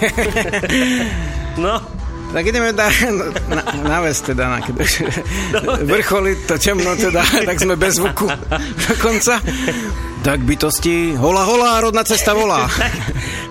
[1.56, 1.80] No
[2.32, 2.90] tak ideme na,
[3.48, 4.76] na, na ves teda, na, keď
[5.86, 8.26] vrcholi to temno teda, tak sme bez zvuku
[8.92, 9.38] dokonca.
[10.26, 12.66] Tak bytosti, hola hola, rodná cesta volá.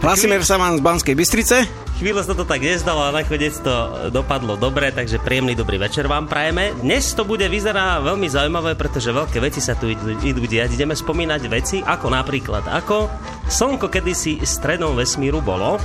[0.04, 1.64] Hlasíme sa vám z Banskej Bystrice.
[1.96, 3.74] chvíľu sa to tak nezdalo a nakoniec to
[4.12, 6.76] dopadlo dobre, takže príjemný dobrý večer vám prajeme.
[6.84, 10.76] Dnes to bude vyzerá veľmi zaujímavé, pretože veľké veci sa tu idú diať.
[10.76, 13.08] Ideme spomínať veci, ako napríklad, ako
[13.48, 15.80] Slnko kedysi stredom vesmíru bolo.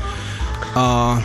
[0.70, 1.18] A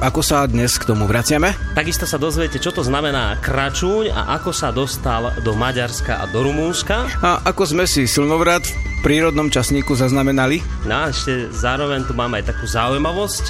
[0.00, 1.52] ako sa dnes k tomu vraciame?
[1.76, 6.40] Takisto sa dozviete, čo to znamená kračúň a ako sa dostal do Maďarska a do
[6.40, 7.04] Rumúnska.
[7.20, 10.64] A ako sme si slnovrat v prírodnom časníku zaznamenali?
[10.88, 13.44] No a ešte zároveň tu máme aj takú zaujímavosť.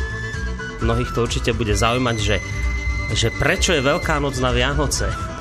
[0.82, 2.36] Mnohých to určite bude zaujímať, že,
[3.14, 5.35] že prečo je Veľká noc na Vianoce.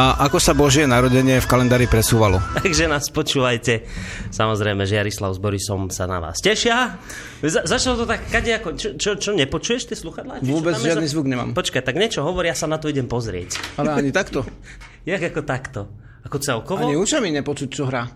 [0.00, 2.40] A ako sa Božie narodenie v kalendári presúvalo?
[2.64, 3.84] Takže nás počúvajte.
[4.32, 6.96] Samozrejme, že Jarislav s Borisom sa na vás tešia.
[7.44, 10.40] Za, začalo to tak, kade ako, čo, čo, čo nepočuješ ty sluchadlá?
[10.40, 11.52] Čo Vôbec je žiadny za- zvuk nemám.
[11.52, 13.60] Počkaj, tak niečo hovoria, sa na to idem pozrieť.
[13.76, 14.40] Ale ani takto.
[15.10, 15.80] Jak ako takto?
[16.24, 16.80] Ako celkovo?
[16.80, 18.08] Ani ušami nepočuť, čo hrá.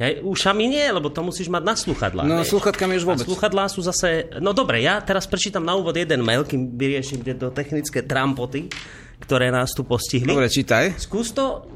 [0.00, 2.24] Ja, ušami nie, lebo to musíš mať na sluchadlách.
[2.24, 2.56] No, vieš.
[2.56, 3.26] sluchatkami už vôbec.
[3.26, 4.32] A sluchadlá sú zase...
[4.40, 8.72] No dobre, ja teraz prečítam na úvod jeden mail, kým vyriešim tieto technické trampoty,
[9.18, 10.26] ktoré nás tu postihli.
[10.26, 10.96] Dobre, čítaj.
[10.96, 11.66] Skús to...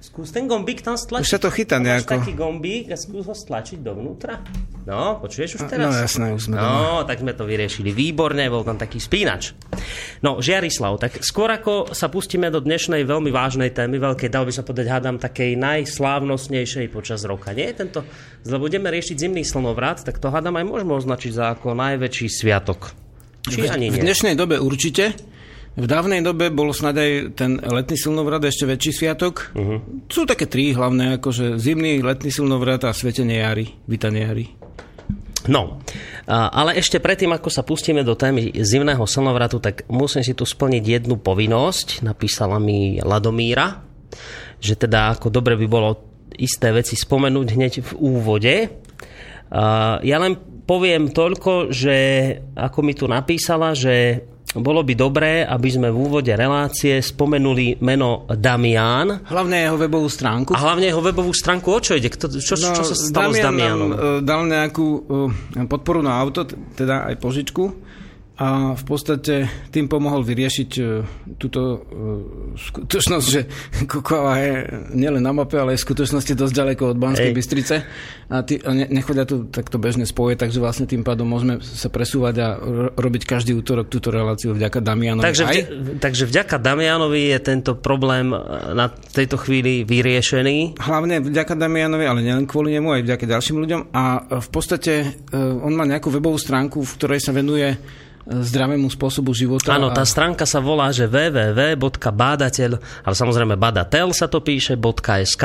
[0.00, 1.28] Skús ten gombík tam stlačiť.
[1.28, 2.12] Už sa to chytá Máš nejako.
[2.16, 4.40] taký gombík a skús ho stlačiť dovnútra.
[4.88, 5.92] No, počuješ už No teraz?
[5.92, 6.72] jasné, už sme doma.
[6.72, 9.52] No, tak sme to vyriešili výborne, bol tam taký spínač.
[10.24, 14.52] No, Žiarislav, tak skôr ako sa pustíme do dnešnej veľmi vážnej témy, veľkej, dal by
[14.56, 17.52] sa povedať, hádam, takej najslávnostnejšej počas roka.
[17.52, 18.00] Nie je tento,
[18.48, 22.96] lebo budeme riešiť zimný slnovrat, tak to hádam aj môžeme označiť za ako najväčší sviatok.
[23.44, 24.04] Či ani V nie?
[24.08, 25.12] dnešnej dobe určite.
[25.80, 29.56] V dávnej dobe bol snad aj ten letný silnovrat ešte väčší sviatok.
[29.56, 29.80] Uh-huh.
[30.12, 34.46] Sú také tri hlavné, akože zimný, letný silnovrat a svetenie jary, vítanie jary.
[35.48, 35.80] No,
[36.28, 40.84] ale ešte predtým, ako sa pustíme do témy zimného slnovratu, tak musím si tu splniť
[40.84, 42.04] jednu povinnosť.
[42.04, 43.80] Napísala mi Ladomíra,
[44.60, 45.96] že teda ako dobre by bolo
[46.36, 48.54] isté veci spomenúť hneď v úvode.
[50.04, 50.36] Ja len
[50.68, 51.96] poviem toľko, že
[52.52, 58.26] ako mi tu napísala, že bolo by dobré, aby sme v úvode relácie spomenuli meno
[58.26, 60.50] Damián Hlavne jeho webovú stránku.
[60.50, 61.70] a hlavne jeho webovú stránku.
[61.70, 62.10] O čo ide?
[62.10, 63.90] Kto, čo, čo sa stalo s Damian Damianom?
[63.94, 64.86] Nám, e, dal nejakú
[65.54, 66.42] e, podporu na auto,
[66.74, 67.89] teda aj požičku
[68.40, 70.82] a v podstate tým pomohol vyriešiť e,
[71.36, 71.78] túto e,
[72.56, 73.44] skutočnosť, že
[73.92, 74.52] Kokava je
[74.96, 77.36] nielen na mape, ale aj v skutočnosti dosť ďaleko od Banskej Hej.
[77.36, 77.76] Bystrice
[78.32, 81.92] a, ty, a ne, nechodia tu takto bežné spoje, takže vlastne tým pádom môžeme sa
[81.92, 85.26] presúvať a ro- robiť každý útorok túto reláciu vďaka Damianovi.
[85.28, 85.52] Takže, aj.
[85.52, 85.64] vďa,
[86.00, 88.40] takže vďaka Damianovi je tento problém e,
[88.72, 90.80] na tejto chvíli vyriešený.
[90.80, 93.80] Hlavne vďaka Damianovi, ale nielen kvôli nemu, aj vďaka ďalším ľuďom.
[93.92, 97.76] A v podstate on má nejakú webovú stránku, v ktorej sa venuje
[98.30, 99.74] zdravému spôsobu života.
[99.74, 105.44] Áno, tá a stránka sa volá, že www.badateľ, ale samozrejme badateľ sa to píše, .sk.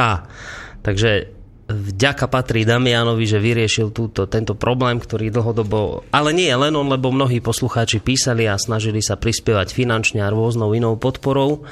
[0.86, 1.36] Takže
[1.66, 6.06] vďaka patrí Damianovi, že vyriešil túto, tento problém, ktorý dlhodobo...
[6.14, 10.70] Ale nie len on, lebo mnohí poslucháči písali a snažili sa prispievať finančne a rôznou
[10.78, 11.66] inou podporou.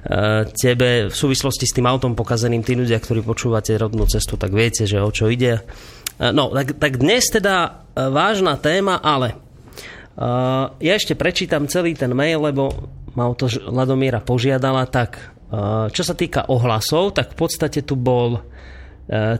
[0.00, 4.56] E, Tebe v súvislosti s tým autom pokazeným, tí ľudia, ktorí počúvate rodnú cestu, tak
[4.56, 5.60] viete, že o čo ide.
[5.60, 9.43] E, No, tak, tak dnes teda e, vážna téma, ale
[10.78, 12.70] ja ešte prečítam celý ten mail, lebo
[13.14, 14.86] ma o to Ladomíra požiadala.
[14.86, 15.10] Tak,
[15.50, 18.42] uh, čo sa týka ohlasov, tak v podstate tu bol uh,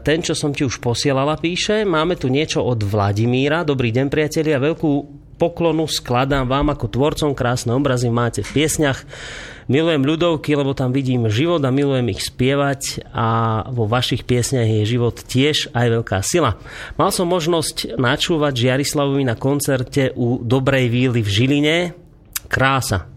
[0.02, 1.86] ten, čo som ti už posielala, píše.
[1.86, 3.66] Máme tu niečo od Vladimíra.
[3.66, 4.62] Dobrý deň, priatelia.
[4.62, 4.92] Veľkú
[5.38, 7.34] poklonu skladám vám ako tvorcom.
[7.34, 9.02] Krásne obrazy máte v piesňach.
[9.64, 13.28] Milujem ľudovky, lebo tam vidím život a milujem ich spievať a
[13.72, 16.60] vo vašich piesňach je život tiež aj veľká sila.
[17.00, 21.76] Mal som možnosť načúvať Žiarislavovi na koncerte u Dobrej víly v Žiline.
[22.52, 23.13] Krása.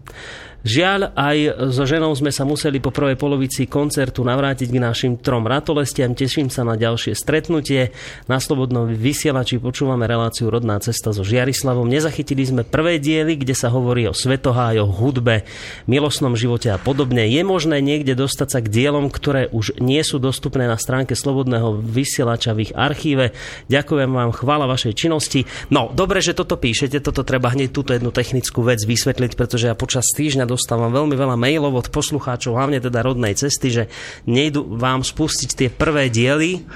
[0.68, 1.38] Žiaľ, aj
[1.72, 6.12] so ženou sme sa museli po prvej polovici koncertu navrátiť k našim trom ratolestiam.
[6.12, 7.96] Teším sa na ďalšie stretnutie.
[8.28, 11.88] Na Slobodnom vysielači počúvame reláciu Rodná cesta so Žiarislavom.
[11.88, 15.48] Nezachytili sme prvé diely, kde sa hovorí o svetohájoch, hudbe,
[15.88, 17.24] milostnom živote a podobne.
[17.24, 21.80] Je možné niekde dostať sa k dielom, ktoré už nie sú dostupné na stránke Slobodného
[21.80, 23.32] vysielača v ich archíve.
[23.72, 25.48] Ďakujem vám, chvála vašej činnosti.
[25.72, 29.72] No, dobre, že toto píšete, toto treba hneď túto jednu technickú vec vysvetliť, pretože ja
[29.72, 33.84] počas týždňa dostávam veľmi veľa mailov od poslucháčov, hlavne teda rodnej cesty, že
[34.26, 36.66] nejdu vám spustiť tie prvé diely,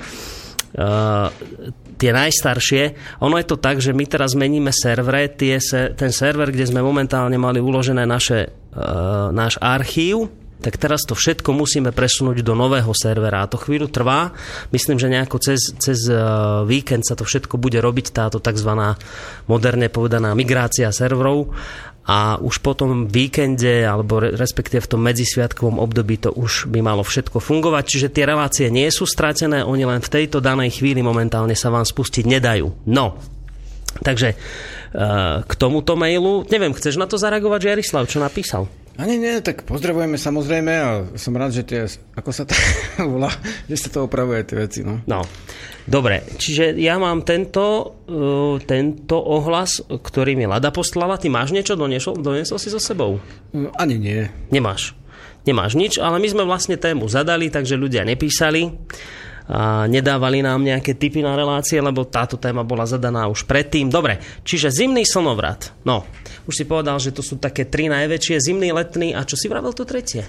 [0.73, 1.29] Uh,
[2.01, 2.97] tie najstaršie.
[3.21, 5.61] Ono je to tak, že my teraz meníme servere, tie
[5.93, 10.33] ten server, kde sme momentálne mali uložené naše, uh, náš archív,
[10.65, 14.33] tak teraz to všetko musíme presunúť do nového servera a to chvíľu trvá.
[14.73, 16.09] Myslím, že nejako cez, cez
[16.65, 18.71] víkend sa to všetko bude robiť, táto tzv.
[19.51, 21.53] moderne povedaná migrácia serverov
[22.03, 27.07] a už po tom víkende alebo respektíve v tom medzisviatkovom období to už by malo
[27.07, 27.85] všetko fungovať.
[27.87, 31.87] Čiže tie relácie nie sú stratené, oni len v tejto danej chvíli momentálne sa vám
[31.87, 32.91] spustiť nedajú.
[32.91, 33.23] No,
[34.03, 38.67] takže uh, k tomuto mailu, neviem, chceš na to zareagovať, Jarislav, čo napísal?
[39.01, 41.81] Ani nie, tak pozdravujeme samozrejme a som rád, že tie,
[42.13, 42.53] ako sa to
[43.13, 43.33] volá,
[43.65, 44.81] že sa to opravuje tie veci.
[44.85, 45.01] No.
[45.09, 45.25] no.
[45.89, 51.17] Dobre, čiže ja mám tento, uh, tento ohlas, ktorý mi Lada poslala.
[51.17, 51.73] Ty máš niečo?
[51.73, 53.17] Doniesol, doniesol si so sebou?
[53.57, 54.29] No, ani nie.
[54.53, 54.93] Nemáš.
[55.43, 58.71] Nemáš nič, ale my sme vlastne tému zadali, takže ľudia nepísali
[59.51, 63.91] a nedávali nám nejaké typy na relácie, lebo táto téma bola zadaná už predtým.
[63.91, 65.75] Dobre, čiže zimný slnovrat.
[65.83, 66.07] No,
[66.47, 69.71] už si povedal, že to sú také tri najväčšie, zimný, letný a čo si vravel
[69.75, 70.27] to tretie?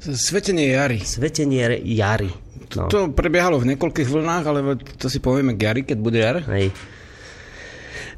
[0.00, 1.00] Svetenie jary.
[1.00, 2.30] Svetenie jary.
[2.76, 2.90] No.
[2.92, 4.60] To, prebiehalo v niekoľkých vlnách, ale
[5.00, 6.42] to si povieme k jary, keď bude jar.
[6.52, 6.74] Hej.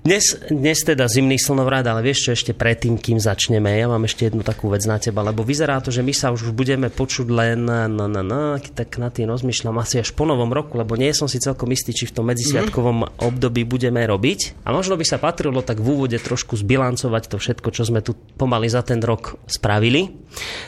[0.08, 4.24] Dnes, dnes teda zimný slnovrat, ale vieš čo ešte predtým, kým začneme, ja mám ešte
[4.24, 7.68] jednu takú vec na teba, lebo vyzerá to, že my sa už budeme počuť len
[7.68, 11.28] na, na, na, tak na tým rozmýšľam asi až po novom roku, lebo nie som
[11.28, 13.20] si celkom istý, či v tom medzisviatkovom mm-hmm.
[13.20, 14.64] období budeme robiť.
[14.64, 18.16] A možno by sa patrilo tak v úvode trošku zbilancovať to všetko, čo sme tu
[18.16, 20.08] pomaly za ten rok spravili.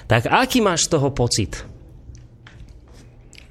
[0.04, 1.79] Tak aký máš z toho pocit?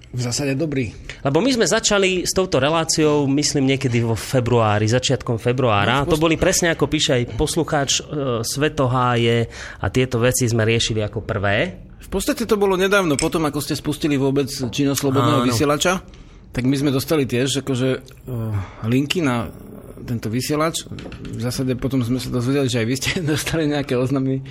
[0.09, 0.89] V zásade dobrý.
[1.21, 6.01] Lebo my sme začali s touto reláciou, myslím, niekedy vo februári, začiatkom februára.
[6.01, 11.05] No, to boli presne ako píše aj poslucháč e, Svetoháje a tieto veci sme riešili
[11.05, 11.85] ako prvé.
[12.01, 16.01] V podstate to bolo nedávno, potom ako ste spustili vôbec činoslobodného vysielača,
[16.49, 19.53] tak my sme dostali tiež akože uh, linky na
[20.01, 20.89] tento vysielač.
[21.21, 24.41] V zásade potom sme sa dozvedeli, že aj vy ste dostali nejaké oznamy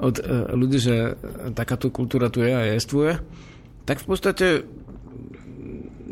[0.00, 1.12] od uh, ľudí, že
[1.52, 3.20] takáto kultúra tu je a jestvuje.
[3.84, 4.46] Tak v podstate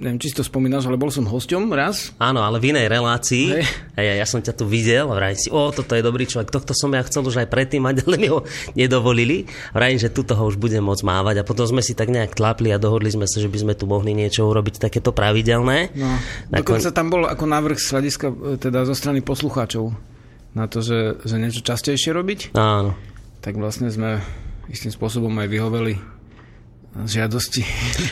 [0.02, 2.10] neviem, či si to spomínaš, ale bol som hosťom raz.
[2.19, 3.46] Áno, ale v inej relácii.
[3.54, 3.64] Hej.
[3.94, 6.90] Hej, ja som ťa tu videl vrajím si, o, toto je dobrý človek, tohto som
[6.90, 8.43] ja chcel už aj predtým mať, ale mi ho
[8.75, 9.46] nedovolili.
[9.70, 12.75] Vrajím, že tu toho už budem môcť mávať a potom sme si tak nejak tlapli
[12.75, 15.94] a dohodli sme sa, že by sme tu mohli niečo urobiť takéto pravidelné.
[15.94, 16.19] No,
[16.50, 16.82] Nakon...
[16.82, 19.94] dokonca tam bol ako návrh z hľadiska e, teda zo strany poslucháčov
[20.58, 22.58] na to, že, že niečo častejšie robiť.
[22.58, 22.99] Áno.
[23.40, 24.19] Tak vlastne sme
[24.66, 25.94] istým spôsobom aj vyhoveli
[26.92, 27.64] žiadosti.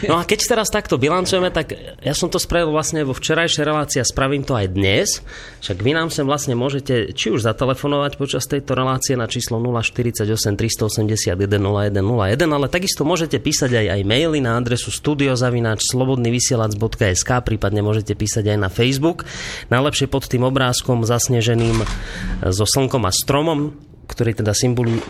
[0.08, 4.00] No a keď teraz takto bilancujeme, tak ja som to spravil vlastne vo včerajšej relácii
[4.00, 5.20] a spravím to aj dnes.
[5.60, 10.24] Však vy nám sem vlastne môžete či už zatelefonovať počas tejto relácie na číslo 048
[10.56, 18.16] 381 0101, ale takisto môžete písať aj, aj maily na adresu studiozavináč slobodnyvysielac.sk, prípadne môžete
[18.16, 19.28] písať aj na Facebook.
[19.68, 21.84] Najlepšie pod tým obrázkom zasneženým
[22.48, 24.50] so slnkom a stromom ktorí teda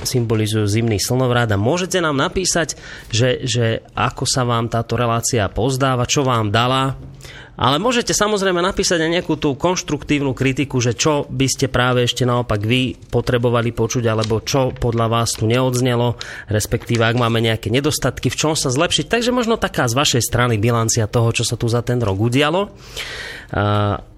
[0.04, 1.48] symbolizujú zimný slnovrat.
[1.50, 2.76] A môžete nám napísať,
[3.08, 7.00] že, že ako sa vám táto relácia pozdáva, čo vám dala,
[7.60, 12.24] ale môžete samozrejme napísať aj nejakú tú konštruktívnu kritiku, že čo by ste práve ešte
[12.24, 16.16] naopak vy potrebovali počuť, alebo čo podľa vás tu neodznelo,
[16.48, 19.12] respektíve ak máme nejaké nedostatky, v čom sa zlepšiť.
[19.12, 22.72] Takže možno taká z vašej strany bilancia toho, čo sa tu za ten rok udialo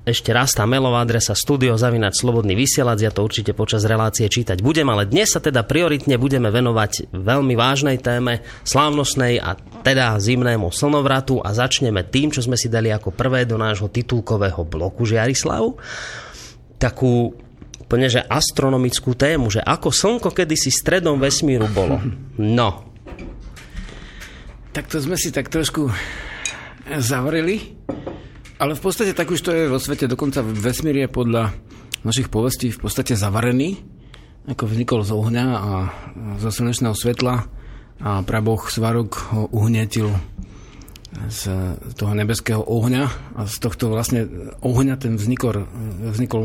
[0.02, 4.58] ešte raz tá mailová adresa studio zavinač slobodný vysielač, ja to určite počas relácie čítať
[4.58, 9.54] budem, ale dnes sa teda prioritne budeme venovať veľmi vážnej téme, slávnostnej a
[9.87, 14.62] teda zimnému slnovratu a začneme tým, čo sme si dali ako prvé do nášho titulkového
[14.69, 15.81] bloku Žiarislav.
[16.77, 17.33] Takú
[17.81, 22.01] úplne, že astronomickú tému, že ako slnko kedysi stredom vesmíru bolo.
[22.41, 22.89] No.
[24.73, 25.93] Tak to sme si tak trošku
[27.01, 27.77] zavreli.
[28.57, 31.51] Ale v podstate tak už to je vo svete, dokonca vesmír je podľa
[32.07, 33.83] našich povestí v podstate zavarený,
[34.47, 35.73] ako vznikol z ohňa a
[36.39, 37.47] zo slnečného svetla
[38.03, 40.11] a praboch Svarok ho uhnetil
[41.12, 41.40] z
[41.92, 44.25] toho nebeského ohňa a z tohto vlastne
[44.64, 45.69] ohňa ten vznikol,
[46.09, 46.42] vznikol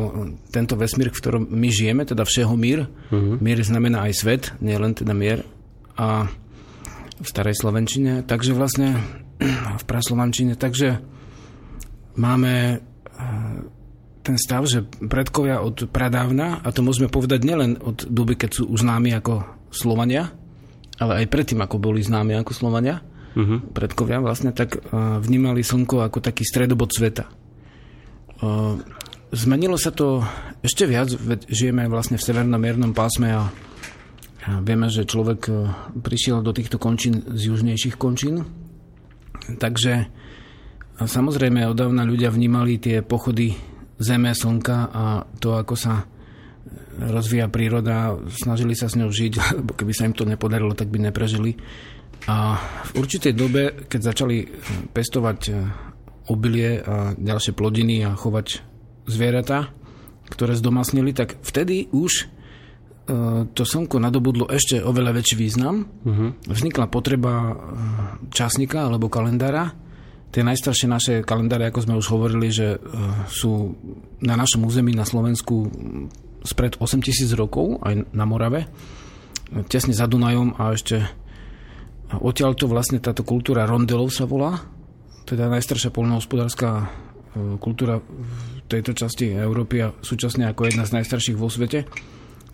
[0.52, 2.92] tento vesmír, v ktorom my žijeme, teda všeho mír.
[3.08, 3.40] Uh-huh.
[3.40, 5.48] Mír znamená aj svet, nie len teda mier.
[5.96, 6.28] A
[7.18, 9.00] v starej Slovenčine, takže vlastne
[9.78, 11.02] v praslovančine, takže
[12.20, 12.84] máme
[14.22, 18.64] ten stav, že predkovia od pradávna, a to môžeme povedať nielen od doby, keď sú
[18.68, 20.36] už známi ako Slovania,
[21.00, 23.00] ale aj predtým, ako boli známi ako Slovania,
[23.38, 23.60] uh-huh.
[23.70, 27.30] predkovia vlastne, tak uh, vnímali Slnko ako taký stredobod sveta.
[28.42, 28.82] Uh,
[29.30, 30.26] zmenilo sa to
[30.66, 33.54] ešte viac, veď žijeme vlastne v severnom miernom pásme a,
[34.66, 35.70] vieme, že človek uh,
[36.02, 38.48] prišiel do týchto končín z južnejších končín.
[39.48, 40.10] Takže
[41.00, 43.56] samozrejme odávna ľudia vnímali tie pochody
[43.98, 45.04] Zeme, Slnka a
[45.40, 46.06] to, ako sa
[46.98, 50.98] rozvíja príroda, snažili sa s ňou žiť, lebo keby sa im to nepodarilo, tak by
[51.02, 51.58] neprežili.
[52.26, 52.58] A
[52.90, 54.50] v určitej dobe, keď začali
[54.92, 55.52] pestovať e,
[56.28, 58.66] obilie a ďalšie plodiny a chovať
[59.08, 59.72] zvieratá,
[60.28, 62.26] ktoré zdomasnili, tak vtedy už e,
[63.48, 65.88] to slnko nadobudlo ešte oveľa väčší význam.
[66.04, 66.36] Uh-huh.
[66.52, 67.56] Vznikla potreba
[68.34, 69.72] časníka alebo kalendára.
[70.28, 72.76] Tie najstaršie naše kalendáre, ako sme už hovorili, že
[73.32, 73.80] sú
[74.20, 75.72] na našom území na Slovensku
[76.44, 78.68] spred 8000 rokov, aj na Morave,
[79.68, 81.08] tesne za Dunajom a ešte
[82.08, 84.64] Odtiaľ to vlastne táto kultúra rondelov sa volá,
[85.28, 86.84] teda najstaršia polnohospodárska e,
[87.60, 91.84] kultúra v tejto časti Európy a súčasne ako jedna z najstarších vo svete.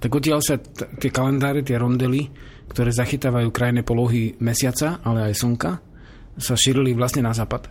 [0.01, 2.33] Tak odtiaľ sa t- tie kalendáre, tie rondely,
[2.73, 5.71] ktoré zachytávajú krajné polohy mesiaca, ale aj slnka,
[6.41, 7.69] sa šírili vlastne na západ.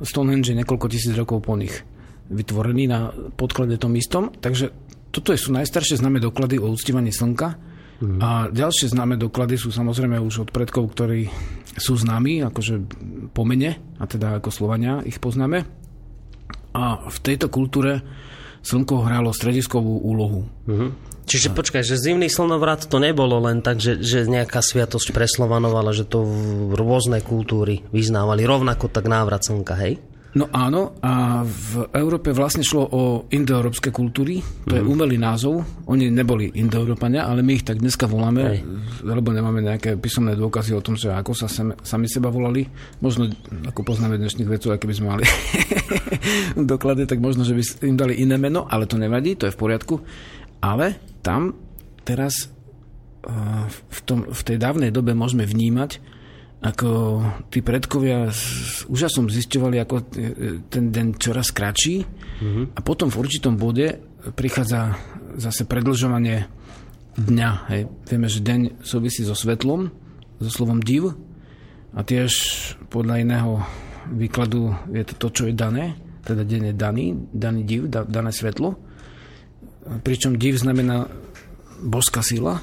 [0.00, 1.84] Stonehenge je niekoľko tisíc rokov po nich
[2.26, 4.74] vytvorený na podklade tom istom, takže
[5.14, 8.20] toto sú najstaršie známe doklady o uctívaní slnka Mm.
[8.20, 11.32] A ďalšie známe doklady sú samozrejme už od predkov, ktorí
[11.76, 12.74] sú známi, akože
[13.32, 15.64] po mene, a teda ako Slovania ich poznáme.
[16.76, 18.04] A v tejto kultúre
[18.60, 20.44] slnko hralo strediskovú úlohu.
[20.68, 20.90] Mm-hmm.
[21.26, 25.74] Čiže počkaj, že zimný slnovrat to nebolo len tak, že, že nejaká sviatosť pre Slovanov,
[25.74, 26.22] ale že to
[26.70, 29.98] rôzne kultúry vyznávali rovnako tak návrat slnka, hej?
[30.36, 33.02] No áno, a v Európe vlastne šlo o
[33.32, 34.78] indoeurópske kultúry, to mm.
[34.78, 34.90] je mhm.
[34.92, 35.64] umelý názov.
[35.88, 38.60] Oni neboli indoeurópania, ale my ich tak dneska voláme, Hej.
[39.06, 42.68] lebo nemáme nejaké písomné dôkazy o tom, že ako sa sami, sami seba volali.
[43.00, 43.32] Možno,
[43.64, 45.24] ako poznáme dnešných vedcov, aké by sme mali
[46.74, 49.60] doklady, tak možno, že by im dali iné meno, ale to nevadí, to je v
[49.60, 50.04] poriadku.
[50.60, 51.56] Ale tam
[52.04, 52.52] teraz
[53.66, 55.98] v, tom, v tej dávnej dobe môžeme vnímať,
[56.66, 59.94] ako tí predkovia s úžasom zisťovali, ako
[60.66, 62.64] ten deň čoraz kratší mm-hmm.
[62.74, 64.02] a potom v určitom bode
[64.34, 64.98] prichádza
[65.38, 66.50] zase predlžovanie
[67.14, 67.50] dňa.
[67.70, 67.82] Hej.
[68.10, 69.94] Vieme, že deň súvisí so svetlom,
[70.42, 71.14] so slovom div
[71.94, 72.32] a tiež
[72.90, 73.52] podľa iného
[74.10, 75.94] výkladu je to to, čo je dané,
[76.26, 78.74] teda deň je daný, daný div, da, dané svetlo.
[80.02, 81.06] Pričom div znamená
[81.78, 82.58] boská sila.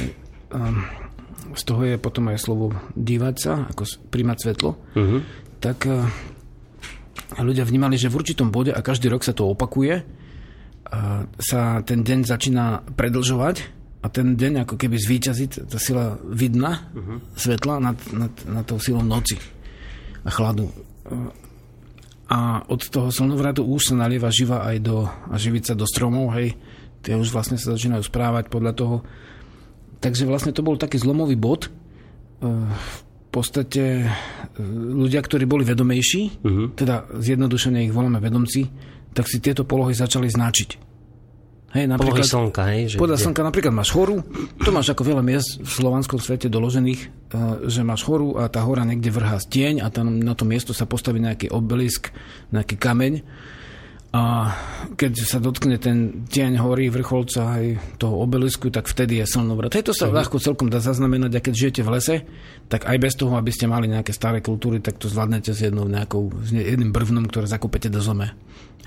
[0.00, 0.16] Hej.
[0.48, 1.07] Um,
[1.54, 5.20] z toho je potom aj slovo dívať sa, ako príjmať svetlo, uh-huh.
[5.62, 6.08] tak uh,
[7.40, 12.04] ľudia vnímali, že v určitom bode, a každý rok sa to opakuje, uh, sa ten
[12.04, 13.56] deň začína predlžovať
[14.02, 17.18] a ten deň ako keby zvýťazí, tá sila vidna, uh-huh.
[17.38, 19.38] svetla nad, nad, nad tou silou noci
[20.24, 20.68] a chladu.
[21.08, 21.32] Uh,
[22.28, 26.60] a od toho slnovratu už sa nalieva živa aj do, a živica do stromov, hej,
[27.00, 28.96] tie už vlastne sa začínajú správať podľa toho,
[29.98, 31.66] Takže vlastne to bol taký zlomový bod.
[31.66, 31.70] E,
[32.48, 34.06] v podstate e,
[34.94, 36.66] ľudia, ktorí boli vedomejší, uh-huh.
[36.78, 38.70] teda zjednodušene ich voláme vedomci,
[39.12, 40.88] tak si tieto polohy začali značiť.
[41.68, 42.80] Hej, napríklad, polohy slnka, hej?
[42.88, 44.24] Že podľa slnka napríklad máš horu,
[44.64, 47.08] to máš ako veľa miest v slovanskom svete doložených, e,
[47.68, 50.88] že máš horu a tá hora niekde vrhá stieň a tam na to miesto sa
[50.88, 52.08] postaví nejaký obelisk,
[52.54, 53.20] nejaký kameň
[54.18, 54.50] a
[54.98, 57.64] keď sa dotkne ten tieň hory, vrcholca aj
[58.02, 59.78] toho obelisku, tak vtedy je slnovrat.
[59.78, 60.18] Hej, to sa uh-huh.
[60.18, 62.16] ľahko celkom dá zaznamenať a keď žijete v lese,
[62.66, 65.86] tak aj bez toho, aby ste mali nejaké staré kultúry, tak to zvládnete s jednou
[65.86, 68.34] nejakou, s jedným brvnom, ktoré zakopete do zeme.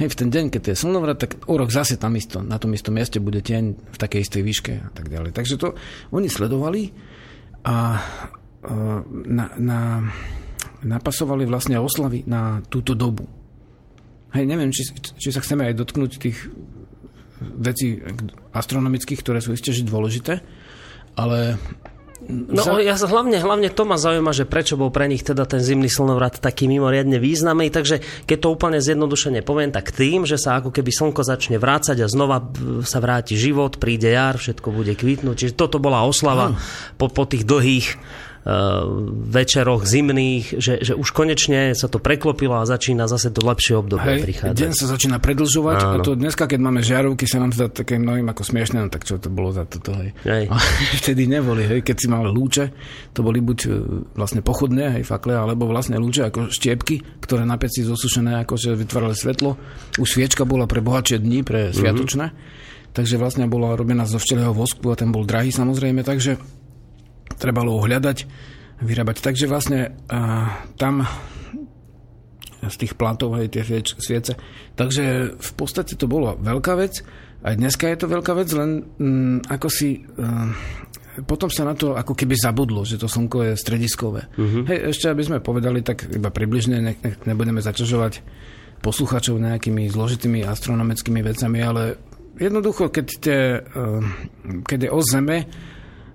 [0.04, 2.76] Hej, v ten deň, keď je slnovrat, tak o rok zase tam isto, na tom
[2.76, 5.32] istom mieste bude tieň v takej istej výške a tak ďalej.
[5.32, 5.80] Takže to
[6.12, 6.92] oni sledovali
[7.64, 8.04] a
[9.32, 9.80] na, na,
[10.84, 13.41] napasovali vlastne oslavy na túto dobu.
[14.32, 16.38] Hej, neviem, či, či sa chceme aj dotknúť tých
[17.42, 18.00] vecí
[18.54, 20.40] astronomických, ktoré sú isté dôležité,
[21.18, 21.60] ale
[22.30, 22.78] No za...
[22.86, 26.38] ja hlavne, hlavne to ma zaujíma, že prečo bol pre nich teda ten zimný slnovrat
[26.38, 27.98] taký mimoriadne významný, takže
[28.30, 32.12] keď to úplne zjednodušene poviem, tak tým, že sa ako keby slnko začne vrácať a
[32.12, 32.46] znova
[32.86, 36.54] sa vráti život, príde jar, všetko bude kvitnúť, čiže toto bola oslava
[37.02, 37.98] po, po tých dlhých
[39.32, 44.18] večeroch zimných, že, že už konečne sa to preklopilo a začína zase to lepšie obdobie
[44.18, 44.58] Hej, prichádzať.
[44.58, 45.92] deň sa začína predlžovať Áno.
[45.94, 49.06] a to dneska, keď máme žiarovky, sa nám zdá také mnohým ako smiešne, no tak
[49.06, 50.18] čo to bolo za toto, hej.
[50.26, 50.50] Hej.
[50.54, 50.58] A
[50.98, 52.74] vtedy neboli, hej, keď si mal lúče,
[53.14, 53.70] to boli buď e,
[54.18, 59.14] vlastne pochodné, hej, fakle, alebo vlastne lúče ako štiepky, ktoré na peci zosušené, akože vytvárali
[59.14, 59.54] svetlo.
[60.02, 62.34] Už sviečka bola pre bohatšie dni, pre sviatočné.
[62.92, 66.36] Takže vlastne bola robená zo včelého vosku a ten bol drahý samozrejme, takže
[67.38, 68.18] trebalo ho hľadať,
[68.82, 69.18] vyrábať.
[69.22, 71.06] Takže vlastne a, tam
[72.70, 73.64] z tých plátov aj tie
[73.98, 74.38] sviece.
[74.78, 77.02] Takže v podstate to bola veľká vec.
[77.42, 80.06] Aj dneska je to veľká vec, len mm, ako si...
[80.06, 80.54] Uh,
[81.28, 84.32] potom sa na to ako keby zabudlo, že to slnko je strediskové.
[84.32, 84.64] Uh-huh.
[84.64, 88.24] Hej, ešte aby sme povedali, tak iba približne, ne, ne, nebudeme zaťažovať
[88.80, 92.00] poslucháčov nejakými zložitými astronomickými vecami, ale
[92.40, 94.00] jednoducho, keď, uh,
[94.64, 95.38] keď je o Zeme,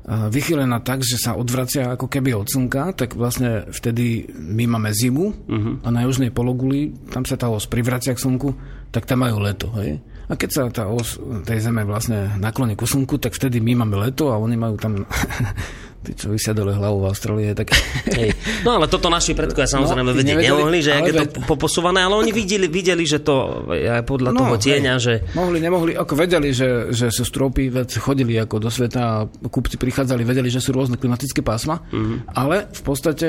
[0.06, 5.26] vychylená tak, že sa odvracia ako keby od slnka, tak vlastne vtedy my máme zimu
[5.34, 5.74] uh-huh.
[5.82, 8.54] a na južnej pologuli, tam sa tá os privracia k slnku,
[8.94, 9.66] tak tam majú leto.
[9.74, 9.98] Hej?
[10.30, 13.98] A keď sa tá os tej zeme vlastne nakloní ku slnku, tak vtedy my máme
[13.98, 15.02] leto a oni majú tam
[16.14, 17.74] čo vysia dole hlavou v Austrálie, tak...
[18.18, 18.36] Hej.
[18.62, 22.06] No ale toto naši predkovia samozrejme No, no, vedieť nemohli, že ale je to poposúvané,
[22.06, 25.02] ale oni videli, videli že to aj podľa No, toho tieňa, hej.
[25.02, 29.80] že Mohli, nemohli, ako vedeli, že, že sú stropy, veď chodili ako do sveta kupci
[29.80, 32.30] prichádzali, vedeli, že sú rôzne klimatické pásma, mm.
[32.36, 33.26] ale v podstate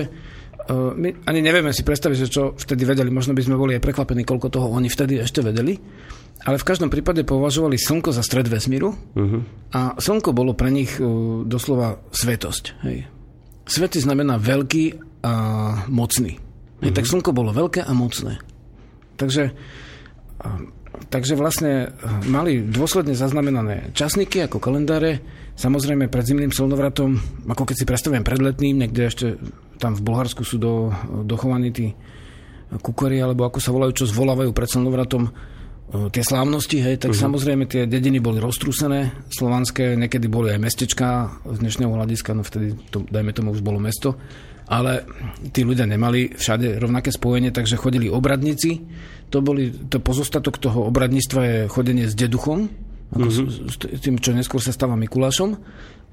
[0.71, 4.27] my ani nevieme si predstaviť, že čo vtedy vedeli, možno by sme boli aj prekvapení,
[4.27, 5.79] koľko toho oni vtedy ešte vedeli,
[6.43, 9.41] ale v každom prípade považovali Slnko za stred vesmíru uh-huh.
[9.73, 12.63] a Slnko bolo pre nich uh, doslova svetosť.
[12.83, 13.07] Hej.
[13.67, 14.85] Svetý znamená veľký
[15.23, 15.33] a
[15.91, 16.39] mocný.
[16.83, 18.37] Hej, tak Slnko bolo veľké a mocné.
[19.17, 19.55] Takže
[21.07, 21.93] Takže vlastne
[22.25, 25.21] mali dôsledne zaznamenané časníky ako kalendáre,
[25.57, 27.17] samozrejme pred zimným slnovratom,
[27.49, 29.25] ako keď si predstavujem pred letným, niekde ešte
[29.81, 30.93] tam v Bulharsku sú do,
[31.25, 31.91] dochovaní tí
[32.69, 37.25] kukory, alebo ako sa volajú, čo zvolávajú pred slnovratom eh, tie slávnosti, hej, tak uh-huh.
[37.25, 42.77] samozrejme tie dediny boli roztrúsené, slovanské, niekedy boli aj mestečka z dnešného hľadiska, no vtedy,
[42.93, 44.19] to, dajme tomu, už bolo mesto,
[44.67, 45.07] ale
[45.55, 48.83] tí ľudia nemali všade rovnaké spojenie, takže chodili obradníci.
[49.31, 52.67] To, boli, to pozostatok toho obradníctva je chodenie s deduchom,
[53.13, 53.71] ako mm-hmm.
[53.71, 55.55] s, s tým, čo neskôr sa stáva Mikulášom.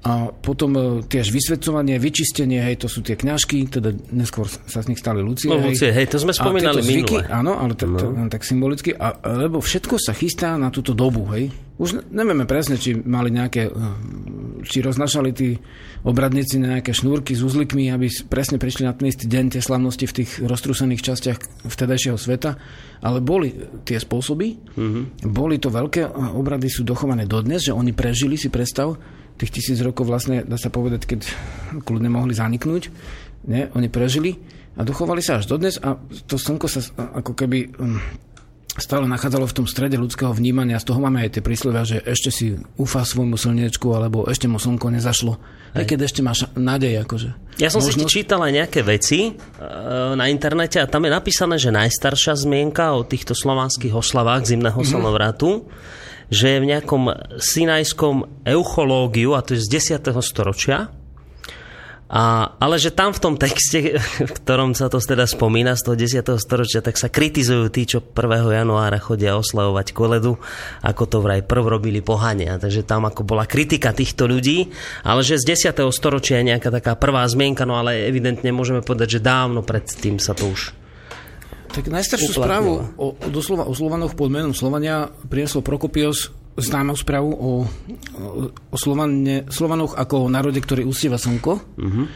[0.05, 4.93] A potom e, tiež vysvedcovanie, vyčistenie, hej, to sú tie kňažky, teda neskôr sa z
[4.93, 5.49] nich stali Lucie.
[5.49, 7.25] No, Lucie, hej, to sme spomínali minule.
[7.25, 8.93] Áno, ale to, to, len tak symbolicky.
[8.93, 11.49] A, lebo všetko sa chystá na túto dobu, hej.
[11.81, 13.73] Už ne- nevieme presne, či mali nejaké, eh,
[14.61, 15.57] či roznašali tí
[16.05, 20.15] obradníci nejaké šnúrky s uzlikmi, aby presne prišli na ten istý deň tie slavnosti v
[20.21, 22.61] tých roztrúsených častiach vtedajšieho sveta,
[23.01, 25.33] ale boli tie spôsoby, mm-hmm.
[25.33, 28.93] boli to veľké obrady, sú dochované dodnes, že oni prežili, si predstav,
[29.37, 31.21] tých tisíc rokov vlastne, dá sa povedať, keď
[31.81, 32.83] kľudne mohli zaniknúť,
[33.45, 33.67] nie?
[33.71, 34.39] oni prežili
[34.75, 36.79] a dochovali sa až dodnes a to slnko sa
[37.15, 37.99] ako keby um,
[38.75, 40.75] stále nachádzalo v tom strede ľudského vnímania.
[40.75, 42.45] Z toho máme aj tie príslovia, že ešte si
[42.75, 45.39] ufá svojmu slniečku, alebo ešte mu slnko nezašlo.
[45.71, 47.55] Aj keď ešte máš nádej, akože.
[47.55, 49.31] Ja som si Možnosť- čítal aj nejaké veci e,
[50.11, 54.87] na internete a tam je napísané, že najstaršia zmienka o týchto slovanských oslavách zimného Mhm.
[54.87, 55.67] slnovratu,
[56.29, 57.03] že je v nejakom
[57.37, 60.13] sinajskom euchológiu, a to je z 10.
[60.21, 60.89] storočia,
[62.05, 63.97] a, ale že tam v tom texte,
[64.29, 66.37] v ktorom sa to teda spomína z toho 10.
[66.37, 68.13] storočia, tak sa kritizujú tí, čo 1.
[68.61, 70.37] januára chodia oslavovať koledu,
[70.85, 72.61] ako to vraj prv robili pohania.
[72.61, 74.69] Takže tam ako bola kritika týchto ľudí,
[75.01, 75.81] ale že z 10.
[75.89, 80.37] storočia je nejaká taká prvá zmienka, no ale evidentne môžeme povedať, že dávno predtým sa
[80.37, 80.84] to už...
[81.75, 82.47] Tak najstaršiu uplatnila.
[82.47, 87.51] správu o, o, doslova o Slovanoch pod menom Slovania priniesol Prokopios známou správu o,
[88.71, 91.53] o, Slovane, Slovanoch ako o národe, ktorý ustieva slnko.
[91.59, 92.07] Uh-huh.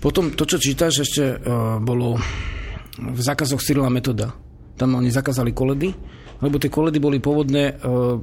[0.00, 2.16] Potom to, čo čítaš, ešte uh, bolo
[2.96, 4.32] v zákazoch Cyrila Metoda.
[4.80, 5.92] Tam oni zakázali koledy,
[6.40, 8.16] lebo tie koledy boli pôvodné uh,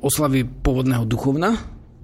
[0.00, 1.56] oslavy pôvodného duchovna,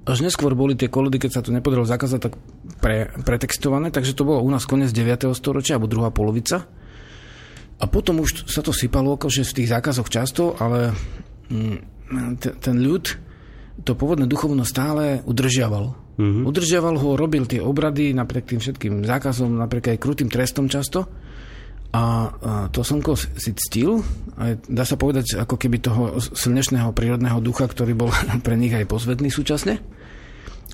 [0.05, 2.37] až neskôr boli tie koledy, keď sa to nepodarilo zakázať, tak
[2.85, 5.33] pre, pretextované, takže to bolo u nás koniec 9.
[5.33, 6.69] storočia, alebo druhá polovica.
[7.83, 10.95] A potom už sa to sypalo akože v tých zákazoch často, ale
[11.51, 11.79] mm,
[12.39, 13.05] te- ten ľud
[13.83, 15.99] to pôvodné duchovno stále udržiaval.
[16.15, 16.45] Mm-hmm.
[16.47, 21.11] Udržiaval ho, robil tie obrady napriek tým všetkým zákazom, napriek aj krutým trestom často.
[21.95, 22.03] A, a
[22.75, 24.03] to slnko si ctil,
[24.35, 28.11] a dá sa povedať, ako keby toho slnečného prírodného ducha, ktorý bol
[28.47, 29.83] pre nich aj posvetný súčasne.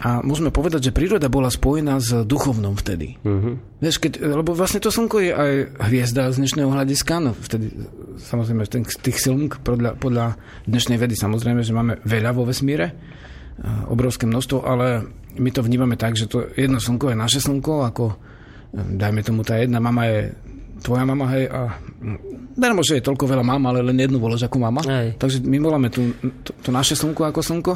[0.01, 3.21] A môžeme povedať, že príroda bola spojená s duchovnom vtedy.
[3.21, 3.61] Uh-huh.
[3.85, 5.53] Vieš, keď, lebo vlastne to slnko je aj
[5.93, 7.69] hviezda z dnešného hľadiska, no vtedy
[8.17, 12.97] samozrejme ten, tých slnk podľa, podľa dnešnej vedy samozrejme, že máme veľa vo vesmíre,
[13.93, 15.05] obrovské množstvo, ale
[15.37, 18.05] my to vnímame tak, že to jedno slnko je naše slnko, ako
[18.73, 20.33] dajme tomu, tá jedna mama je
[20.81, 21.77] tvoja mama, hej, a
[22.61, 24.85] Darmo, že je toľko veľa mám, ale len jednu voláš ako mama.
[24.85, 25.17] Hej.
[25.17, 26.13] Takže my voláme tu,
[26.45, 27.73] to, to naše slnko ako slnko.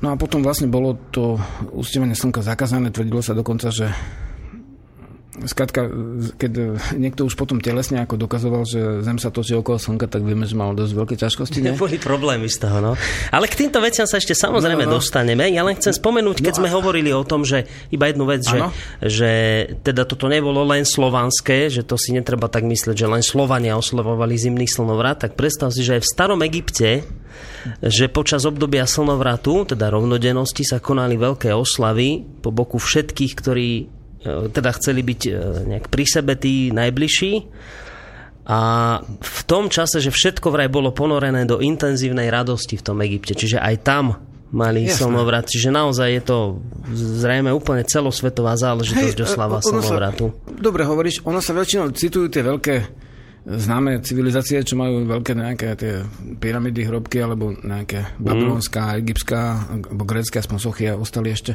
[0.00, 1.34] No a potom vlastne bolo to
[1.74, 2.94] ustievanie slnka zakázané.
[2.94, 3.90] Tvrdilo sa dokonca, že
[5.44, 5.92] Skladka,
[6.40, 10.48] keď niekto už potom telesne ako dokazoval, že Zem sa točí okolo Slnka, tak vieme,
[10.48, 11.60] že mal dosť veľké ťažkosti.
[11.60, 11.76] Ne?
[11.76, 12.92] Boli problémy z toho, no.
[13.28, 14.96] Ale k týmto veciam sa ešte samozrejme no, no.
[14.96, 15.52] dostaneme.
[15.52, 16.74] Ja len chcem spomenúť, keď no, sme a...
[16.80, 18.58] hovorili o tom, že iba jednu vec, že,
[19.04, 19.30] že
[19.84, 24.40] teda toto nebolo len slovanské, že to si netreba tak myslieť, že len Slovania oslovovali
[24.40, 27.04] zimný slnovrat, tak predstav si, že aj v starom Egypte
[27.82, 33.95] že počas obdobia slnovratu, teda rovnodennosti, sa konali veľké oslavy po boku všetkých, ktorí E,
[34.50, 35.30] teda chceli byť e,
[35.74, 37.32] nejak pri sebe tí najbližší.
[38.46, 38.60] A
[39.02, 43.58] v tom čase, že všetko vraj bolo ponorené do intenzívnej radosti v tom Egypte, čiže
[43.58, 44.04] aj tam
[44.54, 45.02] mali Jasné.
[45.02, 45.50] slnovrat.
[45.50, 46.38] Čiže naozaj je to
[46.94, 50.30] zrejme úplne celosvetová záležitosť Hej, oslava slnovratu.
[50.30, 52.74] Sa, dobre hovoríš, ono sa väčšinou citujú tie veľké
[53.46, 56.02] známe civilizácie, čo majú veľké nejaké tie
[56.42, 58.98] pyramidy, hrobky, alebo nejaké babylonská, mm.
[59.06, 61.54] egyptská, alebo grécka, aspoň Sochia, ostali ešte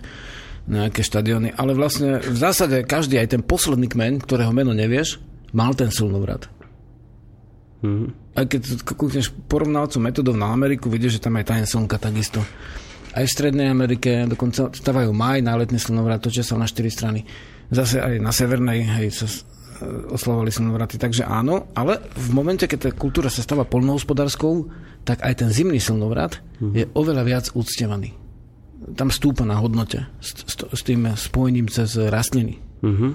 [0.69, 5.17] nejaké štadióny, ale vlastne v zásade každý, aj ten posledný kmeň, ktorého meno nevieš,
[5.51, 6.47] mal ten slnovrat.
[7.81, 8.37] Mm-hmm.
[8.37, 12.39] Aj keď kúkneš porovnávacú metodou na Ameriku, vidíš, že tam aj tajen slnka takisto.
[13.11, 17.25] Aj v Strednej Amerike dokonca stávajú maj na letný slnovrat, točia sa na štyri strany.
[17.73, 19.27] Zase aj na Severnej hej, sa
[20.13, 21.01] oslovali slnovraty.
[21.01, 24.69] Takže áno, ale v momente, keď tá kultúra sa stáva polnohospodárskou,
[25.01, 26.73] tak aj ten zimný slnovrat mm-hmm.
[26.77, 28.20] je oveľa viac uctievaný
[28.97, 32.57] tam stúpa na hodnote s, s, s tým spojením cez rastliny.
[32.81, 33.13] Uh-huh.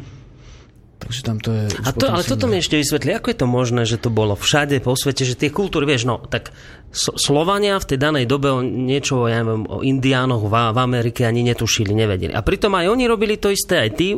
[0.97, 1.65] Takže tam to je...
[1.85, 4.81] A to, ale toto mi ešte vysvetli, ako je to možné, že to bolo všade
[4.81, 6.57] po svete, že tie kultúry, vieš, no, tak
[6.97, 11.45] Slovania v tej danej dobe o niečo, ja neviem, o indiánoch v, v Amerike ani
[11.45, 12.33] netušili, nevedeli.
[12.33, 14.17] A pritom aj oni robili to isté, aj tí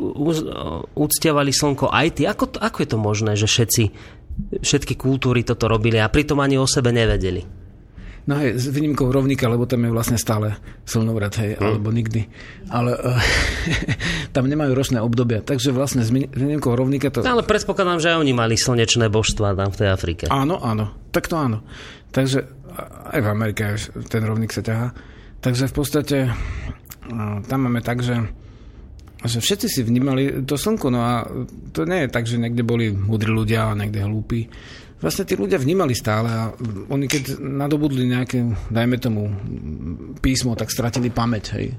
[0.94, 2.22] uctievali slnko, aj tí.
[2.30, 3.84] Ako, to, ako je to možné, že všetci,
[4.62, 7.57] všetky kultúry toto robili a pritom ani o sebe nevedeli?
[8.28, 11.64] No hej, s výnimkou rovníka, lebo tam je vlastne stále slnovrat, hej, hmm.
[11.64, 12.28] alebo nikdy.
[12.68, 13.16] Ale uh,
[14.36, 17.24] tam nemajú ročné obdobia, takže vlastne s výnimkou rovníka to...
[17.24, 20.24] Ale predpokladám, že aj oni mali slnečné božstva tam v tej Afrike.
[20.28, 21.64] Áno, áno, tak to áno.
[22.12, 22.44] Takže
[23.16, 23.80] aj v Amerike
[24.12, 24.92] ten rovník sa ťahá.
[25.40, 28.28] Takže v podstate uh, tam máme tak, že
[29.18, 31.26] že všetci si vnímali to slnko, no a
[31.74, 34.46] to nie je tak, že niekde boli múdri ľudia a niekde hlúpi
[34.98, 36.42] vlastne tí ľudia vnímali stále a
[36.90, 39.30] oni keď nadobudli nejaké, dajme tomu,
[40.18, 41.74] písmo, tak stratili pamäť, hej.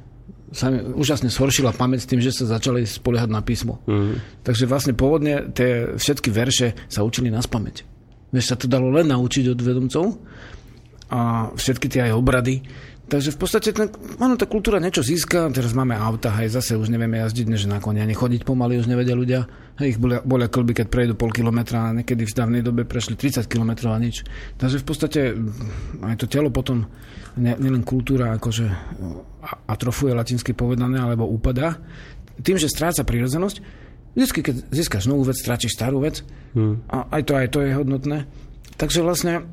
[0.49, 3.86] Sami, úžasne zhoršila pamäť tým, že sa začali spoliehať na písmo.
[3.86, 4.17] Mm.
[4.41, 7.86] Takže vlastne pôvodne tie všetky verše sa učili na spameť.
[8.34, 10.05] Vieš, sa to dalo len naučiť od vedomcov
[11.10, 12.65] a všetky tie aj obrady
[13.10, 13.89] Takže v podstate ten,
[14.22, 17.82] áno, tá kultúra niečo získa, teraz máme auta, hej, zase už nevieme jazdiť, než na
[17.82, 19.50] koni, ani chodiť pomaly už nevedia ľudia.
[19.82, 23.17] Hej, ich bolia, bolia klby, keď prejdú pol kilometra a niekedy v dávnej dobe prešli
[23.17, 24.22] 30 kilometrov a nič.
[24.62, 25.19] Takže v podstate
[26.06, 26.86] aj to telo potom,
[27.34, 28.69] nielen kultúra akože
[29.65, 31.82] atrofuje latinsky povedané, alebo upadá.
[32.45, 33.58] Tým, že stráca prírodzenosť,
[34.13, 36.22] vždy, keď získaš novú vec, stráčiš starú vec
[36.54, 36.86] hmm.
[36.93, 38.30] a aj to, aj to je hodnotné.
[38.78, 39.50] Takže vlastne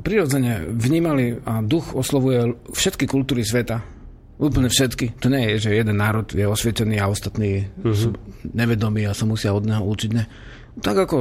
[0.00, 3.82] prirodzene vnímali a duch oslovuje všetky kultúry sveta.
[4.40, 5.20] Úplne všetky.
[5.20, 7.92] To nie je, že jeden národ je osvietený a ostatní uh-huh.
[7.92, 8.08] sú
[8.56, 10.10] nevedomí a sa musia od neho učiť.
[10.16, 10.24] Ne.
[10.80, 11.18] Tak ako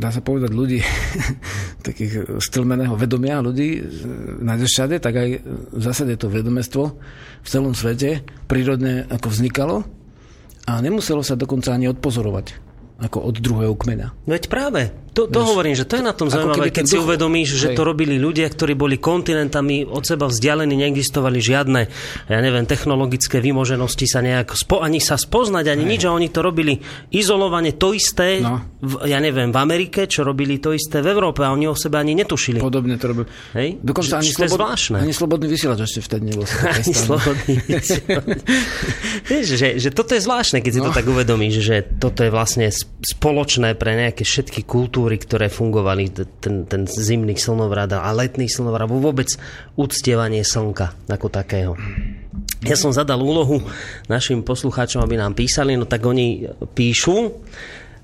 [0.00, 0.80] dá sa povedať ľudí
[1.86, 3.84] takých stlmeného vedomia ľudí
[4.40, 5.28] nájdeš všade, tak aj
[5.76, 6.96] v zásade to vedomestvo
[7.44, 9.76] v celom svete prírodne ako vznikalo
[10.64, 12.56] a nemuselo sa dokonca ani odpozorovať
[13.04, 14.24] ako od druhého kmeňa.
[14.24, 15.03] Veď práve.
[15.14, 17.06] To, to hovorím, že to je na tom zaujímavé, keď si duch...
[17.06, 17.76] uvedomíš, že Hej.
[17.78, 21.80] to robili ľudia, ktorí boli kontinentami od seba vzdialení, neexistovali žiadne,
[22.26, 25.90] ja neviem, technologické vymoženosti sa nejak, spo, ani sa spoznať, ani Hej.
[25.94, 26.82] nič, a oni to robili
[27.14, 28.58] izolovane to isté, no.
[28.82, 31.94] v, ja neviem, v Amerike, čo robili to isté v Európe a oni o sebe
[32.02, 32.58] ani netušili.
[32.58, 33.30] Podobne to robili.
[33.54, 33.78] Hej?
[33.86, 34.98] Dokonca ani, slobod, zvláštne.
[34.98, 36.42] ani slobodný vysielač ešte vtedy nebol.
[36.74, 37.54] ani slobodný
[39.30, 40.90] Vieš, že, že toto je zvláštne, keď si no.
[40.90, 42.66] to tak uvedomíš, že toto je vlastne
[43.06, 48.88] spoločné pre nejaké všetky kultúry kultúry, ktoré fungovali, ten, ten zimný slnovrat a letný slnovrat,
[48.88, 49.28] vôbec
[49.76, 51.76] uctievanie slnka ako takého.
[52.64, 53.60] Ja som zadal úlohu
[54.08, 57.36] našim poslucháčom, aby nám písali, no tak oni píšu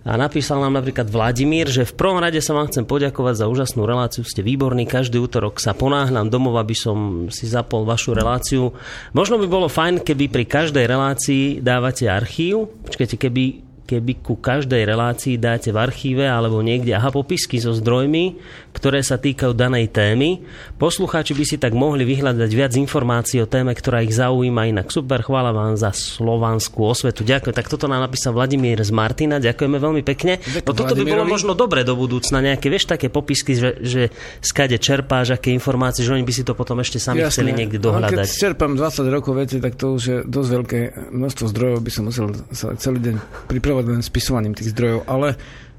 [0.04, 3.88] a napísal nám napríklad Vladimír, že v prvom rade sa vám chcem poďakovať za úžasnú
[3.88, 8.76] reláciu, ste výborní, každý útorok sa ponáhľam domov, aby som si zapol vašu reláciu.
[9.16, 14.87] Možno by bolo fajn, keby pri každej relácii dávate archív, počkajte, keby keby ku každej
[14.87, 18.38] relácii dáte v archíve alebo niekde aha, popisky so zdrojmi,
[18.70, 20.46] ktoré sa týkajú danej témy.
[20.78, 24.70] Poslucháči by si tak mohli vyhľadať viac informácií o téme, ktorá ich zaujíma.
[24.70, 27.26] Inak super, chvála vám za slovanskú osvetu.
[27.26, 27.54] Ďakujem.
[27.54, 29.42] Tak toto nám napísal Vladimír z Martina.
[29.42, 30.38] Ďakujeme veľmi pekne.
[30.62, 32.38] No toto by bolo možno dobre do budúcna.
[32.40, 34.02] Nejaké, vieš, také popisky, že, že
[34.40, 37.42] skade čerpáš, aké informácie, že oni by si to potom ešte sami Jasne.
[37.42, 38.26] chceli niekde dohľadať.
[38.26, 40.80] Keď čerpám 20 rokov veci, tak to už je dosť veľké
[41.11, 43.16] množstvo zdrojov, by som musel sa celý deň
[43.50, 45.35] pripravovať len spisovaním tých zdrojov, ale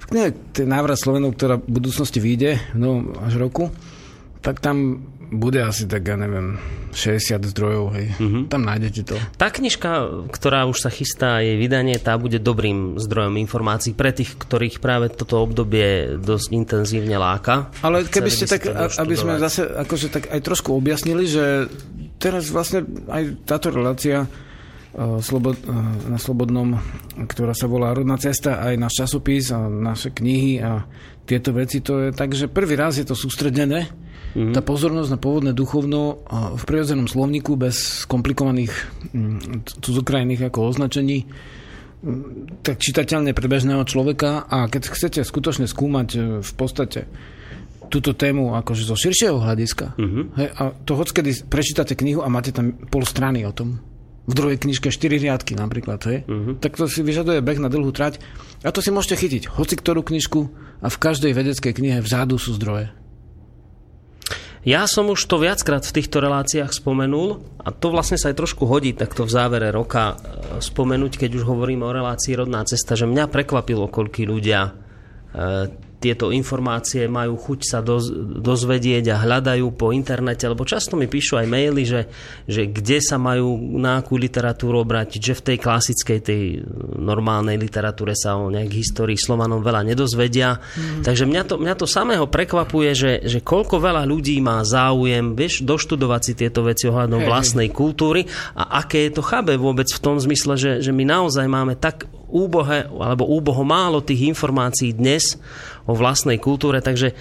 [0.09, 3.69] knihe ten návrat Slovenov, ktorá v budúcnosti vyjde, no až roku,
[4.41, 6.59] tak tam bude asi tak, ja neviem,
[6.91, 8.11] 60 zdrojov, hej.
[8.19, 8.43] Mm-hmm.
[8.51, 9.15] Tam nájdete to.
[9.39, 14.35] Tá knižka, ktorá už sa chystá, jej vydanie, tá bude dobrým zdrojom informácií pre tých,
[14.35, 17.71] ktorých práve toto obdobie dosť intenzívne láka.
[17.79, 21.71] Ale keby ste tak, aby sme zase akože tak aj trošku objasnili, že
[22.19, 24.27] teraz vlastne aj táto relácia
[25.23, 25.71] slobod, eh,
[26.12, 26.75] na Slobodnom,
[27.15, 30.84] ktorá sa volá Rodná cesta, aj náš časopis a naše knihy a
[31.23, 34.51] tieto veci, to je tak, že prvý raz je to sústredené, mm-hmm.
[34.51, 36.27] tá pozornosť na pôvodné duchovno
[36.60, 38.73] v prirodzenom slovníku bez komplikovaných
[39.15, 46.08] mm, cudzokrajných ako označení mm, tak čitateľne pre bežného človeka a keď chcete skutočne skúmať
[46.19, 47.08] eh, v podstate
[47.91, 50.23] túto tému akože zo širšieho hľadiska mm-hmm.
[50.36, 53.90] hej, a to hockedy prečítate knihu a máte tam pol strany o tom
[54.29, 56.17] v druhej knižke 4 riadky napríklad, hej?
[56.29, 56.53] Uh-huh.
[56.62, 58.21] tak to si vyžaduje beh na dlhú trať.
[58.62, 60.39] A to si môžete chytiť hoci ktorú knižku
[60.81, 62.93] a v každej vedeckej knihe vzadu sú zdroje.
[64.62, 68.69] Ja som už to viackrát v týchto reláciách spomenul a to vlastne sa aj trošku
[68.69, 73.10] hodí takto v závere roka e, spomenúť, keď už hovorím o relácii Rodná cesta, že
[73.10, 74.71] mňa prekvapilo, koľky ľudia e,
[76.01, 78.09] tieto informácie majú chuť sa doz,
[78.41, 82.09] dozvedieť a hľadajú po internete, lebo často mi píšu aj maily, že,
[82.49, 86.43] že kde sa majú na akú literatúru obrátiť, že v tej klasickej, tej
[86.97, 90.57] normálnej literatúre sa o nejak histórii Slovanom veľa nedozvedia.
[90.57, 91.05] Mm.
[91.05, 95.61] Takže mňa to, mňa to samého prekvapuje, že, že koľko veľa ľudí má záujem, vieš,
[95.61, 98.25] doštudovať si tieto veci ohľadom hey, vlastnej kultúry
[98.57, 102.09] a aké je to chabe vôbec v tom zmysle, že, že my naozaj máme tak
[102.32, 105.36] úbohe, alebo úboho málo tých informácií dnes
[105.86, 107.13] o vlastnej kultúre, takže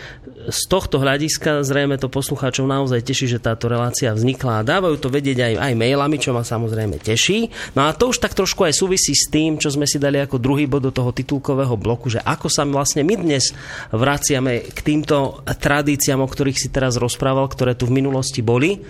[0.49, 5.13] z tohto hľadiska zrejme to poslucháčov naozaj teší, že táto relácia vznikla a dávajú to
[5.13, 7.53] vedieť aj, aj mailami, čo ma samozrejme teší.
[7.77, 10.41] No a to už tak trošku aj súvisí s tým, čo sme si dali ako
[10.41, 13.53] druhý bod do toho titulkového bloku, že ako sa vlastne my dnes
[13.93, 18.81] vraciame k týmto tradíciám, o ktorých si teraz rozprával, ktoré tu v minulosti boli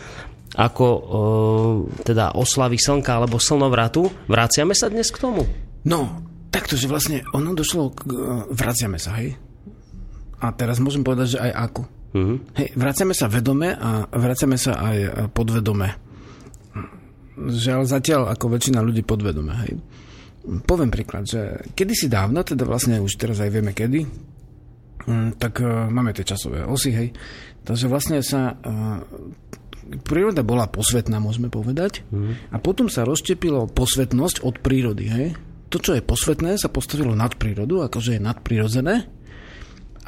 [0.51, 1.01] ako e,
[2.03, 4.11] teda oslavy slnka alebo slnovratu.
[4.27, 5.47] Vraciame sa dnes k tomu?
[5.87, 8.15] No, takto, že vlastne ono došlo, k, e,
[8.53, 9.39] vraciame sa, hej?
[10.41, 11.83] A teraz môžem povedať, že aj ako.
[12.11, 12.37] Uh-huh.
[12.59, 15.89] Hej, vraciame sa vedome a vraciame sa aj e, podvedome.
[17.41, 19.73] Žiaľ zatiaľ ako väčšina ľudí podvedome, hej?
[20.69, 24.05] Poviem príklad, že kedysi dávno, teda vlastne už teraz aj vieme kedy,
[25.05, 27.09] mm, tak uh, máme tie časové osy, hej.
[27.61, 28.57] Takže vlastne sa
[30.01, 32.01] príroda bola posvetná, môžeme povedať.
[32.09, 32.33] Uh-huh.
[32.53, 35.29] A potom sa rozštepilo posvetnosť od prírody, hej
[35.71, 39.07] to, čo je posvetné, sa postavilo nad prírodu, akože je nadprirodzené.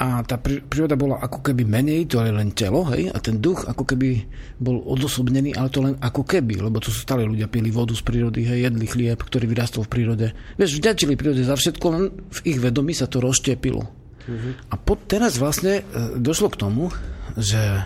[0.02, 3.68] A tá príroda bola ako keby menej, to je len telo, hej, a ten duch
[3.70, 4.26] ako keby
[4.58, 8.02] bol odosobnený, ale to len ako keby, lebo to sú stále ľudia pili vodu z
[8.02, 10.26] prírody, hej, jedli chlieb, ktorý vyrastol v prírode.
[10.58, 13.84] Vieš, vďačili prírode za všetko, len v ich vedomí sa to rozštepilo.
[13.84, 14.52] Uh-huh.
[14.72, 16.90] A pod, teraz vlastne e, došlo k tomu,
[17.36, 17.82] že e,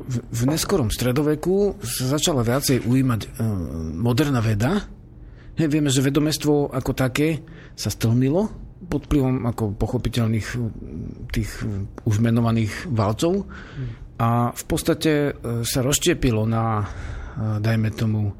[0.00, 3.28] v, v neskorom stredoveku sa začala viacej ujímať e,
[3.94, 4.95] moderná veda,
[5.56, 7.40] Hej, vieme, že vedomestvo ako také
[7.72, 8.52] sa stlmilo
[8.92, 10.46] pod vplyvom ako pochopiteľných
[11.32, 11.50] tých
[12.04, 13.48] už menovaných válcov
[14.20, 16.86] a v podstate e, sa rozštiepilo na, e,
[17.60, 18.36] dajme tomu,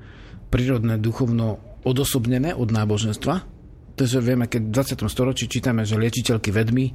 [0.52, 3.34] prírodné, duchovno odosobnené od náboženstva.
[3.96, 5.08] Takže vieme, keď v 20.
[5.08, 6.92] storočí čítame, že liečiteľky vedmy,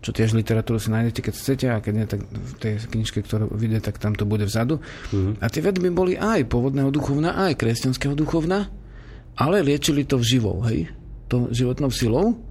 [0.00, 3.52] čo tiež literatúru si nájdete, keď chcete, a keď nie, tak v tej knižke, ktorú
[3.52, 4.80] vidie, tak tam to bude vzadu.
[5.12, 5.44] Mm-hmm.
[5.44, 8.70] A tie vedmy boli aj pôvodného duchovna, aj kresťanského duchovna
[9.38, 10.90] ale liečili to vživou, hej,
[11.30, 12.42] to životnou silou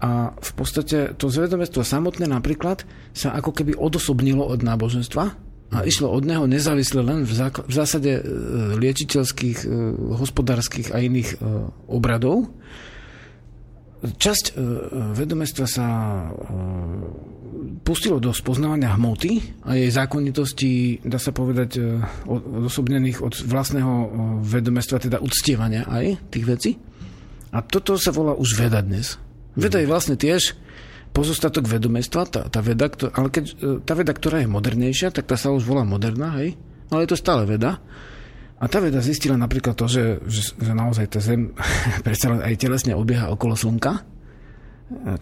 [0.00, 5.24] a v podstate to zvedomestvo samotné napríklad sa ako keby odosobnilo od náboženstva
[5.70, 8.22] a išlo od neho nezávisle len v, zákl- v zásade e,
[8.74, 9.68] liečiteľských, e,
[10.18, 11.36] hospodárskych a iných e,
[11.86, 12.50] obradov.
[14.00, 14.56] Časť
[15.12, 15.86] vedomestva sa
[17.82, 21.80] pustilo do spoznávania hmoty a jej zákonitosti, dá sa povedať, e,
[22.28, 24.06] odosobnených od vlastného e,
[24.44, 26.70] vedomestva, teda uctievania aj tých vecí.
[27.50, 29.18] A toto sa volá už veda dnes.
[29.58, 30.54] Veda je vlastne tiež
[31.10, 32.86] pozostatok vedomestva, tá, tá veda,
[33.16, 36.54] ale keď, e, tá veda, ktorá je modernejšia, tak tá sa už volá moderná, hej?
[36.90, 37.82] Ale je to stále veda.
[38.60, 41.56] A tá veda zistila napríklad to, že, že, že naozaj tá Zem
[42.06, 44.20] predsa len aj telesne obieha okolo Slnka,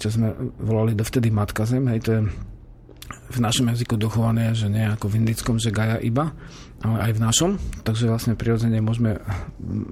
[0.01, 2.21] čo sme volali dovtedy Matka Zem, hej, to je
[3.09, 6.33] v našom jazyku dochované, že nie ako v indickom, že Gaja iba,
[6.81, 7.51] ale aj v našom.
[7.85, 9.21] Takže vlastne prirodzene môžeme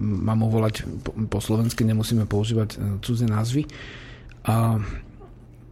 [0.01, 3.69] mamu volať po, po slovensky, nemusíme používať e, cudzie názvy.
[4.49, 4.81] A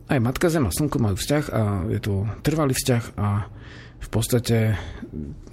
[0.09, 3.49] aj Matka Zem a Slnko majú vzťah a je to trvalý vzťah a
[4.05, 4.77] v podstate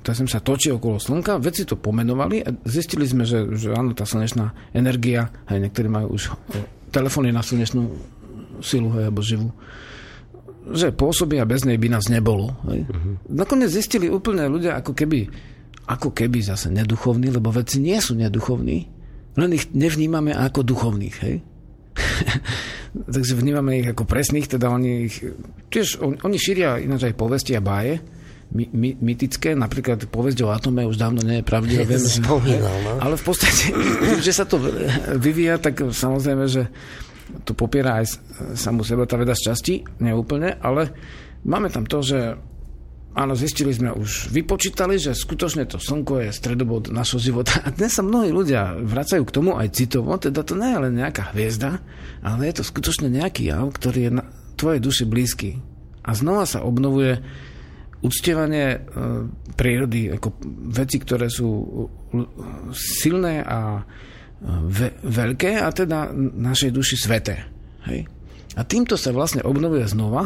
[0.01, 3.93] tá Zem sa točí okolo Slnka, vedci to pomenovali a zistili sme, že, že áno,
[3.93, 6.33] tá slnečná energia, aj niektorí majú už
[6.89, 7.85] telefóny na slnečnú
[8.65, 9.53] silu, hej, alebo živú,
[10.73, 12.53] že pôsobí a bez nej by nás nebolo.
[12.69, 12.89] Hej.
[12.89, 13.15] Uh-huh.
[13.29, 15.29] Nakoniec zistili úplne ľudia ako keby,
[15.85, 18.77] ako keby zase neduchovní, lebo vedci nie sú neduchovní,
[19.37, 21.15] len ich nevnímame ako duchovných.
[21.21, 21.35] Hej.
[23.15, 25.23] Takže vnímame ich ako presných, teda oni ich,
[25.71, 28.01] tiež on, oni šíria ináč aj povesti a báje,
[28.51, 31.87] my, my, mytické, napríklad povesť o atome už dávno nie je pravdivé.
[31.87, 32.43] Viem, že, no.
[32.99, 33.71] Ale v podstate,
[34.19, 34.59] že sa to
[35.15, 36.67] vyvíja, tak samozrejme, že
[37.47, 38.19] to popiera aj
[38.59, 40.91] samú seba tá veda z časti, neúplne, ale
[41.47, 42.35] máme tam to, že
[43.15, 47.63] áno, zistili sme už, vypočítali, že skutočne to slnko je stredobod našho života.
[47.63, 50.93] A dnes sa mnohí ľudia vracajú k tomu aj citovo, teda to nie je len
[50.99, 51.79] nejaká hviezda,
[52.19, 54.23] ale je to skutočne nejaký jav, ktorý je na
[54.59, 55.59] tvojej duši blízky.
[56.03, 57.21] A znova sa obnovuje
[58.01, 58.79] uctievanie e,
[59.53, 60.41] prírody, ako
[60.73, 61.49] veci, ktoré sú
[62.73, 63.81] silné a
[64.65, 67.45] ve, veľké a teda našej duši sveté.
[67.85, 68.09] Hej?
[68.57, 70.25] A týmto sa vlastne obnovuje znova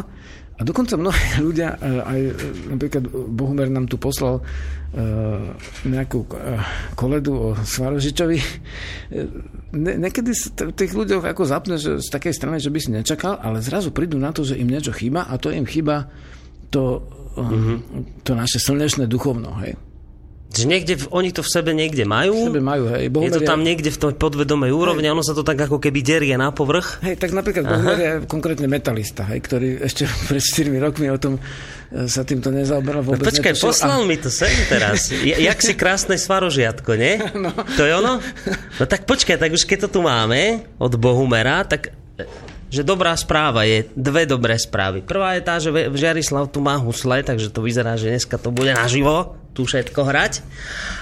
[0.56, 2.32] a dokonca mnohí ľudia, e, aj e,
[2.72, 4.40] napríklad Bohumer nám tu poslal
[5.84, 6.24] nejakú
[6.96, 8.40] koledu o Svarožičovi.
[9.76, 10.32] niekedy
[10.72, 14.16] tých ľuďoch ako zapne že z takej strany, že by si nečakal, ale zrazu prídu
[14.16, 16.08] na to, že im niečo chýba a to im chýba
[16.72, 17.04] to
[17.44, 17.76] mm-hmm.
[18.24, 19.76] to naše slnečné duchovno, hej.
[20.56, 22.32] Že niekde, oni to v sebe niekde majú.
[22.32, 23.12] V sebe majú, hej.
[23.12, 26.00] Bohumer je to tam niekde v tej podvedomej úrovni, ono sa to tak ako keby
[26.00, 27.04] derie na povrch.
[27.04, 31.36] Hej, tak napríklad Bohumer je konkrétne metalista, hej, ktorý ešte pred 4 rokmi o tom
[31.36, 33.20] e, sa týmto nezaoberal vôbec.
[33.20, 33.68] No počkaj, netušil.
[33.68, 34.06] poslal a...
[34.08, 35.12] mi to sem teraz.
[35.26, 37.20] Jak si krásne svarožiatko, nie?
[37.36, 37.52] No.
[37.52, 38.16] To je ono?
[38.80, 41.92] No tak počkaj, tak už keď to tu máme od Bohumera, tak
[42.70, 45.02] že dobrá správa je dve dobré správy.
[45.02, 48.74] Prvá je tá, že Žiarislav tu má husle, takže to vyzerá, že dneska to bude
[48.74, 50.44] naživo tu všetko hrať.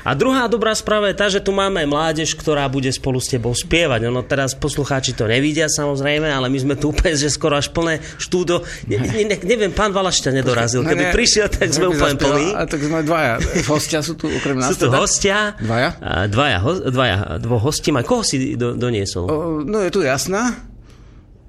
[0.07, 3.51] A druhá dobrá správa je tá, že tu máme mládež, ktorá bude spolu s tebou
[3.51, 4.07] spievať.
[4.07, 7.99] Ono teraz poslucháči to nevidia samozrejme, ale my sme tu úplne, že skoro až plné
[8.23, 8.63] štúdo.
[8.87, 10.87] Ne, ne, neviem, pán Valaš ťa nedorazil.
[10.87, 12.55] Keby prišiel, tak sme úplne plní.
[12.55, 13.43] A tak sme dvaja.
[13.67, 14.71] Hostia sú tu okrem nás.
[14.71, 15.03] Sú tu teda?
[15.03, 15.39] hostia.
[15.59, 15.99] Dvaja?
[15.99, 17.91] A dvaja, ho, dvaja, dvoch hostí.
[17.91, 19.27] Koho si do, doniesol?
[19.27, 19.35] O,
[19.67, 20.74] no je tu jasná.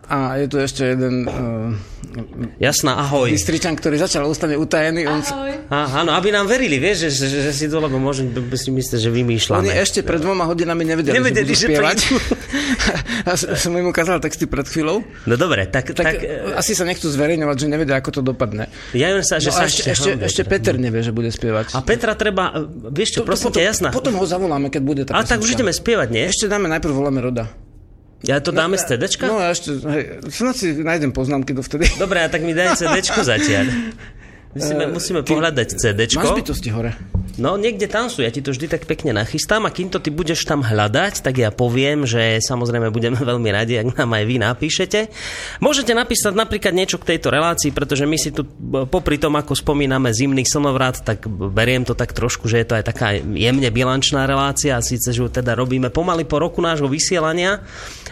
[0.06, 1.26] A je tu ešte jeden...
[1.26, 1.74] Uh,
[2.62, 3.28] Jasná, ahoj.
[3.28, 5.04] Bystričan, ktorý začal ústane utajený.
[5.04, 5.20] Ahoj.
[5.68, 5.74] On...
[5.74, 9.00] Á, áno, aby nám verili, vieš, že, že, že si to, lebo môžem si myslieť,
[9.02, 9.68] že vymýšľame.
[9.68, 11.98] Oni ešte pred dvoma hodinami nevedeli, nevedeli že budú spievať.
[12.00, 12.16] Že
[13.30, 15.04] a som im ukázal texty pred chvíľou.
[15.28, 15.92] No dobre, tak...
[15.92, 18.72] tak, tak uh, asi sa nechcú zverejňovať, že nevedia, ako to dopadne.
[18.96, 21.76] Ja sa, že no, sa ešte, ešte, ešte Peter nevie, že bude spievať.
[21.76, 22.54] A Petra treba,
[22.94, 23.90] vieš čo, to, prosím to, potom, ťa, jasná.
[23.92, 26.24] Potom ho zavoláme, keď bude tá A tak už ideme spievať, nie?
[26.32, 27.52] Ešte dáme, najprv voláme Roda.
[28.24, 29.28] Ja to dáme no, z CDčka?
[29.28, 31.92] No ja ešte, hej, snad si nájdem poznámky dovtedy.
[32.00, 33.68] Dobre, a tak mi daj CDčko zatiaľ.
[34.56, 36.24] Musíme, uh, musíme ty, pohľadať CDčko.
[36.24, 36.96] Máš bytosti hore.
[37.36, 40.08] No, niekde tam sú, ja ti to vždy tak pekne nachystám a kým to ty
[40.08, 44.36] budeš tam hľadať, tak ja poviem, že samozrejme budeme veľmi radi, ak nám aj vy
[44.40, 45.00] napíšete.
[45.60, 48.48] Môžete napísať napríklad niečo k tejto relácii, pretože my si tu
[48.88, 52.88] popri tom, ako spomíname zimný slnovrat, tak beriem to tak trošku, že je to aj
[52.88, 57.60] taká jemne bilančná relácia, a síce, že teda robíme pomaly po roku nášho vysielania,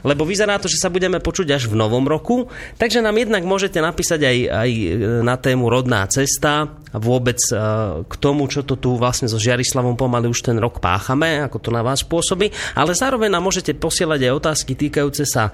[0.04, 3.80] lebo vyzerá to, že sa budeme počuť až v novom roku, takže nám jednak môžete
[3.80, 4.72] napísať aj, aj
[5.24, 7.58] na tému rodná cesta a vôbec e,
[8.06, 11.70] k tomu, čo to tu vlastne so Žiarislavom pomaly už ten rok páchame, ako to
[11.74, 15.54] na vás pôsobí, ale zároveň nám môžete posielať aj otázky týkajúce sa e,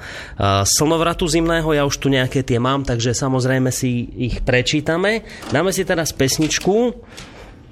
[0.68, 5.24] slnovratu zimného, ja už tu nejaké tie mám, takže samozrejme si ich prečítame.
[5.50, 6.96] Dáme si teraz pesničku,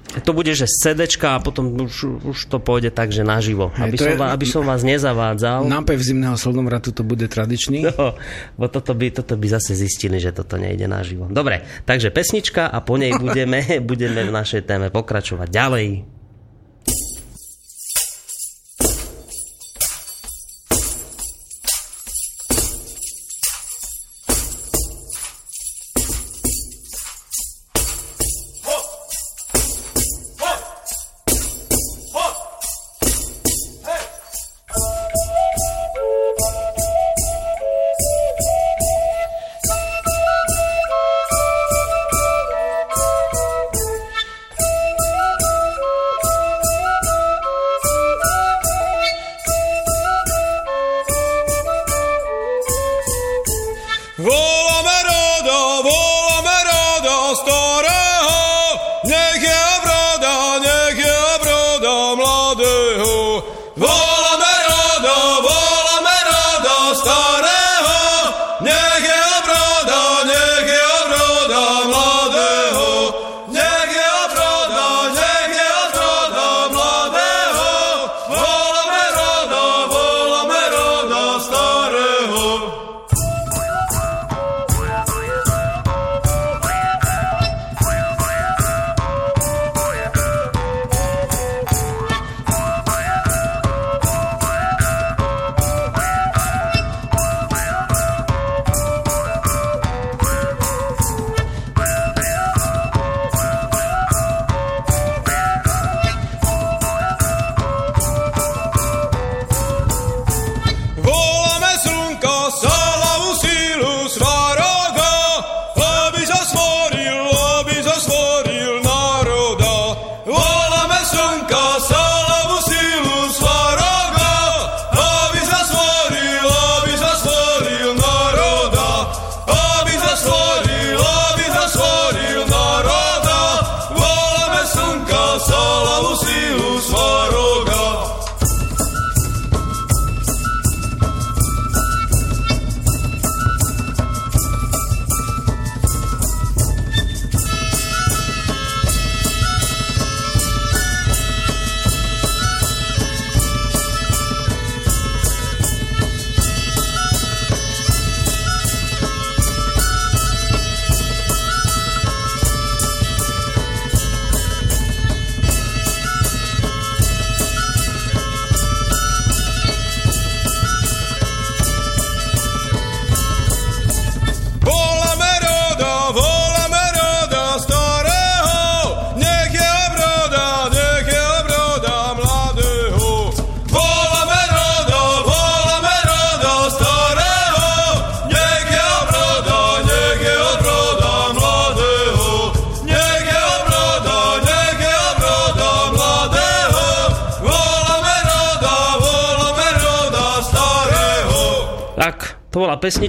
[0.08, 0.96] to bude, že z
[1.28, 3.68] a potom už, už to pôjde tak, že naživo.
[3.76, 5.68] Hey, aby, som, je, aby som vás nezavádzal.
[5.68, 7.84] Nápev zimného slnovratu to bude tradičný.
[7.92, 8.16] No,
[8.56, 11.28] bo toto by, toto by zase zistili, že toto nejde naživo.
[11.28, 16.17] Dobre, takže pesnička a po nej budeme, budeme v našej téme pokračovať ďalej.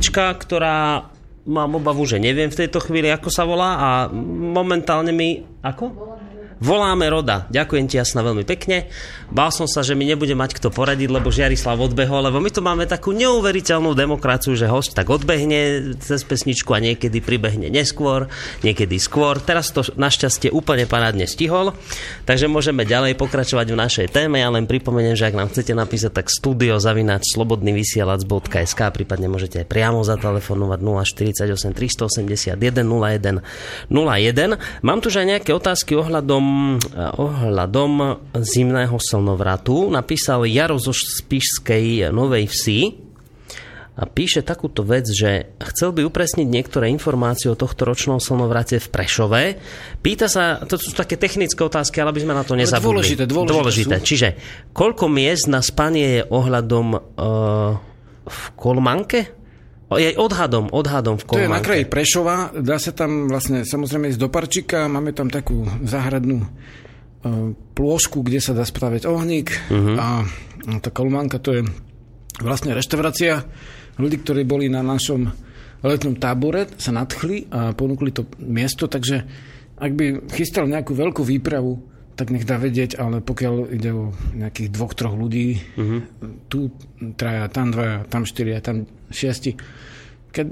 [0.10, 1.05] Pesnička, ktorá
[1.45, 3.89] mám obavu, že neviem v tejto chvíli, ako sa volá a
[4.49, 5.45] momentálne mi...
[5.62, 6.09] Ako?
[6.60, 7.47] Voláme Roda.
[7.47, 8.91] Ďakujem ti jasna veľmi pekne.
[9.32, 12.60] Bál som sa, že mi nebude mať kto poradiť, lebo Žiarislav odbehol, lebo my tu
[12.60, 18.28] máme takú neuveriteľnú demokraciu, že host tak odbehne cez pesničku a niekedy pribehne neskôr,
[18.60, 19.39] niekedy skôr.
[19.39, 21.72] Teraz to našťastie úplne parádne stihol,
[22.28, 24.43] takže môžeme ďalej pokračovať v našej téme.
[24.43, 29.68] Ja len pripomeniem, že ak nám chcete napísať, tak studio zavináč slobodnyvysielac.sk prípadne môžete aj
[29.72, 33.47] priamo zatelefonovať 048 381 01
[33.88, 34.84] 01.
[34.84, 36.49] Mám tu že aj nejaké otázky ohľadom,
[36.97, 37.91] ohľadom
[38.39, 39.89] zimného slnovratu.
[39.91, 43.10] Napísal Jaro zo Spišskej Novej Vsi
[44.00, 48.88] a píše takúto vec, že chcel by upresniť niektoré informácie o tohto ročnom slnovrate v
[48.88, 49.43] Prešove.
[50.00, 53.04] Pýta sa, to sú také technické otázky, ale aby sme na to nezabudli.
[53.04, 53.95] dôležité, dôležité dôležité.
[54.00, 54.08] sú.
[54.08, 54.28] Čiže
[54.72, 57.02] koľko miest na spanie je ohľadom uh,
[58.24, 59.39] v Kolmanke?
[59.90, 64.22] Je odhadom, odhadom v To je na kraji Prešova, dá sa tam vlastne samozrejme ísť
[64.22, 66.48] do Parčika, máme tam takú záhradnú e,
[67.74, 69.50] plôžku, kde sa dá spraviť ohník.
[69.74, 69.98] Uh-huh.
[69.98, 70.08] a
[70.78, 71.62] tá kolmánka to je
[72.38, 73.42] vlastne reštaurácia.
[73.98, 75.26] Ľudí, ktorí boli na našom
[75.82, 79.26] letnom tábore, sa nadchli a ponúkli to miesto, takže
[79.80, 81.80] ak by chystal nejakú veľkú výpravu,
[82.20, 86.04] tak nech dá vedieť, ale pokiaľ ide o nejakých dvoch, troch ľudí, uh-huh.
[86.52, 86.68] tu
[87.16, 89.56] traja, tam dvaja, tam štyria, tam šiesti,
[90.36, 90.52] keď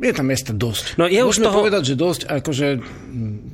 [0.00, 0.96] je tam miesta dosť.
[0.96, 2.68] No je už Môžeme toho- povedať, že dosť, akože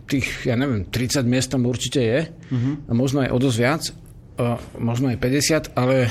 [0.06, 2.86] tých, ja neviem, 30 miest tam určite je, uh-huh.
[2.86, 3.82] a možno aj o dosť viac,
[4.40, 6.10] a možno aj 50, ale e,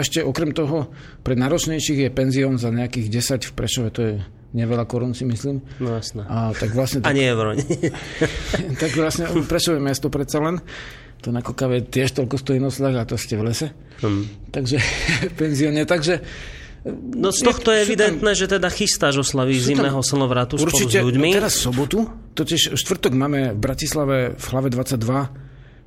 [0.00, 0.88] ešte okrem toho,
[1.20, 3.10] pre náročnejších je penzión za nejakých
[3.44, 4.14] 10 v Prešove, to je
[4.54, 5.60] neveľa korún si myslím.
[5.82, 6.22] No jasné.
[6.24, 7.58] A tak vlastne, A tak, nie euro.
[8.82, 10.62] tak vlastne Prešové mesto predsa len,
[11.20, 13.74] to na Kokave tiež toľko stojí noslách a to ste v lese.
[14.00, 14.50] Hm.
[14.54, 14.76] Takže
[15.40, 16.22] penzióne, takže
[17.16, 20.84] No z tohto je tam- evidentné, že teda chystáš oslavy tam zimného slnovratu spolu s
[20.84, 21.28] Určite, ľuďmi.
[21.32, 22.04] no teraz sobotu,
[22.36, 25.00] totiž štvrtok máme v Bratislave v hlave 22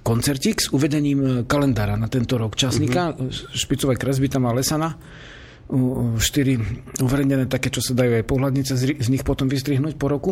[0.01, 3.13] koncertík s uvedením kalendára na tento rok časníka.
[3.13, 3.29] Mhm.
[3.29, 3.53] Uh-huh.
[3.53, 4.97] Špicové kresby tam má Lesana.
[5.67, 6.55] U- u- Štyri
[7.03, 10.31] uverejnené také, čo sa dajú aj pohľadnice z, nich potom vystrihnúť po roku.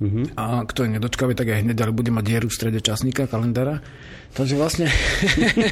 [0.00, 0.06] Mhm.
[0.06, 0.26] Uh-huh.
[0.36, 3.80] A kto je nedočkavý, tak aj hneď ale bude mať dieru v strede časníka, kalendára.
[4.36, 4.92] Takže vlastne,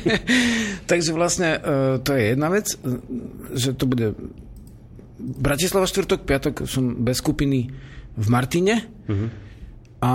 [0.91, 1.61] takže vlastne e,
[2.01, 2.77] to je jedna vec, e,
[3.53, 4.17] že to bude
[5.21, 7.69] Bratislava štvrtok, piatok som bez skupiny
[8.17, 8.89] v Martine.
[9.09, 9.45] A
[10.05, 10.13] a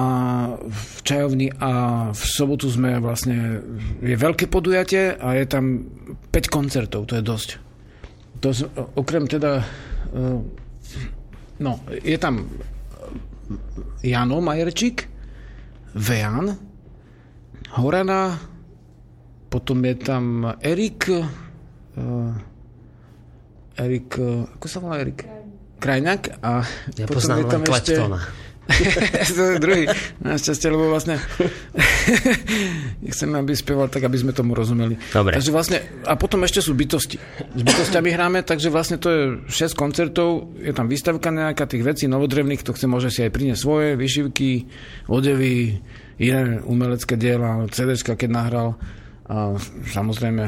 [0.61, 1.71] v čajovni a
[2.13, 3.65] v sobotu sme vlastne,
[4.05, 5.81] je veľké podujatie a je tam
[6.29, 7.49] 5 koncertov, to je dosť.
[8.39, 9.59] To, z- okrem teda,
[10.15, 10.39] eh,
[11.59, 12.47] no, je tam
[13.99, 15.09] Jano Majerčík,
[15.95, 16.55] Vejan,
[17.75, 18.39] Horana,
[19.49, 22.33] potom je tam Erik, uh,
[23.73, 25.25] Erik, uh, ako sa volá Erik?
[25.79, 26.61] Krajňák a
[26.95, 28.19] Ja potom poznám je tam len Kleptona.
[29.37, 29.83] to je druhý,
[30.21, 31.17] našťastie, lebo vlastne
[33.13, 34.95] chcem, aby spieval tak, aby sme tomu rozumeli.
[35.09, 35.35] Dobre.
[35.35, 37.17] Takže vlastne, a potom ešte sú bytosti.
[37.57, 42.05] S bytostiami hráme, takže vlastne to je 6 koncertov, je tam výstavka nejaká tých vecí
[42.05, 44.69] novodrevných, kto chce, môže si aj priniesť svoje vyšivky,
[45.09, 45.81] odevy,
[46.19, 48.69] iné umelecké diela, CDčka, keď nahral
[49.29, 49.53] a
[49.93, 50.43] samozrejme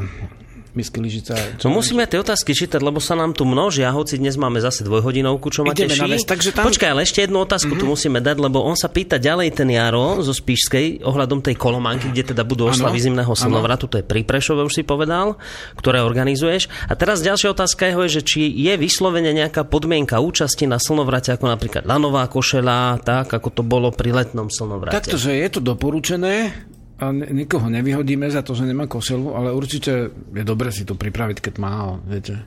[0.72, 1.36] misky lyžica.
[1.62, 5.48] No musíme tie otázky čítať, lebo sa nám tu množia, hoci dnes máme zase dvojhodinovku,
[5.48, 6.00] čo ma Ideme teší.
[6.00, 6.70] na ves, takže tam- Mhm.
[6.72, 7.82] Počkaj, ale ešte jednu otázku mm-hmm.
[7.82, 12.08] tu musíme dať, lebo on sa pýta ďalej ten Jaro zo Spíšskej ohľadom tej kolomanky,
[12.08, 13.40] kde teda budú oslavy Áno, zimného áno.
[13.40, 15.36] slnovratu, to je pri Prešove, už si povedal,
[15.76, 16.72] ktoré organizuješ.
[16.88, 21.32] A teraz ďalšia otázka jeho je, že či je vyslovene nejaká podmienka účasti na slnovrate,
[21.32, 24.96] ako napríklad lanová košela, tak ako to bolo pri letnom slnovrate.
[24.96, 26.56] Takto, že je to doporučené
[27.02, 31.38] a nikoho nevyhodíme za to, že nemá koselu, ale určite je dobre si to pripraviť,
[31.42, 32.46] keď má, viete.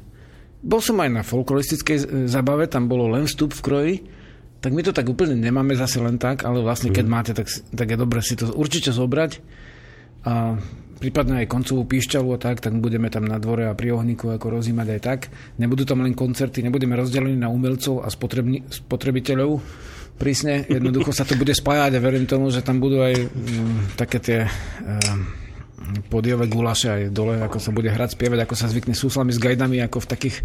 [0.62, 3.94] Bol som aj na folkloristickej zabave, tam bolo len vstup v kroji,
[4.62, 7.86] tak my to tak úplne nemáme zase len tak, ale vlastne keď máte, tak, tak
[7.90, 9.42] je dobre si to určite zobrať
[10.24, 10.57] a
[11.02, 14.57] prípadne aj koncovú píšťalu a tak, tak budeme tam na dvore a pri ohníku ako
[14.57, 15.20] rozímať aj tak.
[15.61, 19.61] Nebudú tam len koncerty, nebudeme rozdelení na umelcov a spotrebni, spotrebiteľov
[20.16, 20.64] prísne.
[20.66, 24.38] Jednoducho sa to bude spájať a verím tomu, že tam budú aj mm, také tie
[24.46, 25.26] um,
[26.08, 29.82] podiové gulaše aj dole, ako sa bude hrať, spievať, ako sa zvykne súslami s gajdami,
[29.84, 30.36] ako v takých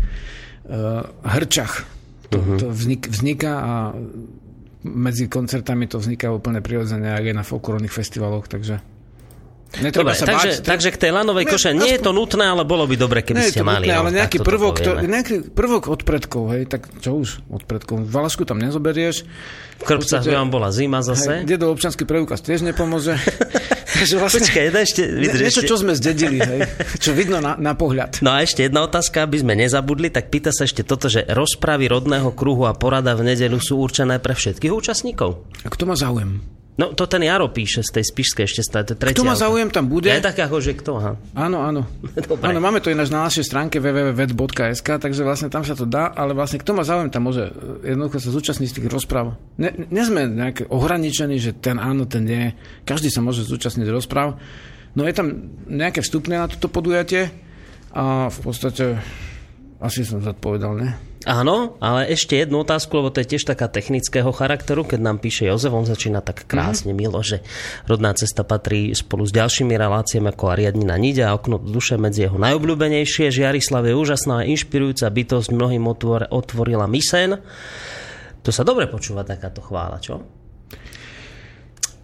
[0.67, 1.86] uh, hrčach.
[2.30, 2.57] To, uh-huh.
[2.61, 3.74] to vznik, vzniká a
[4.86, 8.99] medzi koncertami to vzniká úplne prirodzene, ak je na folklórnych festivaloch, takže
[9.70, 10.65] Dobre, netreba sa takže, báť.
[10.65, 13.53] takže k tej lanovej Ne, koše nie je to nutné, ale bolo by dobre, keby
[13.53, 13.86] ste mali.
[13.86, 17.63] nutné, no, ale nejaký prvok, to, nejaký prvok od predkov, hej, tak čo už od
[17.70, 18.01] predkov.
[18.01, 19.30] Valašku tam nezoberieš.
[19.80, 21.45] V Krpcach by vám bola zima zase.
[21.45, 23.13] Hej, dedo občanský preukaz tiež nepomôže.
[23.99, 26.61] Takže vlastne, Počkaj, jedna ešte, vydrž, niečo, čo sme zdedili, hej,
[27.03, 28.22] čo vidno na, na pohľad.
[28.26, 31.89] No a ešte jedna otázka, aby sme nezabudli, tak pýta sa ešte toto, že rozpravy
[31.89, 35.43] rodného kruhu a porada v nedeľu sú určené pre všetkých účastníkov.
[35.65, 36.59] A kto má záujem?
[36.80, 38.88] No to ten Jaro píše z tej spišskej ešte stále.
[38.88, 39.44] Kto má auto.
[39.44, 40.08] záujem, tam bude.
[40.08, 41.20] Je tak ako, že kto, aha.
[41.36, 41.84] Áno, áno.
[42.32, 42.40] Dobre.
[42.40, 46.32] áno, máme to ináč na našej stránke www.vet.sk, takže vlastne tam sa to dá, ale
[46.32, 49.36] vlastne kto má záujem, tam môže e, jednoducho sa zúčastniť z tých rozpráv.
[49.60, 52.56] Ne, nie sme nejaké ohraničení, že ten áno, ten nie.
[52.88, 54.40] Každý sa môže zúčastniť rozpráv.
[54.96, 57.28] No je tam nejaké vstupné na toto podujatie
[57.92, 59.04] a v podstate
[59.84, 60.90] asi som zodpovedal, ne?
[61.30, 65.46] Áno, ale ešte jednu otázku, lebo to je tiež taká technického charakteru, keď nám píše
[65.46, 67.06] Jozef, on začína tak krásne, mm-hmm.
[67.06, 67.46] milo, že
[67.86, 72.26] rodná cesta patrí spolu s ďalšími reláciami ako Ariadnina Nidia a okno do duše medzi
[72.26, 73.30] jeho najobľúbenejšie.
[73.30, 77.38] Žiarislav je úžasná a inšpirujúca bytosť, mnohým otvor, otvorila mysen.
[78.42, 80.39] To sa dobre počúva takáto chvála, čo?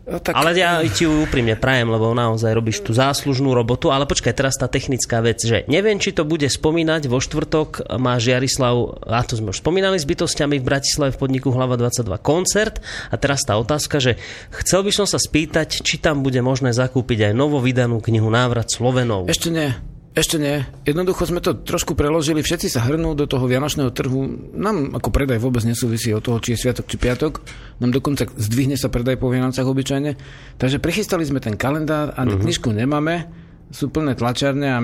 [0.05, 3.89] No, tak, Ale ja ti ju úprimne prajem, lebo naozaj robíš tú záslužnú robotu.
[3.89, 8.21] Ale počkaj, teraz tá technická vec, že neviem, či to bude spomínať vo štvrtok, má
[8.21, 12.85] Žiarislav, a to sme už spomínali s bytostiami v Bratislave v podniku Hlava 22 koncert.
[13.09, 14.21] A teraz tá otázka, že
[14.61, 18.69] chcel by som sa spýtať, či tam bude možné zakúpiť aj novo vydanú knihu Návrat
[18.69, 19.25] Slovenov.
[19.25, 19.73] Ešte nie.
[20.15, 20.63] Ešte nie.
[20.87, 24.23] Jednoducho sme to trošku preložili, všetci sa hrnú do toho vianočného trhu.
[24.55, 27.43] Nám ako predaj vôbec nesúvisí od toho, či je sviatok, či piatok.
[27.83, 30.15] Nám dokonca zdvihne sa predaj po Vianocach obyčajne.
[30.55, 32.39] Takže prichystali sme ten kalendár a uh-huh.
[32.39, 33.44] knižku nemáme.
[33.73, 34.79] Sú plné tlačiarne a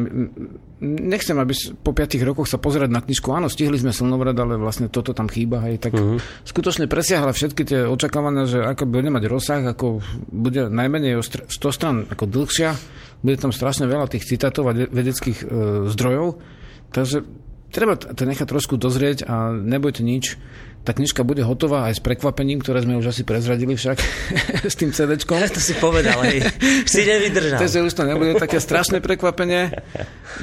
[0.82, 1.54] nechcem, aby
[1.86, 3.30] po 5 rokoch sa pozerať na knižku.
[3.30, 5.62] Áno, stihli sme slnovrad, ale vlastne toto tam chýba.
[5.70, 6.18] Hej, tak uh-huh.
[6.42, 10.02] skutočne presiahla všetky tie očakávania, že ako bude mať rozsah, ako
[10.34, 12.74] bude najmenej o str- 100 stran ako dlhšia,
[13.22, 15.48] bude tam strašne veľa tých citátov a de- vedeckých e,
[15.94, 16.42] zdrojov,
[16.90, 17.22] takže
[17.70, 20.42] treba to nechať trošku dozrieť a nebojte nič.
[20.82, 23.98] Tá knižka bude hotová aj s prekvapením, ktoré sme už asi prezradili však
[24.72, 25.38] s tým CDčkom.
[25.52, 26.48] To si povedal, hej.
[26.88, 27.60] Si nevydržal.
[27.60, 29.76] Takže už to nebude také strašné prekvapenie,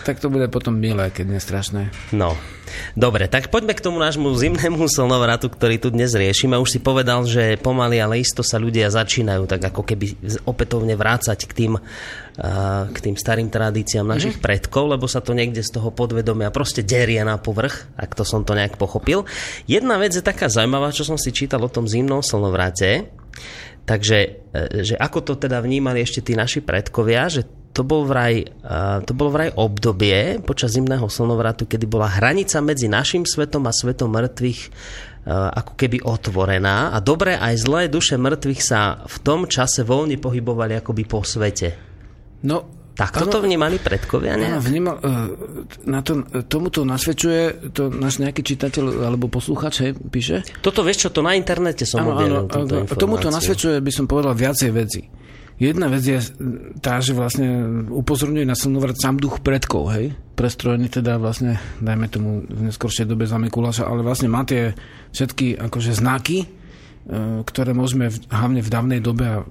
[0.05, 1.89] tak to bude potom milé, keď nie strašné.
[2.13, 2.37] No,
[2.95, 6.57] dobre, tak poďme k tomu nášmu zimnému slnovratu, ktorý tu dnes riešime.
[6.57, 10.07] Už si povedal, že pomaly, ale isto sa ľudia začínajú tak ako keby
[10.49, 15.61] opätovne vrácať k tým, uh, k tým starým tradíciám našich predkov, lebo sa to niekde
[15.65, 19.25] z toho podvedomia proste derie na povrch, ak to som to nejak pochopil.
[19.67, 23.11] Jedna vec je taká zaujímavá, čo som si čítal o tom zimnom slnovrate,
[23.89, 24.19] Takže,
[24.53, 27.49] e, že ako to teda vnímali ešte tí naši predkovia, že
[27.79, 28.43] to, bol vraj,
[29.07, 34.11] to bolo vraj obdobie počas zimného slnovratu, kedy bola hranica medzi našim svetom a svetom
[34.11, 34.63] mŕtvych
[35.29, 40.81] ako keby otvorená a dobré aj zlé duše mŕtvych sa v tom čase voľne pohybovali
[40.81, 41.77] akoby po svete.
[42.49, 44.51] No, Takto to vnímali predkovia, ne?
[44.51, 45.31] Áno, vnímal, uh,
[45.87, 50.43] na to, tomuto nasvedčuje to náš nejaký čitateľ alebo posluchač, hej, píše?
[50.59, 54.35] Toto vieš čo, to na internete som Áno, objavil áno, tomuto nasvedčuje, by som povedal,
[54.35, 55.07] viacej veci.
[55.59, 56.23] Jedna vec je
[56.79, 60.15] tá, že vlastne upozorňuje na slnovrat sám duch predkov, hej?
[60.39, 64.71] Prestrojený teda vlastne, dajme tomu v neskoršej dobe za Mikuláša, ale vlastne má tie
[65.11, 66.47] všetky akože znaky, e,
[67.43, 69.43] ktoré môžeme v, hlavne v dávnej dobe a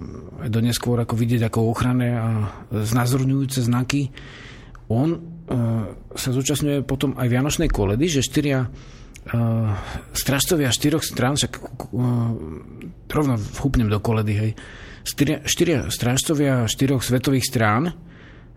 [0.47, 4.08] aj do neskôr ako vidieť ako ochranné a znázorňujúce znaky.
[4.88, 5.20] On e,
[6.16, 8.68] sa zúčastňuje potom aj Vianočnej koledy, že štyria e,
[10.16, 11.64] stražcovia štyroch strán, však e,
[13.12, 14.51] rovno vchupnem do koledy, hej,
[15.08, 17.95] štyria, štyria strážcovia štyroch svetových strán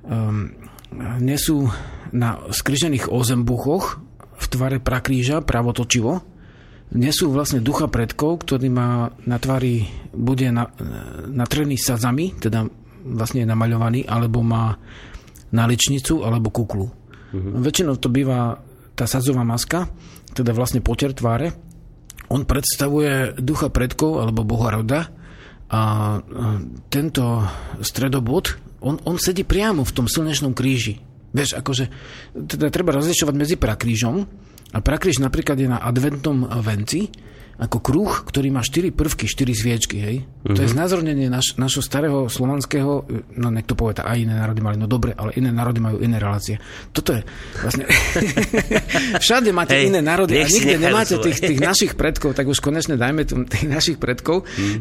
[0.03, 0.51] um,
[1.23, 1.71] nesú
[2.11, 4.03] na skrižených ozembuchoch
[4.35, 6.27] v tvare prakríža pravotočivo
[6.91, 10.71] nesú vlastne ducha predkov, ktorý má na tvári, bude na,
[11.31, 12.67] natrený sadzami, teda
[13.07, 14.75] vlastne je namaľovaný, alebo má
[15.55, 16.91] naličnicu alebo kuklu.
[17.31, 17.63] Mm-hmm.
[17.63, 18.59] Väčšinou to býva
[18.99, 19.87] tá sadzová maska,
[20.35, 21.55] teda vlastne poter tváre.
[22.31, 25.11] On predstavuje ducha predkov alebo boha roda
[25.71, 26.19] a
[26.91, 27.47] tento
[27.79, 30.99] stredobod, on, on sedí priamo v tom slnečnom kríži.
[31.31, 31.85] Vieš, akože,
[32.35, 34.27] teda treba rozlišovať medzi prakrížom,
[34.71, 37.11] a prakríž napríklad je na adventnom venci,
[37.61, 40.17] ako kruh, ktorý má 4 prvky, 4 sviečky, hej.
[40.25, 40.57] Mm-hmm.
[40.57, 43.05] To je znázornenie naš, našho starého slovanského,
[43.37, 46.57] no niekto povie, aj iné národy mali, no dobre, ale iné národy majú iné relácie.
[46.97, 47.21] Toto je
[47.61, 47.85] vlastne...
[49.25, 51.37] Všade máte Hej, iné národy a nikde nemáte svoje.
[51.37, 54.81] tých, tých našich predkov, tak už konečne dajme tu tých našich predkov, Mm.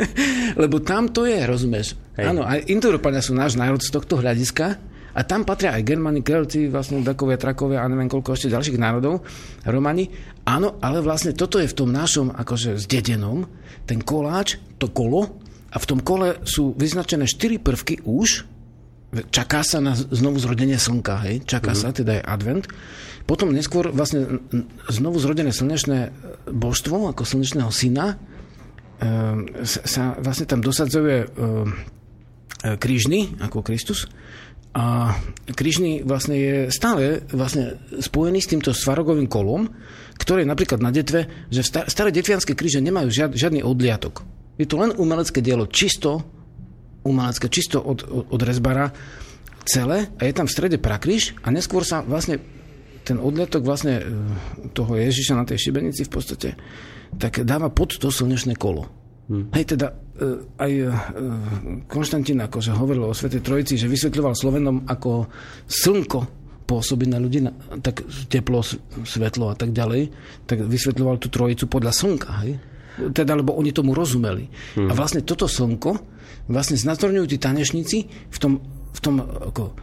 [0.62, 1.92] lebo tam to je, rozumieš?
[2.16, 2.30] Hej.
[2.32, 4.80] Áno, aj Indoeurópania sú náš národ z tohto hľadiska,
[5.14, 9.22] a tam patria aj Germani, Kelti, vlastne Dakovia, Trakovia a neviem koľko ešte ďalších národov,
[9.62, 10.10] Romani.
[10.44, 13.46] Áno, ale vlastne toto je v tom našom akože zdedenom,
[13.86, 15.38] ten koláč, to kolo,
[15.74, 18.46] a v tom kole sú vyznačené štyri prvky už,
[19.30, 21.90] čaká sa na znovu zrodenie slnka, hej, čaká mm-hmm.
[21.90, 22.64] sa, teda je advent.
[23.24, 24.42] Potom neskôr vlastne
[24.90, 26.14] znovu zrodené slnečné
[26.50, 28.18] božstvo, ako slnečného syna,
[29.02, 31.74] um, sa, vlastne tam dosadzuje um,
[32.64, 34.06] krížny, ako Kristus,
[34.74, 35.14] a
[35.54, 39.70] krížny vlastne je stále vlastne spojený s týmto svarogovým kolom,
[40.18, 44.26] ktoré napríklad na detve, že staré detvianské kríže nemajú žiad, žiadny odliatok.
[44.58, 46.26] Je to len umelecké dielo, čisto
[47.06, 48.90] umelecké, čisto od, od, od rezbara
[49.62, 52.40] celé a je tam v strede prakríž a neskôr sa vlastne
[53.04, 54.04] ten odliatok vlastne e,
[54.72, 56.48] toho Ježiša na tej šibenici v podstate
[57.18, 58.90] tak dáva pod to slnečné kolo.
[59.30, 59.48] Hmm.
[59.54, 59.94] Hej, teda
[60.58, 60.86] aj e,
[61.90, 65.26] Konštantín akože hovoril o Svetej Trojici, že vysvetľoval Slovenom ako
[65.66, 67.44] slnko pôsobí na ľudí,
[67.84, 68.02] tak
[68.32, 68.64] teplo,
[69.04, 70.08] svetlo a tak ďalej,
[70.48, 72.56] tak vysvetľoval tú trojicu podľa slnka, hej?
[73.12, 74.48] Teda, lebo oni tomu rozumeli.
[74.78, 74.88] Hmm.
[74.88, 75.98] A vlastne toto slnko
[76.48, 78.62] vlastne znázorňujú tí tanečníci v tom,
[78.94, 79.76] v tom ako,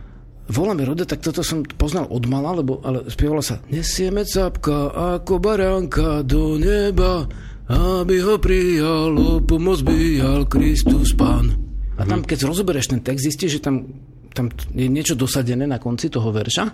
[0.49, 5.37] voláme Roda, tak toto som poznal od mala, lebo ale spievalo sa Nesieme capka ako
[5.37, 7.27] baránka do neba,
[7.69, 11.53] aby ho prijal, o pomoc bijal Kristus Pán.
[11.99, 13.85] A tam, keď rozoberieš ten text, zistíš, že tam,
[14.33, 16.65] tam je niečo dosadené na konci toho verša.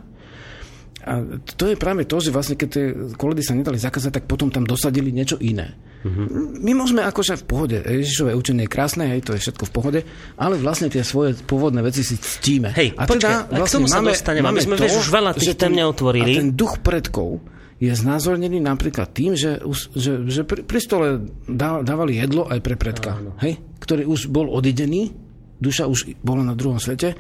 [1.08, 1.24] A
[1.56, 2.86] to je práve to, že vlastne keď tie
[3.16, 5.72] koledy sa nedali zakázať, tak potom tam dosadili niečo iné.
[6.04, 6.52] Uh-huh.
[6.60, 10.00] My môžeme akože v pohode, Ježišové učenie je krásne, hej, to je všetko v pohode,
[10.36, 12.76] ale vlastne tie svoje pôvodné veci si ctíme.
[12.76, 15.80] Hej, a počkaj, a k tomu sa dostaneme, aby sme, vieš, už veľa tých tém
[15.80, 16.34] neotvorili.
[16.36, 17.40] A ten duch predkov
[17.78, 19.62] je znázornený napríklad tým, že,
[19.94, 21.08] že, že pri, pri stole
[21.46, 25.14] dá, dávali jedlo aj pre predka, hej, ktorý už bol odidený,
[25.62, 27.14] duša už bola na druhom svete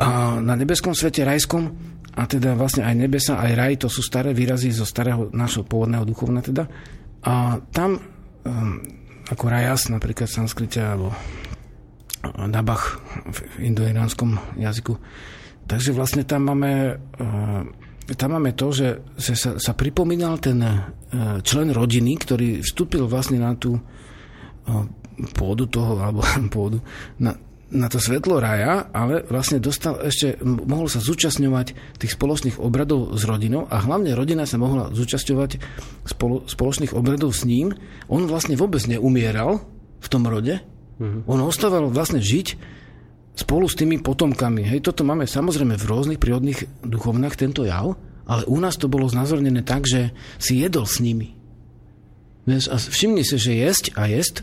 [0.00, 1.72] a na nebeskom svete, rajskom,
[2.16, 6.02] a teda vlastne aj nebesa, aj raj, to sú staré výrazy zo starého našho pôvodného
[6.02, 6.66] duchovna teda.
[7.22, 8.02] A tam,
[8.42, 8.82] um,
[9.30, 11.14] ako rajas, napríklad v sanskrite, alebo
[12.50, 12.98] nabach
[13.30, 13.38] v
[13.72, 14.98] indoiránskom jazyku.
[15.70, 17.62] Takže vlastne tam máme, uh,
[18.16, 20.90] tam máme to, že, že sa, sa pripomínal ten uh,
[21.44, 24.84] člen rodiny, ktorý vstúpil vlastne na tú uh,
[25.36, 26.80] pôdu toho, alebo pôdu,
[27.20, 27.36] na,
[27.70, 33.22] na to svetlo raja, ale vlastne dostal ešte, mohol sa zúčastňovať tých spoločných obradov s
[33.22, 35.62] rodinou a hlavne rodina sa mohla zúčastňovať
[36.02, 37.70] spolo, spoločných obradov s ním.
[38.10, 39.62] On vlastne vôbec neumieral
[40.00, 40.58] v tom rode,
[40.98, 41.30] mm-hmm.
[41.30, 42.79] on ostával vlastne žiť
[43.34, 44.66] spolu s tými potomkami.
[44.66, 47.96] Hej, toto máme samozrejme v rôznych prírodných duchovnách tento jav,
[48.30, 51.34] ale u nás to bolo znázornené tak, že si jedol s nimi.
[52.46, 54.42] Vieš, a všimni si, že jesť a jesť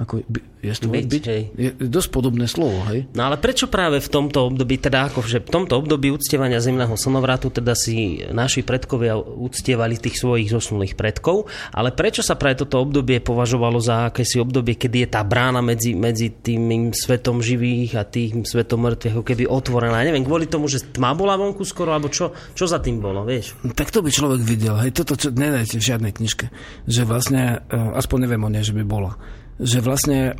[0.00, 0.24] Ako,
[0.64, 1.42] jestvovať Byť, byť, hej.
[1.60, 3.04] je dosť podobné slovo, hej?
[3.12, 6.96] No ale prečo práve v tomto období, teda ako, že v tomto období uctievania zemného
[6.96, 12.80] slnovratu teda si naši predkovia uctievali tých svojich zosnulých predkov, ale prečo sa práve toto
[12.80, 18.08] obdobie považovalo za akési obdobie, kedy je tá brána medzi, medzi tým svetom živých a
[18.08, 20.00] tým svetom mŕtvych ako keby otvorená?
[20.00, 23.28] Ja neviem, kvôli tomu, že tma bola vonku skoro, alebo čo, čo za tým bolo,
[23.28, 23.52] vieš?
[23.76, 26.48] Tak to by človek videl, hej, toto čo nedajte v žiadnej knižke,
[26.88, 29.20] že vlastne, e, aspoň neviem o nej, že by bola,
[29.60, 30.34] že vlastne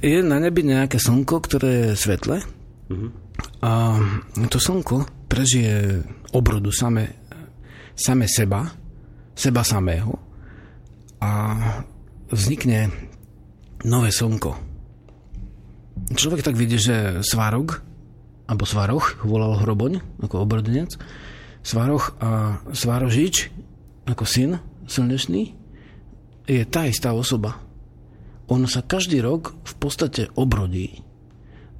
[0.00, 2.36] je na nebi nejaké slnko, ktoré je svetle
[3.62, 3.72] a
[4.48, 7.08] to slnko prežije obrodu same,
[7.96, 8.68] same seba,
[9.32, 10.16] seba samého
[11.22, 11.30] a
[12.32, 12.90] vznikne
[13.86, 14.52] nové slnko.
[16.12, 17.80] Človek tak vidí, že Svarog,
[18.50, 20.98] alebo Svaroch, volal Hroboň, ako obrodenec,
[21.62, 23.54] Svaroch a Svarožič,
[24.04, 24.58] ako syn
[24.90, 25.54] slnečný,
[26.50, 27.61] je tá istá osoba.
[28.52, 31.00] On sa každý rok v podstate obrodí.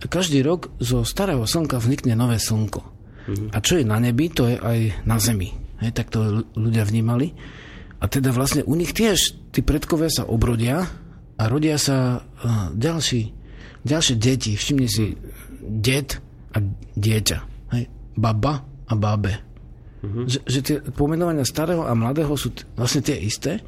[0.01, 2.81] A každý rok zo starého slnka vznikne nové slnko.
[3.53, 5.53] A čo je na nebi, to je aj na zemi.
[5.85, 7.37] Hej, tak to ľudia vnímali.
[8.03, 10.91] A teda vlastne u nich tiež tí predkovia sa obrodia
[11.39, 13.31] a rodia sa uh, ďalší,
[13.87, 14.59] ďalšie deti.
[14.59, 15.15] Všimni si,
[15.63, 16.19] det
[16.51, 16.59] a
[16.99, 17.39] dieťa.
[17.79, 17.85] Hej,
[18.19, 19.35] baba a babe.
[20.03, 23.63] Že, že tie pomenovania starého a mladého sú t- vlastne tie isté.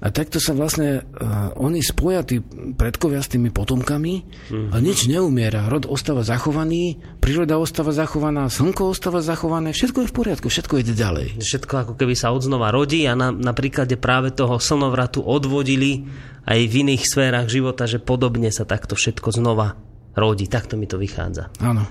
[0.00, 2.40] A takto sa vlastne uh, oni spoja, tí
[2.72, 4.24] predkovia s tými potomkami
[4.72, 5.68] a nič neumiera.
[5.68, 10.96] Rod ostáva zachovaný, príroda ostáva zachovaná, slnko ostáva zachované, všetko je v poriadku, všetko ide
[10.96, 11.36] ďalej.
[11.44, 16.08] Všetko ako keby sa odznova rodí a na, na príklade práve toho slnovratu odvodili
[16.48, 19.76] aj v iných sférach života, že podobne sa takto všetko znova
[20.16, 20.48] rodí.
[20.48, 21.52] Takto mi to vychádza.
[21.60, 21.84] Áno.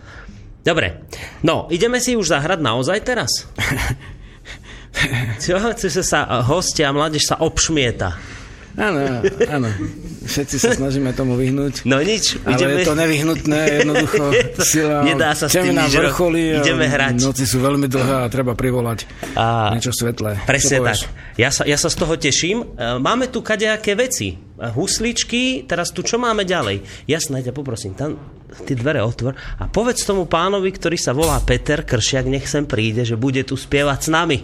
[0.60, 1.08] Dobre,
[1.46, 3.46] no, ideme si už zahrať naozaj teraz?
[5.44, 5.56] Čo?
[5.76, 8.39] Chce sa hostia a mládež sa obšmieta.
[8.80, 9.00] Áno,
[9.52, 9.70] áno.
[10.24, 11.84] Všetci sa snažíme tomu vyhnúť.
[11.84, 12.72] No nič, Ale ideme...
[12.80, 14.24] je to nevyhnutné, jednoducho.
[14.72, 17.20] Sila, nedá sa s tým temná nič ro- vrcholí a ideme hrať.
[17.20, 19.04] Noci sú veľmi dlhé a treba privolať
[19.36, 20.40] A- niečo svetlé.
[20.48, 21.12] Presne tak.
[21.36, 22.58] Ja sa, ja sa z toho teším.
[22.64, 24.36] E, Máme tu kadejaké veci.
[24.36, 27.08] E, Husličky, teraz tu čo máme ďalej?
[27.08, 28.16] Jasné, ťa poprosím, tam
[28.50, 33.06] tie dvere otvor a povedz tomu pánovi, ktorý sa volá Peter Kršiak, nech sem príde,
[33.06, 34.38] že bude tu spievať s nami.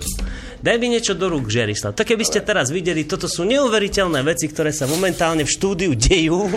[0.65, 1.93] Daj mi niečo do rúk, Žerislav.
[1.93, 6.49] Tak keby ste teraz videli, toto sú neuveriteľné veci, ktoré sa momentálne v štúdiu dejú.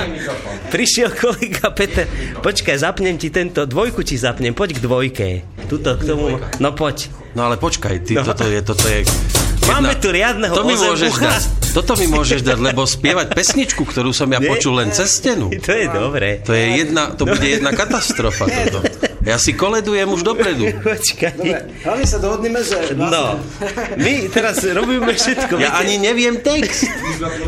[0.72, 2.08] Prišiel kolega Peter.
[2.40, 5.28] Počkaj, zapnem ti tento, dvojku ti zapnem, poď k dvojke.
[5.68, 7.12] Tuto k tomu, no poď.
[7.36, 8.24] No ale počkaj, ty, No.
[8.24, 9.04] toto je, toto je...
[9.68, 11.42] Máme tu riadneho to mi môžeš dať,
[11.72, 14.48] Toto mi môžeš dať, lebo spievať pesničku, ktorú som ja Nie.
[14.48, 15.52] počul len cez stenu.
[15.52, 16.40] To je dobré.
[16.44, 18.80] To je jedna, to bude jedna katastrofa toto.
[19.24, 20.68] Ja si koledujem už dopredu.
[20.84, 21.32] Počkaj.
[21.80, 22.92] Hlavne sa dohodneme, že...
[22.92, 23.40] No,
[23.96, 25.56] my teraz robíme všetko.
[25.56, 25.80] Ja viete?
[25.80, 26.84] ani neviem text.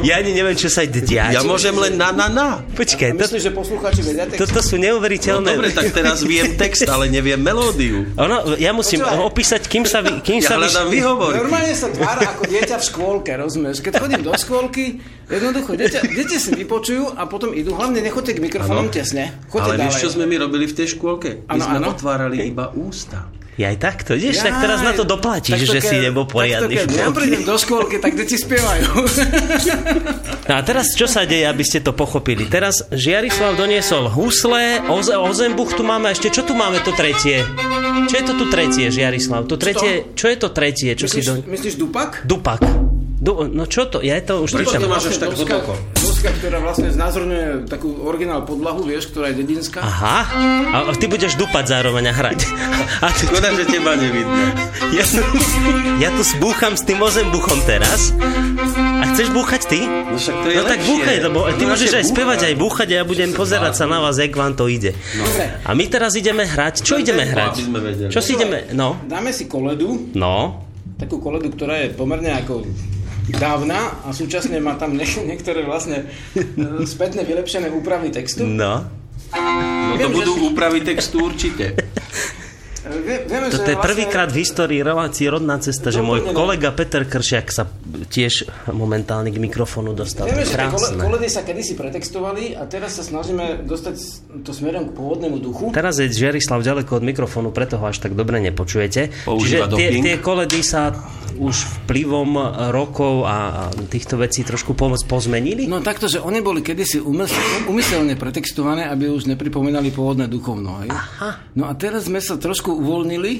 [0.01, 1.33] ja ani neviem, čo sa ide diať.
[1.33, 2.49] Ja môžem len na, na, na.
[2.73, 4.41] Počkaj, to, Myslíš, že poslucháči vedia text?
[4.41, 5.49] toto sú No neuveriteľné.
[5.53, 8.09] dobre, tak teraz viem text, ale neviem melódiu.
[8.17, 9.21] Ono, ja musím Počúvaj.
[9.23, 10.61] opísať, kým sa, vy, kým Ja sa vy...
[10.65, 11.37] hľadám výhovorky.
[11.39, 13.77] Normálne sa tvára ako dieťa v škôlke, rozumieš?
[13.81, 14.85] Keď chodím do škôlky,
[15.27, 17.75] jednoducho, dieťa, deti si vypočujú a potom idú.
[17.75, 19.37] Hlavne nechoďte k mikrofónom tesne.
[19.47, 19.85] Choďte Ale ďalej.
[19.85, 21.31] vieš, čo sme my robili v tej škôlke?
[21.47, 21.91] My sme áno.
[21.91, 23.27] otvárali iba ústa.
[23.57, 26.77] Ja aj takto, ideš, tak teraz na to doplatíš, Takto že si keď- nebol poriadny
[26.77, 28.85] takto keď ja prídem do škôlky, tak deti spievajú.
[30.47, 32.45] No a teraz čo sa deje, aby ste to pochopili?
[32.47, 37.43] Teraz Žiarislav doniesol husle, oze, ozembuch tu máme, ešte čo tu máme to tretie?
[38.07, 39.49] Čo je to tu tretie, Žiarislav?
[39.49, 41.49] To tretie, čo je to tretie, čo si myslíš, do...
[41.49, 42.11] myslíš dupak?
[42.29, 42.61] Dupak.
[43.17, 44.05] Du, no čo to?
[44.05, 45.73] Ja to už Prečo to máš až tak hlboko?
[46.17, 49.85] Doska, ktorá vlastne znázorňuje takú originál podlahu, vieš, ktorá je dedinská.
[49.85, 50.25] Aha,
[50.73, 52.41] a ty budeš dupať zároveň a hrať.
[53.05, 54.33] A tu, Škoda, že teba nevidno.
[54.97, 55.05] ja,
[56.01, 58.17] ja tu spúcham s tým ozembuchom teraz.
[58.97, 59.85] A chceš búchať ty?
[59.85, 60.89] No však to je No tak lepšie.
[60.89, 64.01] búchaj, lebo ty No môžeš aj spievať, aj búchať a ja budem pozerať sa na
[64.01, 64.97] vás, jak vám to ide.
[65.63, 66.81] A my teraz ideme hrať.
[66.81, 67.61] Čo ideme hrať?
[68.09, 68.73] Čo si ideme...
[68.73, 70.65] No, Dáme si koledu, no.
[70.97, 72.65] takú koledu, ktorá je pomerne ako
[73.29, 76.45] dávna a súčasne má tam niek- niektoré vlastne e,
[76.83, 78.43] spätne vylepšené úpravy textu.
[78.43, 78.87] No.
[79.35, 81.75] No to Viem, budú že- úpravy textu určite.
[82.87, 86.37] Vie, vieme, Toto že je prvýkrát v histórii relácii Rodná cesta, že môj Doplnené.
[86.37, 87.65] kolega Peter Kršiak sa
[88.11, 90.29] tiež momentálne k mikrofónu dostal.
[90.29, 90.59] Vieme, že
[91.01, 93.95] koledy sa kedysi pretextovali a teraz sa snažíme dostať
[94.43, 95.71] to smerom k pôvodnému duchu.
[95.71, 99.25] Teraz je Žiarislav ďaleko od mikrofónu, preto ho až tak dobre nepočujete.
[99.25, 100.93] Používa Čiže tie, tie koledy sa
[101.37, 102.31] už vplyvom
[102.73, 105.69] rokov a a týchto vecí trošku po- pozmenili?
[105.69, 110.81] No takto, že oni boli kedysi umysl- umyselne pretextované, aby už nepripomínali pôvodné duchovno.
[110.81, 110.91] Hej?
[111.53, 113.33] No a teraz sme sa trošku uvoľnili.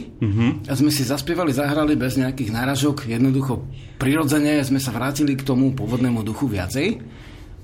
[0.67, 3.61] A sme si zaspievali, zahrali bez nejakých náražok, jednoducho
[4.01, 7.01] prirodzene sme sa vrátili k tomu pôvodnému duchu viacej.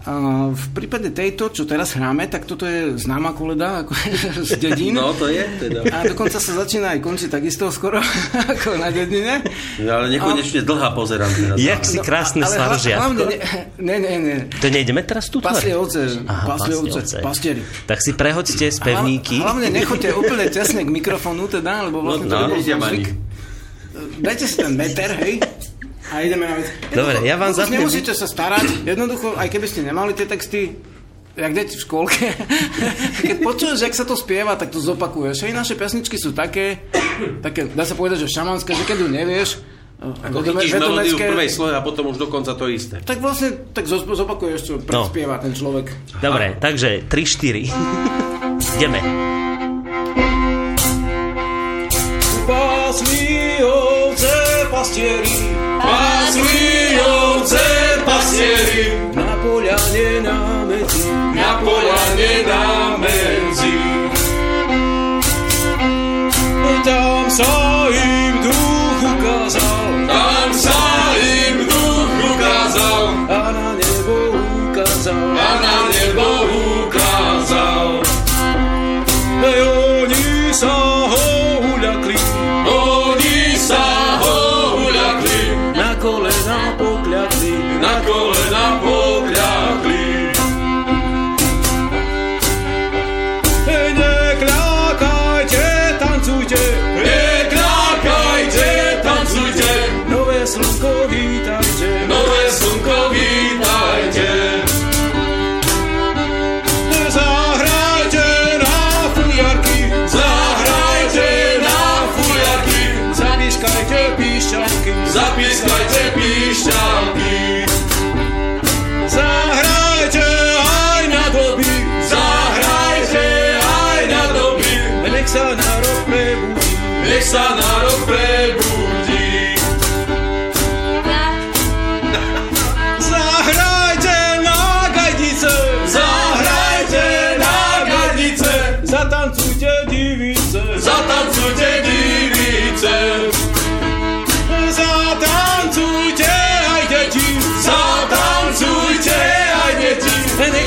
[0.03, 0.15] A A
[0.51, 3.95] v prípade tejto, čo teraz hráme, tak toto je známa koleda ako
[4.43, 4.95] z dedín.
[4.95, 5.87] No, to je teda.
[5.87, 8.03] A dokonca sa začína aj končiť takisto skoro
[8.53, 9.41] ako na dedine.
[9.79, 11.57] No, ale nekonečne dlhá pozerám teraz.
[11.57, 13.01] Jak si krásne No, Ale hla- starožiatko.
[13.01, 13.25] hlavne,
[13.79, 14.37] ne, ne, ne, ne.
[14.53, 17.63] To nejdeme teraz tu Paslie ovce, Aha, paslie ovce, pastieri.
[17.85, 19.39] Tak si prehoďte z pevníky.
[19.39, 22.85] Hla- Hlavne nechoďte úplne tesne k mikrofónu teda, lebo vlastne to no, nebol nejdem zvyk.
[22.85, 23.03] ani.
[24.19, 25.39] Dajte si ten meter, hej,
[26.13, 26.69] a ideme na vec.
[26.89, 30.77] Dobre, ja vám zapnem- Nemusíte sa starať, jednoducho, aj keby ste nemali tie texty,
[31.33, 32.27] jak deti v škôlke,
[33.27, 35.43] keď počuješ, jak sa to spieva, tak to zopakuješ.
[35.43, 36.85] Hej, naše pesničky sú také,
[37.41, 39.51] také, dá sa povedať, že šamanské, že keď ju nevieš,
[40.03, 43.01] Ako vedome- chytíš melódiu v prvej slohe a potom už dokonca to isté.
[43.01, 45.89] tak vlastne tak zo- zopakuješ, čo predspieva ten človek.
[46.19, 47.71] Dobre, takže 3-4.
[48.77, 49.01] Ideme.
[52.43, 53.25] Pásli
[53.63, 54.35] ovce
[54.67, 55.39] pastieri,
[56.33, 57.61] Pásli ovce
[58.09, 61.05] pastieri, na poľane na medzi.
[61.37, 62.65] na poľane na
[62.97, 63.77] medzi.
[66.89, 67.53] Tam sa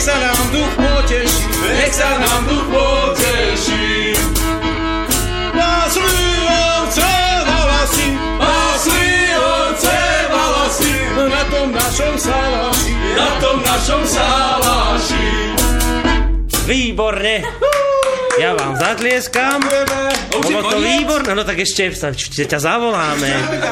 [0.05, 1.49] sa nám duch poteší.
[1.65, 4.13] nech sa nám duch poteší.
[5.49, 7.09] Pásli ovce
[7.41, 9.97] valasy, Pásli ovce
[10.29, 12.93] valasy, na tom našom salaši.
[13.17, 15.25] na tom našom salaši.
[16.69, 17.54] Výborne.
[18.75, 19.63] Vám zatlieskam.
[20.35, 23.29] Bolo to výborné, no tak ešte sa, ťa zavoláme.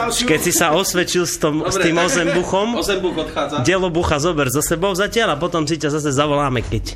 [0.07, 3.67] Keď si sa osvedčil s, tom, s tým ozembuchom, Ozembuch odchádza.
[3.67, 6.95] dielo bucha zober so sebou zatiaľ a potom si ťa zase zavoláme, keď...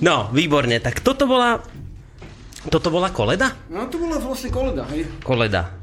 [0.00, 0.80] No, výborne.
[0.80, 1.60] Tak toto bola...
[2.72, 3.52] Toto bola koleda?
[3.68, 5.04] No to bola vlastne koleda, hej.
[5.20, 5.79] Koleda.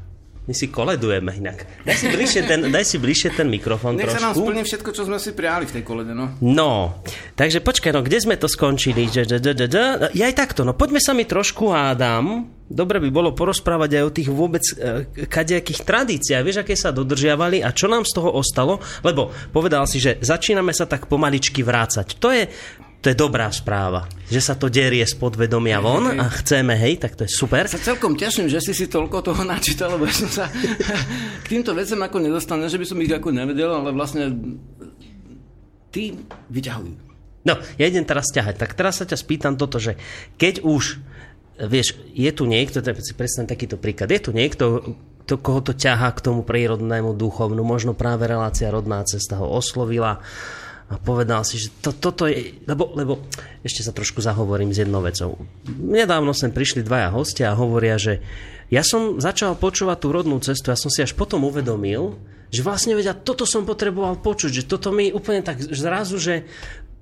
[0.48, 1.68] My si koledujeme inak.
[1.84, 4.48] Daj si bližšie ten, daj si bližšie ten mikrofón Nech sa nám trošku.
[4.48, 6.32] splní všetko, čo sme si prijali v tej kolede, no.
[6.40, 7.04] No,
[7.36, 9.12] takže počkaj, no kde sme to skončili?
[10.16, 12.48] Ja aj takto, no poďme sa mi trošku hádam.
[12.64, 17.60] Dobre by bolo porozprávať aj o tých vôbec e, kadejakých tradíciách, vieš, aké sa dodržiavali
[17.64, 22.20] a čo nám z toho ostalo, lebo povedal si, že začíname sa tak pomaličky vrácať.
[22.20, 22.48] To je,
[22.98, 27.14] to je dobrá správa, že sa to derie z podvedomia von a chceme, hej, tak
[27.14, 27.70] to je super.
[27.70, 30.50] Sa celkom teším, že si si toľko toho načítal, lebo som sa
[31.44, 34.34] k týmto vecem ako nedostane, že by som ich ako nevedel, ale vlastne
[35.94, 36.18] tí
[36.50, 37.08] vyťahujú.
[37.46, 38.58] No, ja idem teraz ťahať.
[38.58, 39.94] Tak teraz sa ťa spýtam toto, že
[40.34, 40.98] keď už,
[41.70, 46.10] vieš, je tu niekto, si predstav takýto príklad, je tu niekto, to, koho to ťahá
[46.18, 50.18] k tomu prírodnému duchovnu, možno práve relácia rodná cesta ho oslovila
[50.88, 53.20] a povedal si, že to, toto je, lebo, lebo
[53.60, 55.36] ešte sa trošku zahovorím s jednou vecou.
[55.68, 58.24] Nedávno sem prišli dvaja hostia a hovoria, že
[58.72, 62.16] ja som začal počúvať tú rodnú cestu, ja som si až potom uvedomil,
[62.48, 66.48] že vlastne vedia, toto som potreboval počuť, že toto mi úplne tak zrazu, že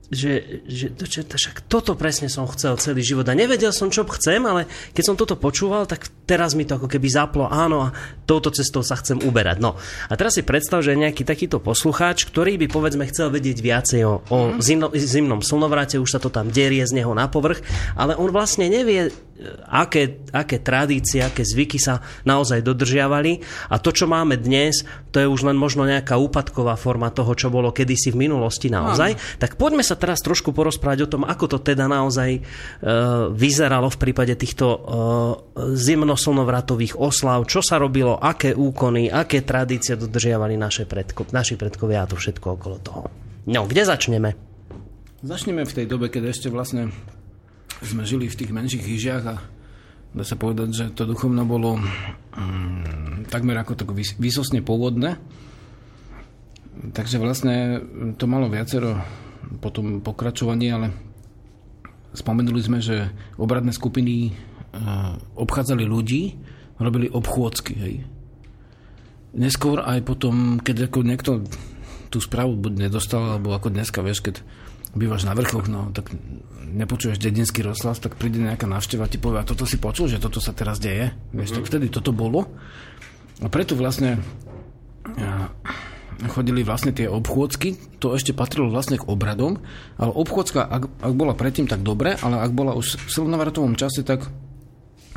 [0.07, 4.39] že, že to, však toto presne som chcel celý život a nevedel som, čo chcem,
[4.47, 8.55] ale keď som toto počúval, tak teraz mi to ako keby zaplo, áno, a touto
[8.55, 9.59] cestou sa chcem uberať.
[9.59, 9.75] No
[10.07, 14.01] a teraz si predstav, že je nejaký takýto poslucháč, ktorý by povedzme chcel vedieť viacej
[14.07, 17.63] o, o zimno, zimnom slnovrate, už sa to tam derie z neho na povrch,
[17.99, 19.11] ale on vlastne nevie,
[19.69, 24.83] aké, aké tradície, aké zvyky sa naozaj dodržiavali a to, čo máme dnes,
[25.13, 29.41] to je už len možno nejaká úpadková forma toho, čo bolo kedysi v minulosti naozaj.
[29.41, 34.01] Tak poďme sa teraz trošku porozprávať o tom, ako to teda naozaj uh, vyzeralo v
[34.01, 34.81] prípade týchto uh,
[35.77, 42.11] zimnoslnovratových oslav, čo sa robilo, aké úkony, aké tradície dodržiavali naše predko, naši predkovia a
[42.11, 43.03] to všetko okolo toho.
[43.47, 44.35] No, kde začneme?
[45.23, 46.93] Začneme v tej dobe, keď ešte vlastne
[47.85, 49.37] sme žili v tých menších hyžiach a
[50.17, 55.21] dá sa povedať, že to duchovno bolo um, takmer ako tak vys- vysosne pôvodné.
[56.93, 57.81] Takže vlastne
[58.17, 59.01] to malo viacero
[59.61, 60.93] potom pokračovaní, ale
[62.17, 66.37] spomenuli sme, že obradné skupiny uh, obchádzali ľudí,
[66.81, 67.95] robili obchôdzky, hej.
[69.37, 71.31] Neskôr aj potom, keď ako niekto
[72.09, 74.41] tú správu buď nedostal, alebo ako dneska, vieš, keď
[74.97, 76.11] bývaš na vrchoch, no tak
[76.67, 80.43] nepočuješ dedinský rozhlas, tak príde nejaká návšteva ti povie, a toto si počul, že toto
[80.43, 81.57] sa teraz deje, vieš, mm-hmm.
[81.61, 82.49] tak vtedy toto bolo.
[83.45, 84.19] A preto vlastne
[86.33, 89.61] chodili vlastne tie obchôdzky, to ešte patrilo vlastne k obradom,
[90.01, 94.01] ale obchôdzka, ak, ak bola predtým, tak dobre, ale ak bola už v silnovratovom čase,
[94.01, 94.25] tak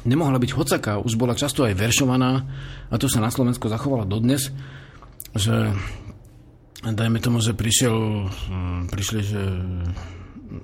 [0.04, 2.44] nemohla byť hocaká, už bola často aj veršovaná
[2.92, 4.52] a to sa na Slovensku zachovalo dodnes,
[5.36, 5.72] že
[6.84, 9.42] dajme tomu, že prišiel, hm, prišli, že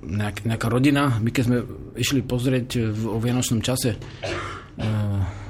[0.02, 1.58] nejak, nejaká rodina, my keď sme
[1.94, 3.98] išli pozrieť v, o vianočnom čase e,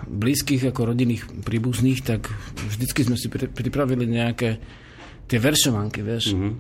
[0.07, 4.61] blízkych ako rodinných príbuzných, tak vždycky sme si pri, pripravili nejaké
[5.27, 6.35] tie veršovanky, vieš.
[6.35, 6.55] Mm-hmm.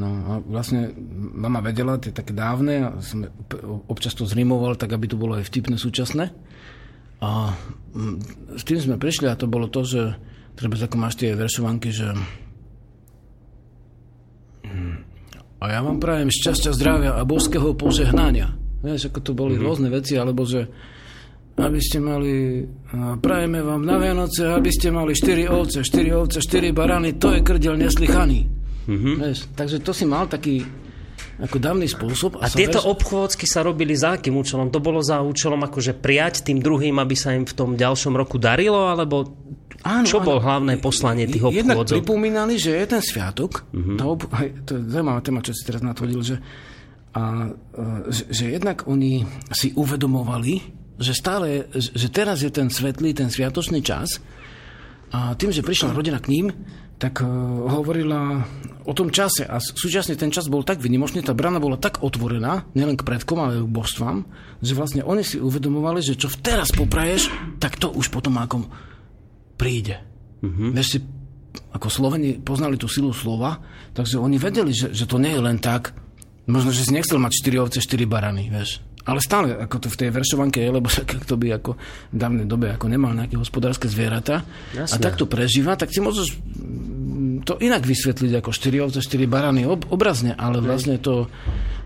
[0.00, 0.94] No a vlastne
[1.34, 3.26] mama vedela, tie také dávne, a som
[3.90, 6.32] občas to zrimoval, tak aby to bolo aj vtipné súčasné.
[7.20, 7.52] A
[7.92, 8.16] hm,
[8.56, 10.16] s tým sme prišli a to bolo to, že
[10.56, 12.16] treba ako máš tie veršovanky, že
[15.60, 18.56] a ja vám prajem šťastia, zdravia a božského požehnania.
[18.80, 19.68] Vieš, ako to boli mm-hmm.
[19.68, 20.64] rôzne veci, alebo že
[21.60, 22.64] aby ste mali,
[23.20, 27.44] prajeme vám na Vianoce, aby ste mali 4 ovce, 4 ovce, 4 barany, to je
[27.44, 28.48] krdel neslychaný.
[28.88, 29.14] Mm-hmm.
[29.20, 30.64] Vieš, takže to si mal taký
[31.40, 32.36] ako dávny spôsob.
[32.38, 32.92] A, a tieto verš...
[32.92, 34.68] obchôdzky sa robili za akým účelom?
[34.68, 38.36] To bolo za účelom akože prijať tým druhým, aby sa im v tom ďalšom roku
[38.36, 39.32] darilo, alebo
[39.80, 40.26] Áno, Čo áno.
[40.28, 41.64] bol hlavné poslanie tých obchôdzov?
[41.64, 43.96] Jednak pripomínali, že je ten sviatok, uh-huh.
[43.96, 44.28] tá ob...
[44.68, 46.36] To je zaujímavá téma, čo si teraz natvodil, že,
[47.16, 47.48] a,
[48.12, 49.24] že, že jednak oni
[49.56, 50.54] si uvedomovali,
[51.00, 54.20] že stále, že teraz je ten svetlý, ten sviatočný čas
[55.16, 56.52] a tým, že prišla rodina k ním,
[57.00, 57.28] tak uh,
[57.80, 58.44] hovorila
[58.84, 62.68] o tom čase a súčasne ten čas bol tak vynimočný, tá brana bola tak otvorená,
[62.76, 64.18] nielen k predkom, ale aj k božstvám,
[64.60, 68.68] že vlastne oni si uvedomovali, že čo teraz popraješ, tak to už potom ako
[69.56, 69.96] príde.
[70.44, 70.70] Mm-hmm.
[70.76, 70.98] Vieš si,
[71.72, 73.64] ako Sloveni poznali tú silu slova,
[73.96, 75.96] takže oni vedeli, že, že to nie je len tak,
[76.44, 78.84] možno, že si nechcel mať 4 ovce, 4 barany, vieš.
[79.10, 80.86] Ale stále, ako to v tej veršovanke je, lebo
[81.30, 81.74] to by ako
[82.14, 84.94] v dávnej dobe ako nemal nejaké hospodárske zvieratá Jasne.
[84.94, 86.38] a tak to prežíva, tak si môžeš
[87.42, 91.26] to inak vysvetliť ako 4 ovce, 4 barany ob, obrazne, ale vlastne to...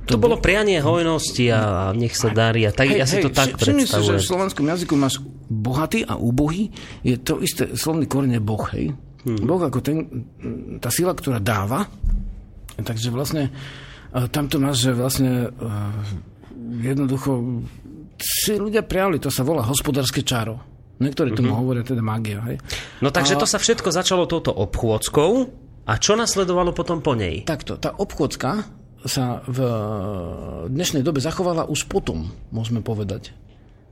[0.05, 2.69] To, to bolo prianie hojnosti a, a nech sa darí.
[2.69, 3.89] A tak, hej, ja si hej, to tak predstavujem.
[3.89, 6.69] si, že v slovenskom jazyku máš bohatý a úbohý,
[7.01, 8.93] je to isté, slovný koreň je Boh, hej.
[9.25, 9.41] Hmm.
[9.49, 9.97] Boh ako ten,
[10.77, 11.89] tá sila, ktorá dáva,
[12.77, 13.49] takže vlastne
[14.29, 15.49] tam to máš, že vlastne
[16.83, 17.63] jednoducho
[18.19, 20.59] si ľudia prijali, to sa volá hospodárske čaro.
[21.03, 21.61] Niektorí tomu mm-hmm.
[21.61, 22.39] hovoria teda magia.
[22.47, 22.63] Hej?
[23.03, 23.41] No takže a...
[23.43, 25.33] to sa všetko začalo touto obchôdzkou
[25.85, 27.43] a čo nasledovalo potom po nej?
[27.45, 28.65] Takto, tá obchôdzka
[29.05, 29.59] sa v
[30.73, 33.37] dnešnej dobe zachovala už potom, môžeme povedať.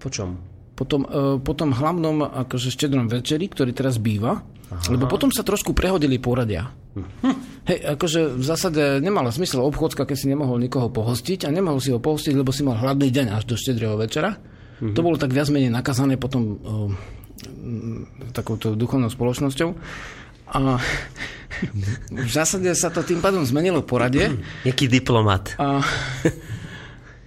[0.00, 0.40] Po čom?
[0.72, 4.40] Po tom, e, po tom hlavnom akože štedrom večeri, ktorý teraz býva,
[4.72, 4.88] Aha.
[4.88, 6.72] lebo potom sa trošku prehodili poradia.
[6.92, 7.36] Hm.
[7.64, 11.88] Hej, akože v zásade nemala zmysel obchôdzka, keď si nemohol nikoho pohostiť a nemohol si
[11.88, 14.36] ho pohostiť, lebo si mal hladný deň až do štedrého večera.
[14.36, 14.92] Mm-hmm.
[14.92, 16.50] To bolo tak viac menej nakazané potom o,
[18.36, 19.72] takouto duchovnou spoločnosťou.
[20.52, 20.76] A
[22.28, 24.36] v zásade sa to tým pádom zmenilo poradie.
[24.68, 25.56] Jaký diplomat.
[25.56, 25.80] A,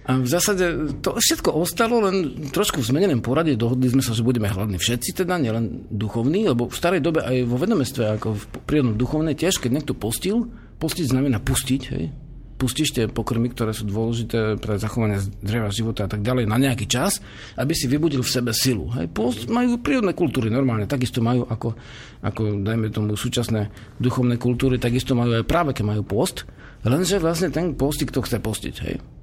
[0.06, 3.58] a v zásade to všetko ostalo len trošku v zmenenom poradie.
[3.58, 7.42] Dohodli sme sa, že budeme hladní všetci, teda nielen duchovní, lebo v starej dobe aj
[7.42, 10.46] vo vedomestve, ako v prírodnom duchovnej, tiež keď niekto postil,
[10.78, 12.14] postiť znamená pustiť, hej,
[12.54, 16.86] pustíš tie pokrmy, ktoré sú dôležité pre zachovanie dreva života a tak ďalej na nejaký
[16.86, 17.18] čas,
[17.58, 18.86] aby si vybudil v sebe silu.
[18.94, 19.10] Hej.
[19.10, 21.74] Post majú prírodné kultúry normálne, takisto majú ako,
[22.22, 26.46] ako dajme tomu súčasné duchovné kultúry, takisto majú aj práve, keď majú post,
[26.86, 28.76] lenže vlastne ten postik to chce postiť.
[28.86, 29.15] Hej.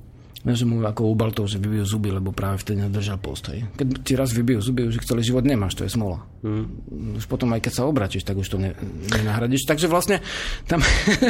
[0.43, 3.47] Ne, že mu ako u Baltov, že vybijú zuby, lebo práve vtedy nedržal post.
[3.47, 3.63] Hej.
[3.79, 6.19] Keď ti raz vybijú zuby, už ich celý život nemáš, to je smola.
[6.43, 7.15] Mm.
[7.15, 8.75] Už potom aj keď sa obratíš, tak už to ne,
[9.15, 9.63] nenahradíš.
[9.63, 10.19] Takže vlastne
[10.67, 10.83] tam,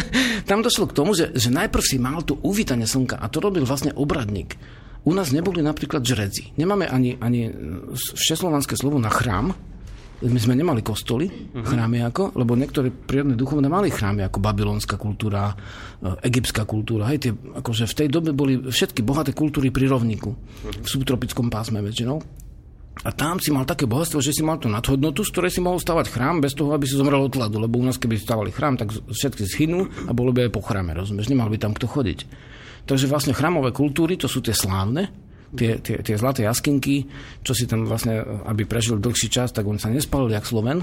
[0.49, 3.70] tam došlo k tomu, že, že najprv si mal tu uvítanie slnka a to robil
[3.70, 4.57] vlastne obradník.
[5.05, 6.55] U nás neboli napríklad žreci.
[6.57, 7.53] Nemáme ani, ani
[7.93, 9.53] všeslovanské slovo na chrám,
[10.24, 11.67] my sme nemali kostoly, uh-huh.
[11.67, 15.55] chrámy ako, lebo niektoré prírodné duchovné mali chrámy ako babylonská kultúra, e,
[16.24, 17.11] egyptská kultúra.
[17.11, 20.80] Hej, tie, akože v tej dobe boli všetky bohaté kultúry pri rovníku, uh-huh.
[20.80, 22.24] v subtropickom pásme väčšinou.
[23.03, 25.82] A tam si mal také bohatstvo, že si mal tú nadhodnotu, z ktorej si mohol
[25.82, 27.57] stavať chrám bez toho, aby si zomrel od hladu.
[27.57, 30.93] Lebo u nás, keby stavali chrám, tak všetky schynú a bolo by aj po chráme,
[30.93, 31.34] rozumieš?
[31.34, 32.19] Nemal by tam kto chodiť.
[32.86, 35.09] Takže vlastne chrámové kultúry, to sú tie slávne,
[35.54, 37.06] tie, tie, tie zlaté jaskinky,
[37.45, 40.82] čo si tam vlastne, aby prežil dlhší čas, tak on sa nespalil jak Sloven,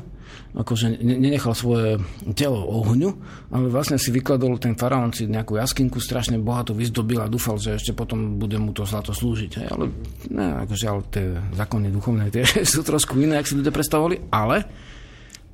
[0.55, 1.99] akože nenechal svoje
[2.39, 3.11] telo ohňu,
[3.51, 7.79] ale vlastne si vykladol ten faraón si nejakú jaskinku, strašne bohato vyzdobil a dúfal, že
[7.79, 9.51] ešte potom bude mu to zlato slúžiť.
[9.63, 9.69] Hej.
[9.75, 9.85] Ale
[10.31, 12.43] ne, akože ale tie zákony duchovné tie
[12.73, 14.90] sú trošku iné, ak si ľudia predstavovali, ale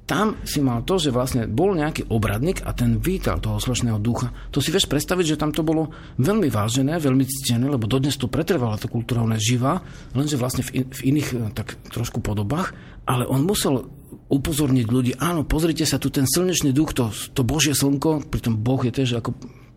[0.07, 4.31] tam si mal to, že vlastne bol nejaký obradník a ten vítal toho slušného ducha.
[4.55, 5.91] To si vieš predstaviť, že tam to bolo
[6.23, 9.83] veľmi vážené, veľmi ctené, lebo dodnes to pretrvala tá kultúra, ona živá,
[10.15, 12.71] lenže vlastne v, in, v iných eh, tak trošku podobách,
[13.03, 13.91] ale on musel
[14.31, 18.79] upozorniť ľudí, áno, pozrite sa, tu ten slnečný duch, to, to Božie slnko, pritom Boh
[18.87, 19.35] je tiež ako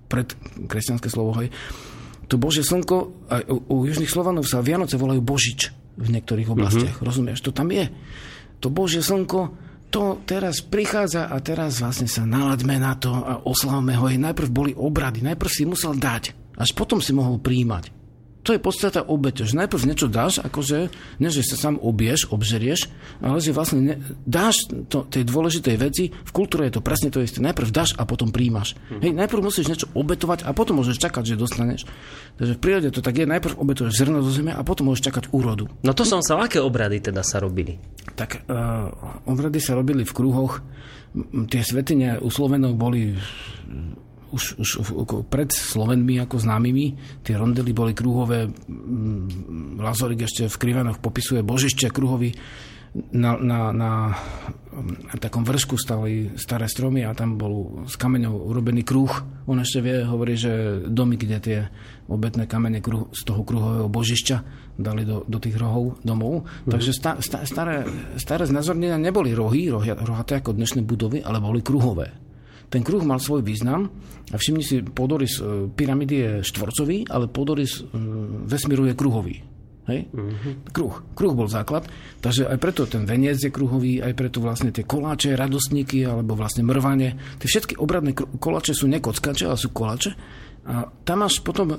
[0.10, 0.30] pred
[0.70, 1.50] kresťanské slovo, hej,
[2.30, 7.02] to Božie slnko, aj u, u južných Slovanov sa Vianoce volajú Božič v niektorých oblastiach,
[7.02, 7.10] mm-hmm.
[7.10, 7.90] rozumieš, to tam je.
[8.62, 13.98] To Božie slnko, to teraz prichádza a teraz vlastne sa nalaďme na to a oslavme
[13.98, 14.06] ho.
[14.08, 17.99] Najprv boli obrady, najprv si musel dať, až potom si mohol príjmať.
[18.48, 22.88] To je podstata obete, že najprv niečo dáš, akože, ne, že sa sám obieš, obžerieš,
[23.20, 27.20] ale že vlastne ne, dáš to, tej dôležitej veci, v kultúre je to presne to
[27.20, 28.80] isté, najprv dáš a potom príjmaš.
[28.90, 29.02] Hm.
[29.04, 31.84] Hej, najprv musíš niečo obetovať a potom môžeš čakať, že dostaneš.
[32.40, 35.24] Takže v prírode to tak je, najprv obetuješ zrno do zeme a potom môžeš čakať
[35.36, 35.68] úrodu.
[35.84, 37.76] No to som sa, aké obrady teda sa robili?
[38.16, 40.64] Tak uh, obrady sa robili v kruhoch,
[41.52, 43.18] tie svetine u Slovenov boli
[44.32, 44.70] už, už
[45.28, 46.86] pred Slovenmi ako známymi,
[47.26, 48.50] tie rondely boli kruhové,
[49.80, 52.34] Lazorik ešte v Krivanoch popisuje božište kruhový,
[53.14, 53.92] na, na, na,
[54.82, 59.12] na takom vršku stali staré stromy a tam bol z kameňov urobený kruh.
[59.46, 61.60] On ešte vie, hovorí, že domy, kde tie
[62.10, 64.38] obetné kamene kruh, z toho kruhového božišťa
[64.80, 66.50] dali do, do tých rohov domov.
[66.66, 66.72] Mm.
[66.74, 67.86] Takže sta, sta, staré,
[68.18, 72.29] staré znázornenia neboli rohy, rohaté ako dnešné budovy, ale boli kruhové.
[72.70, 73.90] Ten kruh mal svoj význam
[74.30, 77.84] a všimni si, podorys e, pyramidy je štvorcový, ale podorys e,
[78.46, 79.36] vesmíru je kruhový.
[79.90, 80.06] Hej?
[80.14, 80.54] Uh-huh.
[80.70, 80.96] Kruh.
[81.18, 81.90] Kruh bol základ,
[82.22, 86.62] takže aj preto ten veniec je kruhový, aj preto vlastne tie koláče, radostníky alebo vlastne
[86.62, 87.18] mrvanie.
[87.42, 90.14] Tie všetky obradné koláče sú nekockače, ale sú koláče.
[90.70, 91.78] A tam máš potom e,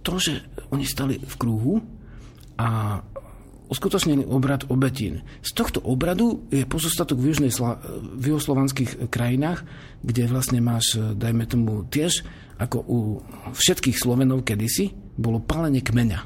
[0.00, 0.40] to, že
[0.72, 1.84] oni stali v kruhu
[2.56, 3.00] a
[3.68, 5.24] uskutočnený obrad obetín.
[5.40, 7.50] Z tohto obradu je pozostatok v, južnej
[8.16, 9.64] v juhoslovanských krajinách,
[10.04, 12.22] kde vlastne máš, e, dajme tomu, tiež
[12.60, 12.98] ako u
[13.50, 16.20] všetkých Slovenov kedysi, bolo palenie kmeňa.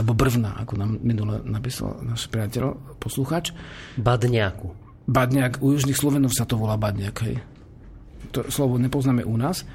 [0.00, 3.52] Alebo brvna, ako nám minule napísal náš priateľ, posluchač.
[4.00, 4.72] Badňaku.
[5.04, 7.36] Badňak, u južných Slovenov sa to volá badňak, hej.
[8.32, 9.68] To slovo nepoznáme u nás.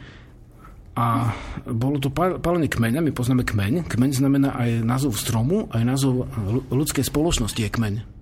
[0.97, 1.29] A
[1.69, 3.85] bolo to palenie kmeňa, my poznáme kmeň.
[3.85, 6.25] Kmeň znamená aj názov stromu, aj názov
[6.73, 8.16] ľudskej spoločnosti je kmeň.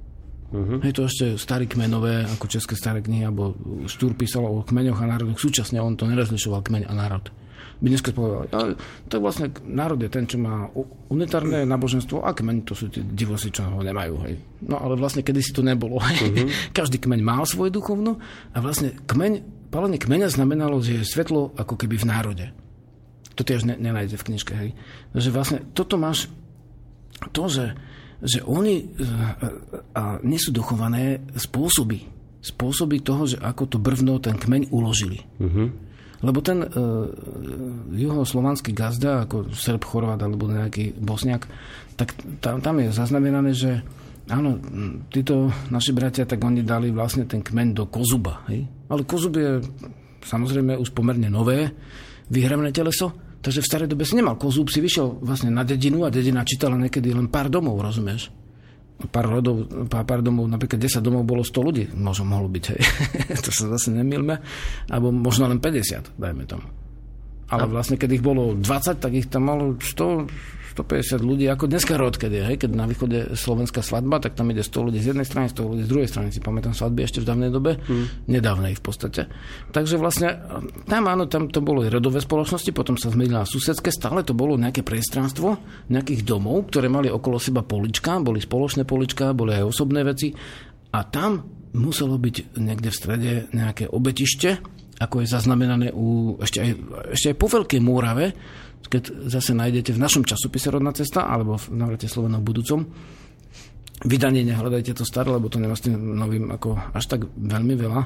[0.56, 0.80] Uh-huh.
[0.80, 3.52] Je to ešte starý kmenové, ako české staré knihy, alebo
[3.92, 5.36] Štúr písal o kmeňoch a národoch.
[5.36, 7.28] Súčasne on to nerozlišoval kmeň a národ.
[7.84, 8.80] By dneska povedal, ale
[9.12, 10.72] to vlastne národ je ten, čo má
[11.12, 14.16] unitárne náboženstvo a kmeň to sú tí divosi, čo ho nemajú.
[14.24, 14.40] Hej.
[14.64, 16.00] No ale vlastne kedy si to nebolo.
[16.00, 16.48] Uh-huh.
[16.78, 18.24] Každý kmeň mal svoje duchovno
[18.56, 19.44] a vlastne kmeň,
[19.76, 22.48] palenie kmeňa znamenalo, že je svetlo ako keby v národe
[23.36, 24.70] to tiež ne, nenájde v knižke, hej.
[25.12, 26.32] Že vlastne toto máš,
[27.36, 27.76] to, že,
[28.24, 29.50] že oni a, e,
[29.96, 32.08] a nie sú dochované spôsoby.
[32.40, 35.26] Spôsoby toho, že ako to brvno, ten kmeň uložili.
[35.42, 35.74] Uh-huh.
[36.22, 36.70] Lebo ten uh,
[37.92, 41.46] juhoslovanský gazda, ako Srb, Chorvát alebo nejaký Bosniak,
[41.98, 43.82] tak tam, tam je zaznamenané, že
[44.30, 44.58] áno,
[45.10, 48.46] títo naši bratia, tak oni dali vlastne ten kmeň do kozuba.
[48.50, 48.66] Hej?
[48.90, 49.62] Ale kozub je
[50.26, 51.70] samozrejme už pomerne nové,
[52.30, 53.14] vyhravené teleso,
[53.46, 56.82] Takže v starej dobe si nemal kozúb, si vyšiel vlastne na dedinu a dedina čítala
[56.82, 58.34] niekedy len pár domov, rozumieš?
[59.14, 62.82] Pár, rodov, pár, pár domov, napríklad 10 domov bolo 100 ľudí, možno mohlo byť, hej.
[63.46, 64.42] to sa zase nemilme,
[64.90, 66.66] alebo možno len 50, dajme tomu.
[67.46, 70.30] Ale vlastne, keď ich bolo 20, tak ich tam malo 100,
[70.76, 74.52] 150 ľudí, ako dneska rod, keď je, hej, keď na východe slovenská svadba, tak tam
[74.52, 76.36] ide 100 ľudí z jednej strany, 100 ľudí z druhej strany.
[76.36, 78.28] Si pamätám svadby ešte v dávnej dobe, mm.
[78.28, 79.32] nedávnej v podstate.
[79.72, 80.36] Takže vlastne
[80.84, 84.84] tam áno, tam to bolo rodové spoločnosti, potom sa zmenila susedské, stále to bolo nejaké
[84.84, 85.56] priestranstvo
[85.88, 90.36] nejakých domov, ktoré mali okolo seba polička, boli spoločné polička, boli aj osobné veci
[90.92, 91.40] a tam
[91.76, 94.60] muselo byť niekde v strede nejaké obetište,
[95.00, 96.72] ako je zaznamenané u, ešte, aj,
[97.12, 98.32] ešte aj po Veľkej Múrave,
[98.86, 102.80] keď zase nájdete v našom časopise Rodná cesta, alebo v navrate Slovena v budúcom,
[104.06, 108.02] vydanie nehľadajte to staré, lebo to nemá s tým novým ako až tak veľmi veľa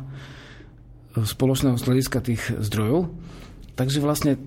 [1.18, 3.10] spoločného hľadiska tých zdrojov.
[3.76, 4.38] Takže vlastne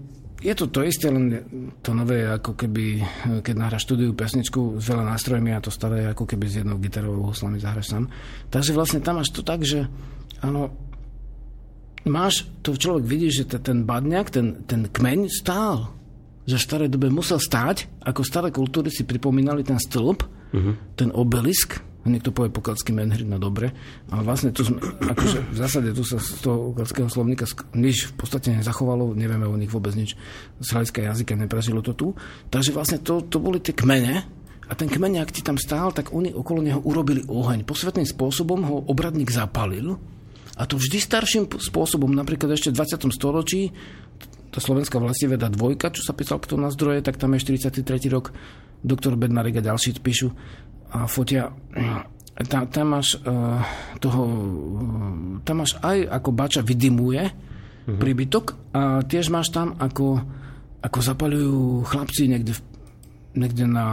[0.42, 1.38] je to to isté, len
[1.86, 3.02] to nové ako keby,
[3.46, 7.30] keď nahráš štúdiu pesničku s veľa nástrojmi a to staré ako keby s jednou gitarovou
[7.30, 8.10] huslami zahraš sám.
[8.50, 9.86] Takže vlastne tam máš to tak, že
[10.42, 10.74] áno,
[12.06, 15.94] máš, to človek vidí, že ten badňak, ten, ten kmeň stál.
[16.42, 20.74] Že v starej dobe musel stáť, ako staré kultúry si pripomínali ten stĺp, uh-huh.
[20.98, 23.70] ten obelisk, niekto povie pokalský menhry, no dobre,
[24.10, 27.46] ale vlastne tu sme, akože v zásade tu sa z toho pokalského slovníka
[27.78, 30.18] nič v podstate nezachovalo, nevieme o nich vôbec nič,
[30.58, 32.08] z hľadiska jazyka neprežilo to tu,
[32.50, 34.26] takže vlastne to, to boli tie kmene,
[34.70, 37.68] a ten kmeň, ak ti tam stál, tak oni okolo neho urobili oheň.
[37.68, 40.00] Posvetným spôsobom ho obradník zapalil
[40.52, 43.08] a to vždy starším spôsobom, napríklad ešte v 20.
[43.08, 43.72] storočí,
[44.52, 47.88] tá slovenská vlastiveda dvojka, čo sa písal kto na zdroje, tak tam je 43.
[48.12, 48.36] rok,
[48.84, 50.28] doktor Bednarik a ďalší píšu
[50.92, 51.56] a fotia.
[52.52, 53.64] Tam, tam máš uh,
[53.96, 54.22] toho,
[55.44, 57.96] tam máš aj ako bača vydimuje mm-hmm.
[57.96, 58.44] príbytok
[58.76, 60.20] a tiež máš tam ako,
[60.84, 62.60] ako zapalujú chlapci niekde, v,
[63.36, 63.86] niekde na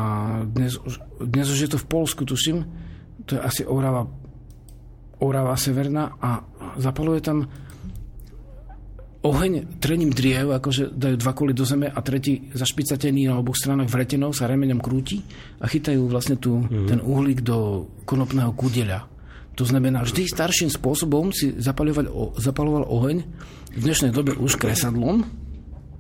[0.44, 0.76] dnes,
[1.24, 2.68] dnes už je to v Polsku, tuším,
[3.28, 4.08] to je asi Orava,
[5.20, 6.44] Orava Severná a
[6.80, 7.48] zapaluje tam
[9.20, 13.92] oheň trením driev, akože dajú dva koly do zeme a tretí zašpicatený na oboch stranách
[13.92, 15.20] vretenou sa remeňom krúti
[15.60, 16.88] a chytajú vlastne tu mm.
[16.88, 19.12] ten uhlík do konopného kudeľa.
[19.60, 22.08] To znamená, vždy starším spôsobom si zapaloval,
[22.40, 23.18] zapaloval oheň,
[23.76, 25.28] v dnešnej dobe už kresadlom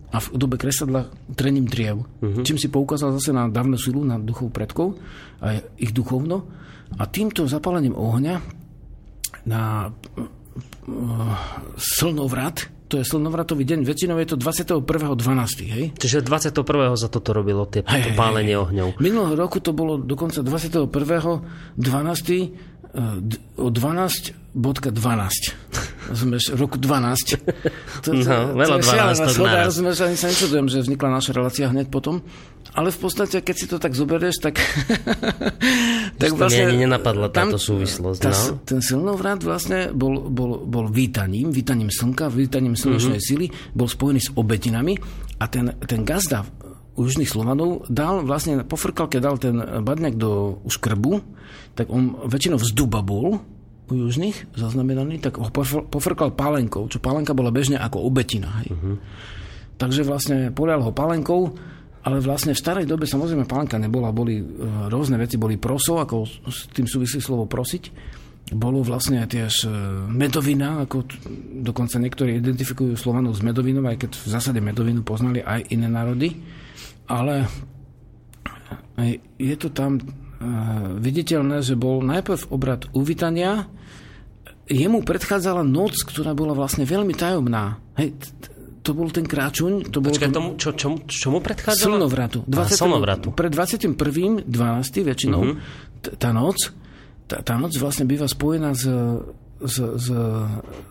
[0.09, 2.07] a v dobe kresadla trením driev.
[2.23, 2.47] Mm-hmm.
[2.47, 4.95] Čím si poukázal zase na dávnu silu, na duchov predkov
[5.43, 6.47] a ich duchovno.
[6.97, 8.41] A týmto zapálením ohňa
[9.49, 9.97] na uh,
[11.73, 15.65] slnovrat, to je slnovratový deň, väčšinou je to 21.12.
[15.65, 15.91] Hej?
[15.97, 16.97] Čiže 21.
[16.97, 18.61] za toto robilo tie hej, pálenie hej.
[18.65, 18.88] ohňov.
[19.01, 22.69] Minulého roku to bolo dokonca 21.12.
[22.89, 23.21] Eh,
[23.61, 24.49] o 12.12.
[26.10, 27.38] Rozumieš, roku 12.
[27.99, 31.31] To, to, no, veľa to je 12 schoda, rozumieš, ani sa nečudujem, že vznikla naša
[31.36, 32.23] relácia hneď potom.
[32.72, 34.56] Ale v podstate, keď si to tak zoberieš, tak...
[36.22, 36.72] tak vlastne...
[36.72, 38.19] ani nenapadla táto tam, súvislosť.
[38.23, 38.64] Tá, no?
[38.64, 43.36] Ten silnovrat vlastne bol, bol, bol vítaním, vítaním slnka, vítaním slnečnej mm-hmm.
[43.36, 44.95] sily, bol spojený s obetinami
[45.44, 46.48] a ten, ten gazda
[46.99, 51.23] u južných Slovanov dal vlastne, pofrkal, keď dal ten badňak do krbu,
[51.80, 53.40] tak on väčšinou z duba bol,
[53.90, 55.49] u južných zaznamenaný, tak ho
[55.90, 58.61] pofrkal pálenkou, čo pálenka bola bežne ako obetina.
[58.64, 58.78] Hej.
[58.78, 58.95] Uh-huh.
[59.80, 61.57] Takže vlastne polial ho pálenkou
[61.99, 64.45] ale vlastne v starej dobe samozrejme palenka nebola, boli e,
[64.88, 67.84] rôzne veci, boli proso, ako s tým súvislí slovo prosiť.
[68.56, 69.70] Bolo vlastne tiež e,
[70.07, 71.03] medovina, ako
[71.60, 76.40] dokonca niektorí identifikujú Slovanov s medovinou, aj keď v zásade medovinu poznali aj iné národy.
[77.11, 77.52] Ale
[79.36, 80.03] je to tam e,
[81.03, 83.68] viditeľné, že bol najprv obrad uvítania,
[84.69, 87.81] jemu predchádzala noc, ktorá bola vlastne veľmi tajomná.
[87.97, 88.13] Hej,
[88.85, 89.89] to bol ten kráčuň.
[89.91, 91.99] To bolo Počkaj, tomu, čo, čomu, čomu predchádzalo?
[91.99, 92.39] Slnovratu.
[92.47, 93.27] 20, slnovratu.
[93.33, 94.45] Pred 21.
[94.45, 95.09] 12.
[95.09, 96.15] väčšinou uh-huh.
[96.15, 96.71] tá noc,
[97.27, 98.85] tá, tá noc vlastne býva spojená s,
[99.59, 100.07] s, s,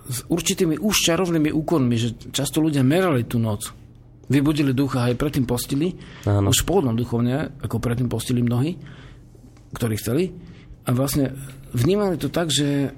[0.06, 3.72] s určitými už čarovnými úkonmi, že často ľudia merali tú noc.
[4.28, 5.96] Vybudili ducha aj predtým postili.
[6.28, 6.52] Áno.
[6.52, 8.76] Už pôvodnom duchovne, ako predtým postili mnohí,
[9.72, 10.36] ktorí chceli.
[10.84, 11.32] A vlastne
[11.72, 12.92] vnímali to tak, že,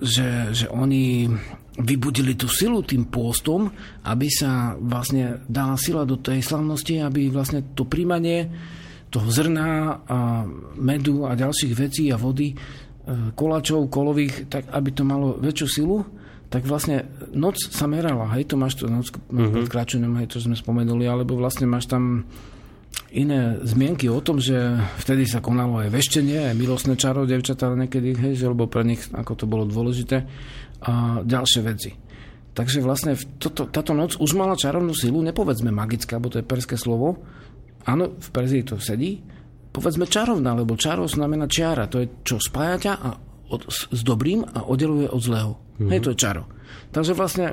[0.00, 1.30] že, že oni
[1.76, 3.68] vybudili tú silu tým pôstom,
[4.08, 8.48] aby sa vlastne dala sila do tej slavnosti, aby vlastne to príjmanie
[9.12, 10.44] toho zrna a
[10.76, 12.56] medu a ďalších vecí a vody, e,
[13.36, 15.98] kolačov, kolových, tak aby to malo väčšiu silu,
[16.48, 19.66] tak vlastne noc sa merala, hej, to máš to noc mm-hmm.
[19.68, 22.24] kračenom, hej, to sme spomenuli, alebo vlastne máš tam
[23.12, 24.56] iné zmienky o tom, že
[25.00, 29.06] vtedy sa konalo aj veštenie, aj milostné čaro, devčatá niekedy, hej, že, lebo pre nich
[29.14, 30.26] ako to bolo dôležité
[30.82, 31.90] a ďalšie veci.
[32.56, 36.80] Takže vlastne toto, táto noc už mala čarovnú silu, nepovedzme magická, bo to je perské
[36.80, 37.20] slovo.
[37.84, 39.20] Áno, v Perzii to sedí.
[39.76, 41.84] Povedzme čarovná, lebo čaro znamená čiara.
[41.92, 43.08] To je, čo spája ťa a
[43.52, 45.52] od, s, s dobrým a oddeluje od zlého.
[45.54, 45.90] Mm-hmm.
[45.92, 46.42] Hej, to je čaro.
[46.96, 47.46] Takže vlastne,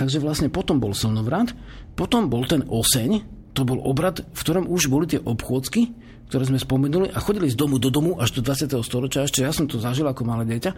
[0.00, 1.52] takže vlastne potom bol slnovrat,
[1.92, 5.90] potom bol ten oseň, to bol obrad, v ktorom už boli tie obchôdzky,
[6.30, 8.70] ktoré sme spomenuli a chodili z domu do domu až do 20.
[8.86, 9.26] storočia.
[9.26, 10.70] Ešte ja som to zažil ako malé dieťa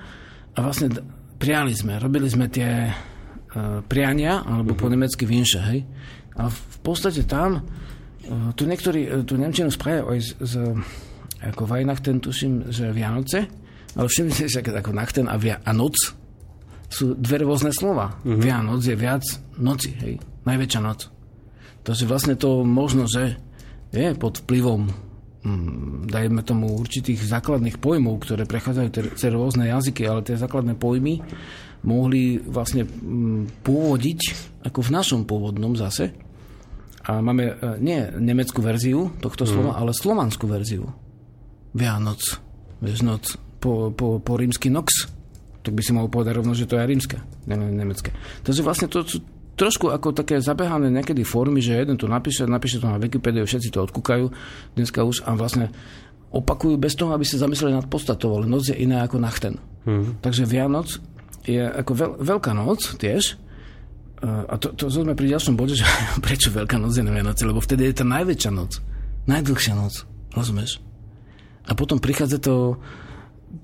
[0.55, 0.89] a vlastne
[1.37, 5.85] priali sme, robili sme tie uh, priania, alebo po nemecky vinše, hej.
[6.39, 10.55] A v podstate tam, uh, tu niektorí uh, tu Nemčinu správajú aj z, z
[11.41, 13.49] ako Weihnachten, tuším, že Vianoce,
[13.97, 15.97] ale všimnite si, ako Nachten a, via, a noc
[16.91, 18.21] sú dve rôzne slova.
[18.23, 18.39] Uh-huh.
[18.39, 19.25] Vianoc je viac
[19.57, 20.21] noci, hej.
[20.45, 21.20] Najväčšia noc.
[21.91, 23.35] Takže vlastne to možno, že
[23.91, 25.11] je pod vplyvom
[25.41, 31.25] Mm, dajme tomu určitých základných pojmov, ktoré prechádzajú cez rôzne jazyky, ale tie základné pojmy
[31.81, 34.21] mohli vlastne mm, pôvodiť
[34.69, 36.13] ako v našom pôvodnom zase,
[37.09, 40.93] A máme e, nie nemeckú verziu tohto slova, ale slovanskú verziu.
[41.73, 42.21] Vianoc,
[42.85, 43.25] vieš, noc,
[43.65, 45.09] po, po, po rímsky nox,
[45.65, 48.13] tak by si mohol povedať rovno, že to je rímska, ne, ne, nemecké.
[48.45, 49.09] Takže vlastne to
[49.61, 53.69] trošku ako také zabehané niekedy formy, že jeden to napíše, napíše to na Wikipédiu, všetci
[53.69, 54.33] to odkúkajú
[54.73, 55.69] dneska už a vlastne
[56.33, 59.61] opakujú bez toho, aby sa zamysleli nad podstatou, ale noc je iná ako nachten.
[59.85, 60.17] Hmm.
[60.25, 60.97] Takže Vianoc
[61.45, 63.37] je ako veľ, veľká noc tiež,
[64.21, 65.89] a to, to sme pri ďalšom bode, že
[66.25, 68.81] prečo Veľká noc je na Vianoce, lebo vtedy je tá najväčšia noc.
[69.25, 70.05] Najdlhšia noc.
[70.37, 70.81] Rozumieš?
[71.65, 72.77] A potom prichádza to,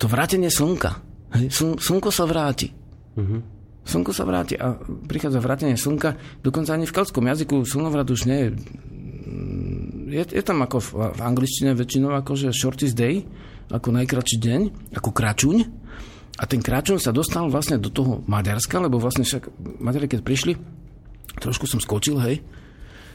[0.01, 0.97] to vrátenie slnka.
[1.37, 1.53] Hej?
[1.53, 2.73] Sln, slnko sa vráti.
[3.17, 3.56] Mm-hmm.
[3.87, 6.19] Slnko sa vráti a prichádza vrátenie slnka.
[6.43, 8.49] Dokonca ani v keltskom jazyku slnovrat už nie je
[10.07, 13.27] je, je tam ako v, v angličtine väčšinou akože shortest day,
[13.67, 14.61] ako najkračší deň,
[14.95, 15.57] ako kračuň.
[16.37, 19.49] A ten kračuň sa dostal vlastne do toho Maďarska, lebo vlastne však
[19.81, 20.53] Maďari, keď prišli,
[21.41, 22.45] trošku som skočil, hej,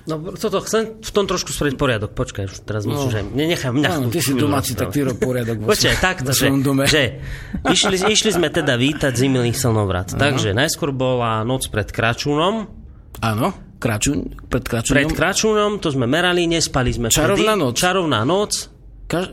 [0.02, 2.10] No, toto chcem v tom trošku spraviť poriadok.
[2.10, 3.06] Počkaj, už teraz no.
[3.06, 3.88] že nenechám mňa.
[4.02, 5.62] No, ty si domáci, tak ty rob poriadok.
[5.70, 6.50] Počkaj, takto, že,
[6.90, 7.22] že
[7.70, 10.18] išli, išli sme teda vítať zimilých slnovrat.
[10.18, 10.18] Aha.
[10.18, 12.66] Takže najskôr bola noc pred Kračúnom.
[13.22, 14.96] Áno, Kračuň, pred Kračúnom.
[14.98, 17.06] Pred Kračúnom, to sme merali, nespali sme.
[17.06, 17.62] Čarovná vtedy.
[17.62, 17.74] noc.
[17.78, 18.52] Čarovná noc.
[19.06, 19.26] Kaž,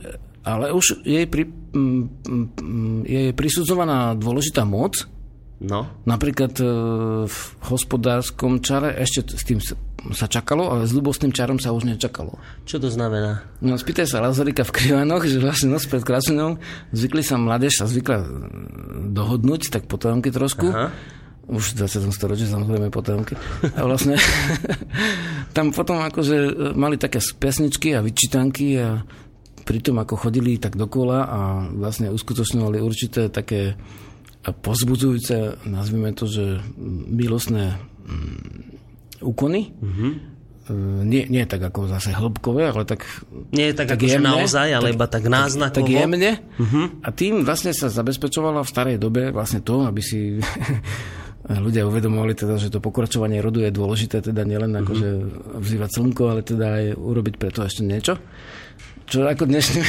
[0.45, 5.01] ale už jej, pri, m, m, je prisudzovaná dôležitá moc.
[5.59, 5.91] No.
[6.07, 6.65] Napríklad e,
[7.27, 9.59] v hospodárskom čare ešte s tým
[10.15, 12.39] sa čakalo, ale s ľubostným čarom sa už nečakalo.
[12.63, 13.43] Čo to znamená?
[13.59, 16.55] No spýtaj sa Lazarika v Krivanoch, že vlastne noc pred Kračunom
[16.95, 18.23] zvykli sa mládež sa zvykla
[19.11, 20.71] dohodnúť, tak potomky trošku.
[20.71, 21.19] Aha
[21.49, 22.13] už v 20.
[22.13, 23.33] storočí samozrejme potomky.
[23.73, 24.21] A vlastne
[25.57, 29.01] tam potom akože mali také pesničky a vyčítanky a
[29.65, 31.39] pritom ako chodili tak dokola a
[31.73, 33.73] vlastne uskutočňovali určité také
[34.43, 36.63] pozbudzujúce, nazvime to, že
[37.11, 37.75] milostné
[38.07, 39.75] mm, úkony.
[39.75, 40.11] Mm-hmm.
[41.01, 43.01] Nie, nie tak ako zase hĺbkové, ale tak
[43.49, 45.73] Nie je tak, tak ako jemne, naozaj, ale tak, iba tak náznakovo.
[45.73, 46.31] Tak, tak jemne.
[46.61, 46.85] Uh-huh.
[47.01, 50.37] A tým vlastne sa zabezpečovala v starej dobe vlastne to, aby si
[51.65, 54.85] ľudia uvedomovali teda, že to pokračovanie rodu je dôležité, teda nielen mm-hmm.
[54.85, 55.07] akože
[55.57, 58.21] vzývať slnko, ale teda aj urobiť preto ešte niečo.
[59.09, 59.81] Čo ako dnešný,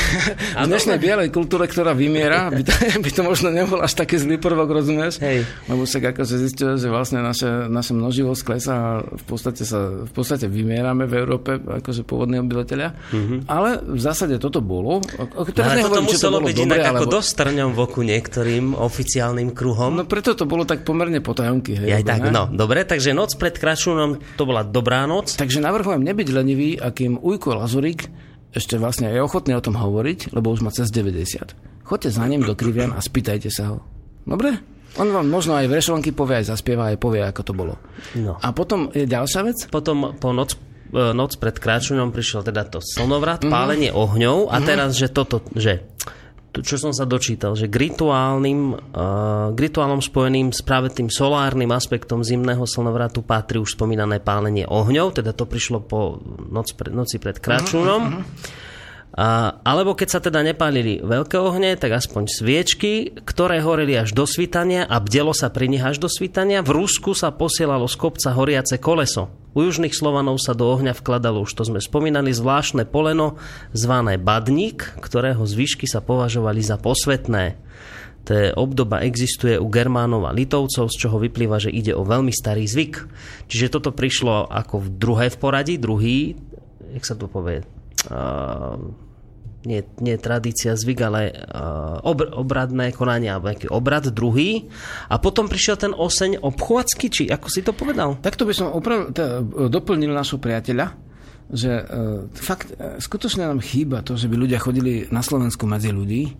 [0.56, 2.72] v dnešnej bielej kultúre, ktorá vymiera, by to,
[3.04, 5.20] by to možno nebol až taký zlý prvok, rozumieš?
[5.20, 5.44] Hej.
[5.68, 10.12] Lebo sa akože zistilo, že vlastne naše, naše množivosť klesá a v podstate, sa, v
[10.16, 12.96] podstate vymierame v Európe, akože pôvodní obyvateľia.
[13.12, 13.38] Mm-hmm.
[13.44, 15.04] Ale v zásade toto bolo.
[15.36, 16.96] O, teraz ale toto muselo to byť dobre, inak alebo...
[17.04, 20.00] ako dosť trňom v oku niektorým oficiálnym kruhom.
[20.00, 21.76] No preto to bolo tak pomerne potajomky.
[21.76, 22.32] Hej, Aj tak, ne?
[22.32, 22.48] no.
[22.48, 25.36] Dobre, takže noc pred Kračúnom to bola dobrá noc.
[25.36, 30.50] Takže navrhujem nebyť lenivý, akým Ujko Lazurik ešte vlastne je ochotný o tom hovoriť, lebo
[30.50, 31.54] už má cez 90.
[31.86, 33.78] Choďte za ním do Krivian a spýtajte sa ho.
[34.26, 34.58] Dobre?
[34.98, 37.74] On vám možno aj vrešovnky povie, aj zaspieva, aj povie, ako to bolo.
[38.18, 38.38] No.
[38.42, 39.58] A potom je ďalšia vec?
[39.70, 40.58] Potom po noc,
[40.90, 43.54] e, noc pred kráčuňom prišiel teda to slnovrat, mm-hmm.
[43.54, 44.66] pálenie ohňov a mm-hmm.
[44.66, 45.86] teraz, že toto, že
[46.50, 51.70] čo som sa dočítal, že k rituálnym, uh, k rituálom spojeným s práve tým solárnym
[51.70, 56.18] aspektom zimného slnovratu patrí už spomínané pálenie ohňov, teda to prišlo po
[56.50, 58.02] noc noci pred Kračúnom.
[58.02, 58.68] Uh-huh, uh-huh.
[59.10, 64.22] A, alebo keď sa teda nepálili veľké ohne, tak aspoň sviečky, ktoré horeli až do
[64.22, 66.62] svitania a bdelo sa pri nich až do svitania.
[66.62, 69.34] V Rusku sa posielalo z kopca horiace koleso.
[69.50, 73.34] U južných Slovanov sa do ohňa vkladalo, už to sme spomínali, zvláštne poleno
[73.74, 77.58] zvané badník, ktorého zvyšky sa považovali za posvetné.
[78.30, 82.62] To obdoba existuje u Germánov a Litovcov, z čoho vyplýva, že ide o veľmi starý
[82.68, 83.10] zvyk.
[83.50, 86.38] Čiže toto prišlo ako v druhé v poradí, druhý,
[86.94, 87.66] jak sa to povie,
[89.60, 94.72] nie, nie tradícia, zvyk, ale uh, obr, obradné konanie, alebo nejaký obrad druhý.
[95.12, 98.16] A potom prišiel ten oseň obchôdzky, či ako si to povedal?
[98.24, 100.96] Takto by som oprav, teda, doplnil našho priateľa,
[101.52, 105.92] že uh, fakt, uh, skutočne nám chýba to, že by ľudia chodili na Slovensku medzi
[105.92, 106.32] ľudí,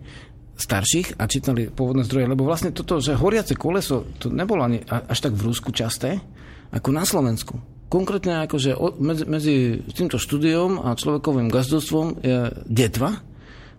[0.61, 5.17] starších a čítali pôvodné zdroje, lebo vlastne toto, že horiace koleso, to nebolo ani až
[5.17, 6.21] tak v Rusku časté,
[6.69, 9.55] ako na Slovensku konkrétne akože medzi, medzi
[9.91, 13.19] týmto štúdiom a človekovým gazdostvom je detva,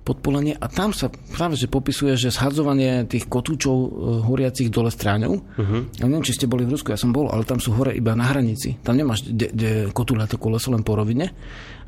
[0.02, 3.88] podpolenie a tam sa práve že popisuje, že zhadzovanie tých kotúčov e,
[4.26, 5.38] horiacich dole stráňou.
[5.38, 5.86] Uh-huh.
[5.94, 8.12] Ja neviem, či ste boli v Rusku, ja som bol, ale tam sú hore iba
[8.18, 8.76] na hranici.
[8.82, 11.30] Tam nemáš de, de, kotúľa to koleso len po rovine.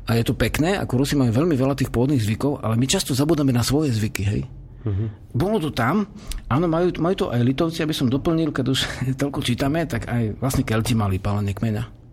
[0.07, 3.11] A je to pekné, ako Rusi majú veľmi veľa tých pôvodných zvykov, ale my často
[3.11, 4.41] zabudáme na svoje zvyky, hej.
[4.85, 5.11] Uh-huh.
[5.35, 6.07] Bolo to tam,
[6.47, 8.79] áno, majú, majú to aj Litovci, aby som doplnil, keď už
[9.21, 12.04] toľko čítame, tak aj vlastne Kelti mali palenie kmeňa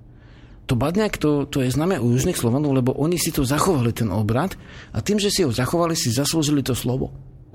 [0.73, 4.09] to badňak, to, to je známe u južných Slovanov, lebo oni si to zachovali, ten
[4.09, 4.57] obrad,
[4.97, 7.13] a tým, že si ho zachovali, si zaslúžili to slovo.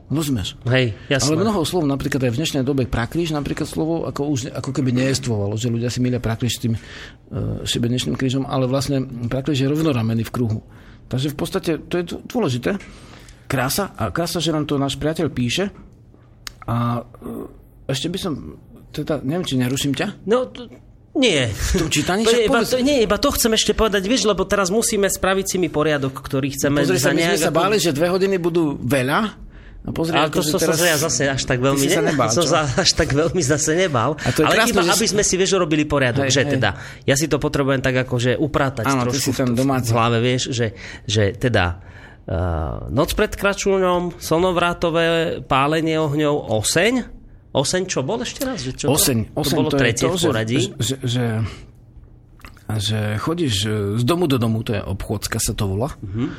[0.07, 0.56] Rozumieš?
[0.69, 1.34] Hej, jasné.
[1.34, 4.95] Ale mnoho slov, napríklad aj v dnešnej dobe prakríž, napríklad slovo ako už ako keby
[4.95, 9.68] nejestvovalo, že ľudia si milia prakríž s tým uh, šibenečným krížom, ale vlastne prakríž je
[9.68, 10.60] rovnoramený v kruhu.
[11.11, 12.80] Takže v podstate to je dôležité.
[13.52, 15.76] Krása, a krása, že nám to náš priateľ píše.
[16.69, 18.61] A uh, ešte by som,
[18.95, 20.23] teda, neviem, či neruším ťa?
[20.23, 20.86] No, t-
[21.18, 21.49] nie.
[21.49, 22.23] V tom čítaní?
[22.23, 25.57] To iba, to, nie, iba to chcem ešte povedať, vieš, lebo teraz musíme spraviť si
[25.57, 28.77] mi poriadok, ktorý chceme Pozri sa, my sme sa ako- báli, že dve hodiny budú
[28.77, 29.49] veľa.
[29.88, 32.68] A pozri, Ale to som sa ja zase až tak veľmi ne- nebál, som sa
[32.68, 34.19] až tak veľmi zase nebal.
[34.19, 36.44] A to je Ale krásne, iba, že aby sme si, vieš, robili poriadok, Hej, že
[36.44, 36.52] hej.
[36.60, 36.69] teda,
[37.07, 39.88] ja si to potrebujem tak akože upratať Áno, trošku si v, domáci.
[39.88, 40.76] v hlave, vieš, že,
[41.07, 41.80] že teda
[42.27, 47.16] uh, noc pred kračúňom, slnovrátové pálenie ohňov, oseň,
[47.58, 48.62] Oseň, čo bol ešte raz?
[48.62, 50.58] Že čo Oseň, to, oseň, to bolo to tretie to, v že, poradí.
[50.78, 51.26] že, že,
[52.70, 55.98] že chodíš e, z domu do domu, to je obchodská sa to volá.
[55.98, 56.30] Uh-huh.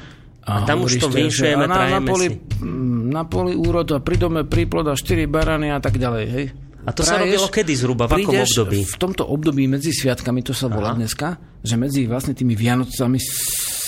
[0.48, 2.64] A tam už to vinšujeme, a na, na, poli, si.
[3.12, 6.24] na poli úrod a pri dome príplod a 4 barany a tak ďalej.
[6.24, 6.46] Hej.
[6.88, 8.08] A to sa robilo kedy zhruba?
[8.08, 8.80] V akom období?
[8.80, 11.04] V tomto období medzi sviatkami, to sa volá Aha.
[11.04, 13.20] dneska, že medzi vlastne tými Vianocami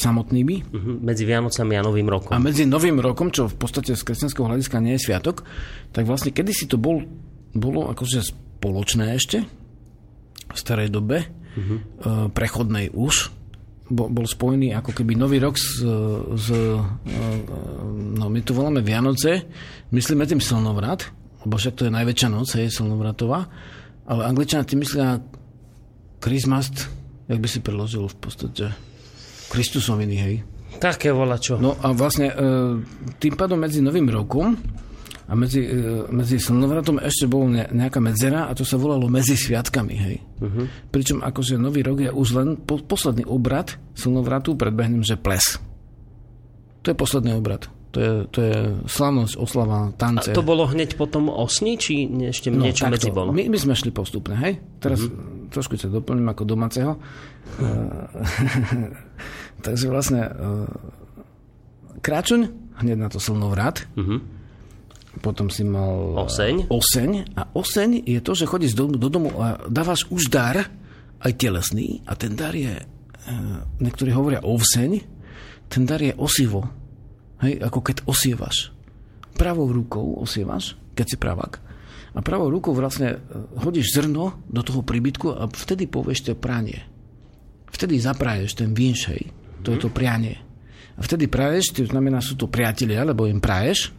[0.00, 2.32] samotnými Mhm, Medzi Vianocami a Novým rokom.
[2.32, 5.44] a medzi Novým rokom, čo v podstate z kresťanského hľadiska nie je sviatok,
[5.92, 7.04] tak vlastne kedysi to bol,
[7.52, 9.44] bolo akože spoločné ešte
[10.50, 12.32] v starej dobe, uh-huh.
[12.34, 13.30] prechodnej už,
[13.90, 15.78] bol, bol spojený ako keby Nový rok s,
[16.34, 16.46] s
[17.94, 19.46] no my to voláme Vianoce,
[19.94, 21.06] myslíme tým slnovrat,
[21.46, 23.46] lebo však to je najväčšia noc, je slnovratová,
[24.10, 25.22] ale angličania tým myslia
[26.20, 26.68] Christmas,
[27.30, 28.89] jak by si preložil v podstate
[29.50, 30.34] Kristusoviny, hej.
[30.78, 31.58] Také volačo.
[31.58, 32.34] No a vlastne e,
[33.18, 34.54] tým pádom medzi Novým rokom
[35.26, 39.34] a medzi, e, medzi slnovratom ešte bol ne, nejaká medzera a to sa volalo medzi
[39.34, 40.16] sviatkami, hej.
[40.40, 40.66] Uh-huh.
[40.94, 45.58] Pričom akože Nový rok je už len po, posledný obrad slnovratu, predbehnem, že ples.
[46.80, 47.68] To je posledný obrad.
[47.90, 50.30] To je, to je slavnosť, oslava, A tance.
[50.30, 52.94] to bolo hneď potom osni, či ešte no, niečo takto.
[52.94, 53.34] medzi bolo?
[53.34, 54.62] My, my sme šli postupne, hej?
[54.78, 55.50] Teraz mm-hmm.
[55.50, 56.94] trošku sa doplním ako domáceho.
[59.60, 60.66] Takže vlastne uh,
[62.00, 62.40] kráčuň,
[62.80, 63.84] hneď na to slnovrat.
[63.96, 64.40] Mhm.
[65.20, 66.16] Potom si mal...
[66.16, 66.54] eh, Oseň.
[66.70, 67.10] Oseň.
[67.34, 70.70] A oseň je to, že chodíš do, do domu a dávaš už dar,
[71.20, 74.90] aj telesný, a ten dar je, uh, niektorí hovoria ovseň,
[75.68, 76.64] ten dar je osivo.
[77.40, 78.70] Hej, ako keď osievaš.
[79.34, 81.52] Pravou rukou osievaš, keď si pravák.
[82.12, 83.18] A pravou rukou vlastne e,
[83.62, 86.84] hodíš zrno do toho príbytku a vtedy povieš to pranie.
[87.70, 89.30] Vtedy zapraješ ten vinš, hej.
[89.62, 90.40] To je to prianie.
[90.96, 93.92] A vtedy praješ, to znamená, sú to priatelia, lebo im praješ.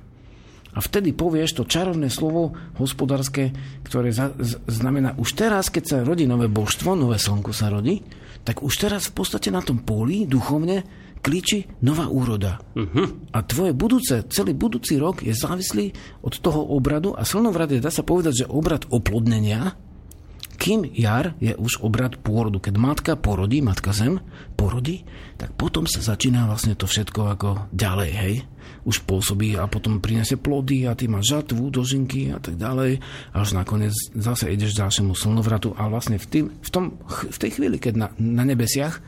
[0.71, 3.51] A vtedy povieš to čarovné slovo hospodárske,
[3.83, 7.99] ktoré za, z, znamená, už teraz, keď sa rodí nové božstvo, nové slnko sa rodí,
[8.47, 10.87] tak už teraz v podstate na tom poli duchovne
[11.21, 12.57] klíči nová úroda.
[12.73, 13.05] Uh-huh.
[13.35, 15.93] A tvoje budúce, celý budúci rok je závislý
[16.25, 19.77] od toho obradu a slnovrat je, dá sa povedať, že obrad oplodnenia,
[20.61, 22.61] kým jar je už obrad pôrodu.
[22.61, 24.21] Keď matka porodí, matka zem
[24.53, 25.01] porodí,
[25.41, 28.35] tak potom sa začína vlastne to všetko ako ďalej, hej.
[28.85, 33.01] Už pôsobí a potom prinesie plody a ty máš žatvu, dožinky a tak ďalej.
[33.33, 37.81] Až nakoniec zase ideš ďalšiemu slnovratu a vlastne v, tým, v, tom, v tej chvíli,
[37.81, 39.01] keď na, na nebesiach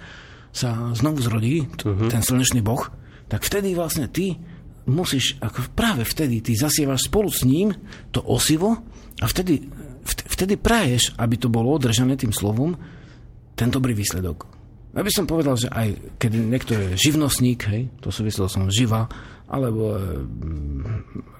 [0.50, 2.10] sa znovu zrodí uh-huh.
[2.10, 2.90] ten slnečný boh,
[3.30, 4.42] tak vtedy vlastne ty
[4.90, 7.78] musíš, ako práve vtedy, ty zasievaš spolu s ním
[8.10, 8.82] to osivo
[9.22, 12.76] a vtedy, vt- vtedy praješ, aby to bolo održané tým slovom,
[13.56, 14.46] ten dobrý výsledok.
[14.94, 19.10] Ja by som povedal, že aj keď niekto je živnostník, hej, to súviselo som živa,
[19.50, 21.34] alebo mm,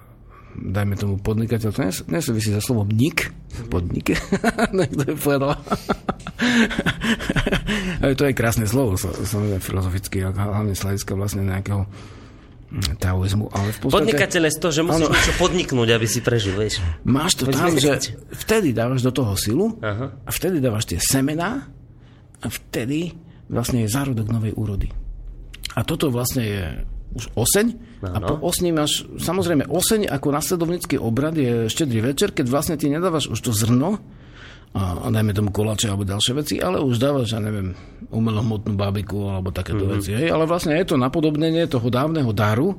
[0.74, 3.30] dajme tomu podnikateľ, to nes- nesúvisí za slovom nik,
[3.70, 4.18] podnik,
[4.78, 5.54] niekto je povedal.
[8.04, 11.88] To je krásne slovo, sa- samozrejme filozoficky, hlavne z hľadiska vlastne nejakého
[12.98, 13.94] taoizmu, ale v podstate...
[14.02, 16.82] Podnikateľ je to, že musíš niečo podniknúť, aby si prežil, vieš.
[17.06, 20.10] Máš to tam, že vtedy dávaš do toho silu Aha.
[20.26, 21.70] a vtedy dávaš tie semená
[22.42, 23.14] a vtedy
[23.46, 24.88] vlastne je zárodok novej úrody.
[25.74, 26.64] A toto vlastne je
[27.14, 27.66] už oseň
[28.02, 28.26] a Áno.
[28.26, 33.30] po osni máš, samozrejme oseň ako nasledovnický obrad je štedrý večer, keď vlastne ty nedávaš
[33.30, 34.02] už to zrno
[34.74, 37.78] a, a dajme tomu koláče alebo ďalšie veci, ale už dávaš, ja neviem,
[38.10, 39.94] umelohmotnú bábiku alebo takéto mm-hmm.
[39.94, 40.10] veci.
[40.18, 40.34] Hej?
[40.34, 42.74] Ale vlastne je to napodobnenie toho dávneho daru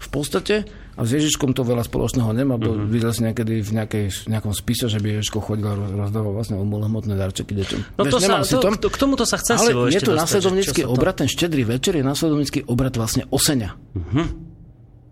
[0.00, 0.64] v podstate
[0.96, 2.88] a s Ježiškom to veľa spoločného nemá, mm-hmm.
[2.88, 6.32] videl si niekedy v nejakej, v nejakom spise, že by Ježiško chodil a roz- rozdával
[6.32, 8.00] vlastne umelohmotné darčeky deťom.
[8.00, 11.28] No to sa, to, to, k tomuto sa chcem ale je to následovnícky obrad, ten
[11.28, 13.76] štedrý večer je následovnícky obrad vlastne osenia.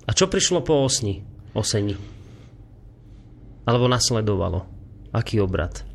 [0.09, 1.23] A čo prišlo po osni?
[1.53, 1.93] Oseni?
[3.69, 4.65] Alebo nasledovalo?
[5.13, 5.92] Aký obrad?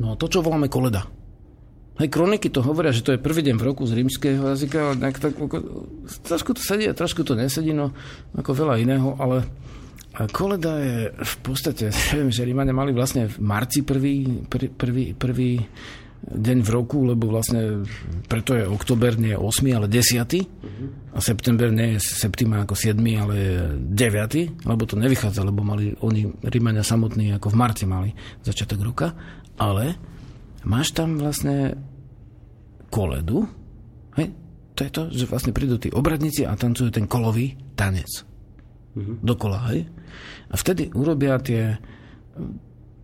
[0.00, 1.04] No to, čo voláme koleda.
[2.00, 4.94] Hej, kroniky to hovoria, že to je prvý deň v roku z rímskeho jazyka, ale
[4.96, 5.56] nejak tak, ako,
[6.24, 7.92] trošku to sedí a trošku to nesedí, no
[8.32, 9.44] ako veľa iného, ale
[10.32, 15.52] koleda je v podstate, neviem, že Rímania mali vlastne v marci prvý, prvý, prvý, prvý
[16.22, 17.82] deň v roku, lebo vlastne
[18.30, 20.22] preto je oktober nie je 8, ale 10.
[21.12, 23.36] A september nie je septima ako 7, ale
[23.76, 28.14] 9, lebo to nevychádza, lebo mali oni, Rímania samotní, ako v marci mali
[28.46, 29.08] začiatok roka.
[29.60, 29.96] Ale
[30.64, 31.76] máš tam vlastne
[32.92, 33.48] koledu,
[34.16, 34.32] hej?
[34.72, 38.24] to je to, že vlastne prídu tí obradníci a tancujú ten kolový tanec.
[38.92, 39.16] Mm-hmm.
[39.24, 39.88] Dokola, hej?
[40.52, 41.80] A vtedy urobia tie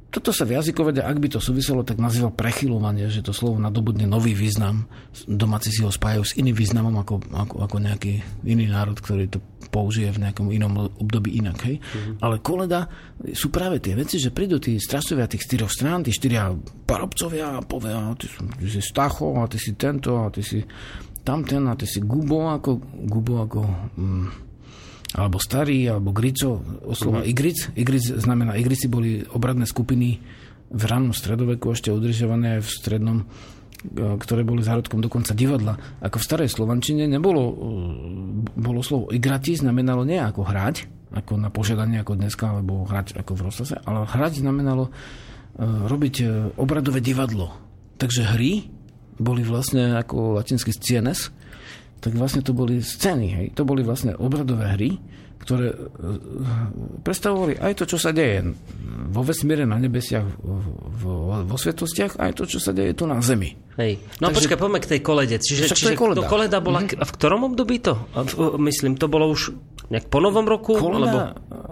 [0.09, 4.09] toto sa v jazykovede, ak by to súviselo, tak nazýva prechylovanie, že to slovo nadobudne
[4.09, 4.89] nový význam.
[5.29, 9.45] Domáci si ho spájajú s iným významom ako, ako, ako nejaký iný národ, ktorý to
[9.69, 11.61] použije v nejakom inom období inak.
[11.61, 11.77] Hej?
[11.85, 12.15] Mm-hmm.
[12.25, 12.89] Ale koleda
[13.37, 16.57] sú práve tie veci, že prídu tí strasovia tých štyroch strán, tí štyria
[16.89, 20.65] parobcovia a povia, ty, ty si Stacho a ty si tento a ty si
[21.21, 23.61] tamten a ty si Gubo ako, Gubo ako
[24.01, 24.48] mm,
[25.17, 27.33] alebo starý, alebo grico, oslova mm-hmm.
[27.33, 27.59] igric.
[27.73, 30.21] Igric znamená, igrici boli obradné skupiny
[30.69, 35.81] v ranom stredoveku ešte udržiavané v strednom e, ktoré boli zárodkom dokonca divadla.
[36.05, 37.55] Ako v starej Slovančine nebolo e,
[38.53, 43.33] bolo slovo igrati, znamenalo nie ako hrať, ako na požiadanie ako dneska, alebo hrať ako
[43.33, 44.93] v rozhlase, ale hrať znamenalo e,
[45.65, 46.15] robiť
[46.61, 47.57] obradové divadlo.
[47.97, 48.69] Takže hry
[49.17, 51.33] boli vlastne ako latinský scienes,
[51.99, 53.47] tak vlastne to boli scény, hej.
[53.59, 54.91] To boli vlastne obradové hry,
[55.39, 55.77] ktoré e,
[57.03, 58.53] predstavovali aj to, čo sa deje
[59.09, 60.27] vo vesmíre, na nebesiach,
[60.99, 63.57] vo, vo svetostiach, aj to, čo sa deje tu na Zemi.
[63.79, 64.03] Hej.
[64.19, 65.37] No Takže, počkaj, poďme k tej kolede.
[65.39, 66.19] Čiže, čiže to, koleda.
[66.21, 67.01] to koleda bola, mm-hmm.
[67.01, 67.95] v ktorom období to?
[68.59, 69.55] Myslím, to bolo už
[69.89, 70.77] nejak po novom roku?
[70.77, 71.19] Koleda, alebo...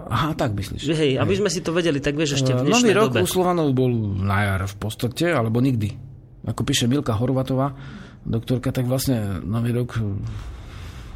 [0.07, 0.87] Aha, tak myslíš.
[0.87, 3.21] Hej, hej, aby sme si to vedeli, tak vieš ešte v dnešnej Nový rok dobe.
[3.21, 3.91] u Slovanov bol
[4.23, 5.93] na jar v podstate, alebo nikdy.
[6.47, 7.75] Ako píše Milka Horvatová,
[8.23, 9.99] doktorka, tak vlastne nový rok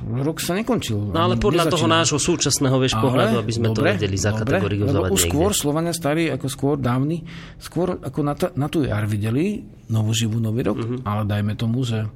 [0.02, 1.14] rok sa nekončil.
[1.14, 1.78] No ale podľa nezačína.
[1.78, 6.34] toho nášho súčasného vieš pohľadu, aby sme dobre, to vedeli zakategorizovať už skôr Slovania starí,
[6.34, 7.22] ako skôr dávny,
[7.61, 9.61] skôr ako na, ta, na tú jar videli
[9.94, 11.06] novú živú nový rok, uh-huh.
[11.06, 12.10] ale dajme tomu, že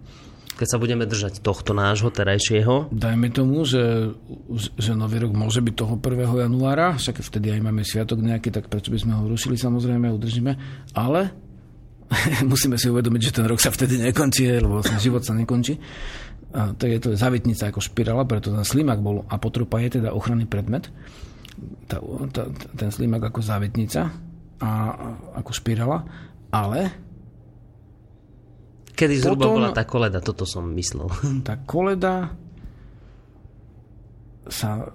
[0.55, 2.87] keď sa budeme držať tohto nášho terajšieho.
[2.87, 4.15] Dajme tomu, že,
[4.79, 6.47] že nový rok môže byť toho 1.
[6.47, 10.55] januára, však vtedy aj máme sviatok nejaký, tak prečo by sme ho rušili, samozrejme, udržíme,
[10.95, 11.35] ale
[12.51, 15.77] musíme si uvedomiť, že ten rok sa vtedy nekončí, lebo vlastne život sa nekončí.
[16.55, 20.47] A to je to zavitnica ako špirála, preto ten slimak bol apotrupa je teda ochranný
[20.47, 20.87] predmet.
[21.87, 21.99] Tá,
[22.31, 24.11] tá, ten slimak ako zavitnica
[24.59, 24.71] a
[25.35, 26.03] ako špirála,
[26.51, 27.03] ale
[28.95, 31.11] Kedy zhruba bola tá koleda, toto som myslel.
[31.47, 32.31] Tá koleda
[34.45, 34.93] sa,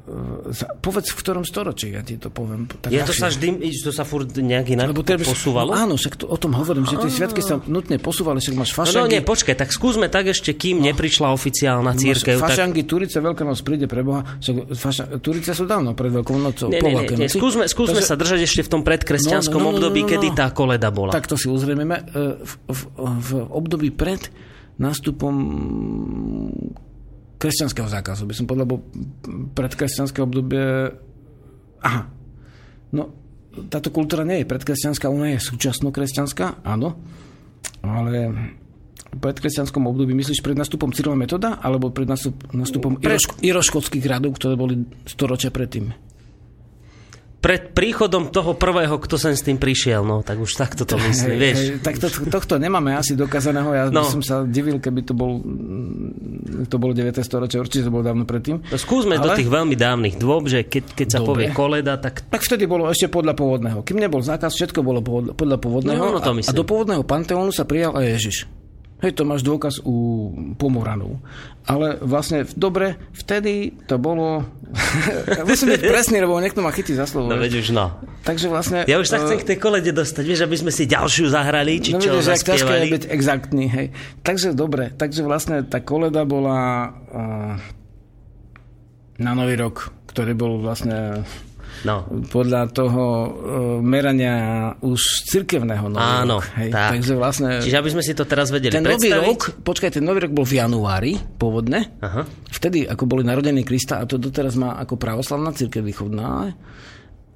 [0.55, 2.70] sa, e, povedz v ktorom storočí, ja ti to poviem.
[2.70, 5.74] Tak je to sa vždy, to sa furt nejak inak Lebo teraz, posúvalo?
[5.74, 9.02] Áno, však to, o tom hovorím, že tie sviatky sa nutne posúvali, však máš fašangy.
[9.02, 10.86] No, no nie, počkaj, tak skúsme tak ešte, kým no.
[10.86, 12.39] neprišla oficiálna církev.
[12.39, 12.90] Fašangy, tak...
[12.90, 16.78] Turice, Veľká noc príde pre Boha, však faša, Turice sú dávno pred Veľkou nocou, nie,
[16.78, 18.10] po nie, nie, nie, skúsme, skúsme Takže...
[18.10, 20.12] sa držať ešte v tom predkresťanskom no, no, no, no, období, no, no, no.
[20.14, 21.10] kedy tá koleda bola.
[21.10, 21.82] Tak to si uzrieme.
[21.90, 24.31] E, v, v, v období pred
[24.78, 25.35] nástupom
[27.41, 28.85] kresťanského zákazu, by som povedal, lebo
[29.57, 30.93] predkresťanské obdobie...
[31.81, 32.12] Aha,
[32.93, 33.03] no
[33.73, 37.01] táto kultúra nie je predkresťanská, ona je súčasno kresťanská, áno,
[37.83, 38.31] ale
[39.11, 43.19] v predkresťanskom období myslíš pred nastupom Cyrila metoda, alebo pred nastup, nastupom pred...
[43.43, 45.91] iroškotských radov, ktoré boli storočia predtým?
[47.41, 51.35] Pred príchodom toho prvého, kto sem s tým prišiel, no tak už takto to myslí,
[51.41, 51.59] vieš.
[51.81, 54.05] Tak to, tohto nemáme asi dokázaného, ja no.
[54.05, 55.41] som sa divil, keby to bol
[56.69, 57.17] to bolo 9.
[57.25, 58.61] storočie, určite to bolo dávno predtým.
[58.61, 59.25] No, skúsme Ale...
[59.25, 61.29] do tých veľmi dávnych dôb, že keď, keď sa Dobre.
[61.29, 62.29] povie koleda, tak...
[62.29, 63.81] Tak vtedy bolo ešte podľa pôvodného.
[63.89, 65.01] Kým nebol zákaz, všetko bolo
[65.33, 65.97] podľa pôvodného.
[65.97, 68.60] No, no, to a, a do pôvodného panteónu sa prijal aj Ježiš.
[69.01, 70.28] Hej, to máš dôkaz u
[70.60, 71.16] Pomoranov.
[71.64, 74.44] Ale vlastne, dobre, vtedy to bolo...
[75.48, 77.32] Musím byť presný, lebo niekto ma chytí za slovo.
[77.32, 77.97] No veď už no.
[78.28, 78.85] Takže vlastne...
[78.85, 81.97] Ja už sa chcem k tej kolede dostať, vieš, aby sme si ďalšiu zahrali, či
[81.97, 83.86] no, čo vieš, ťažké je byť exaktný, hej.
[84.20, 87.56] Takže dobre, takže vlastne tá koleda bola uh,
[89.16, 91.24] na Nový rok, ktorý bol vlastne
[91.85, 92.05] No.
[92.28, 93.28] Podľa toho uh,
[93.81, 96.48] merania už cirkevného nový Áno, rok.
[96.61, 96.70] Hej?
[96.73, 96.90] Tak.
[96.97, 97.51] Takže vlastne...
[97.65, 99.12] Čiže aby sme si to teraz vedeli ten predstaviť.
[99.16, 101.97] nový rok, počkaj, ten nový rok bol v januári, pôvodne.
[102.05, 102.28] Aha.
[102.52, 106.52] Vtedy, ako boli narodení Krista, a to doteraz má ako pravoslavná církev východná.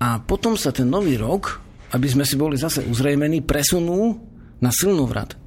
[0.01, 1.65] A potom sa ten nový rok,
[1.97, 4.21] aby sme si boli zase uzrejmení, presunul
[4.61, 5.41] na silnú vrat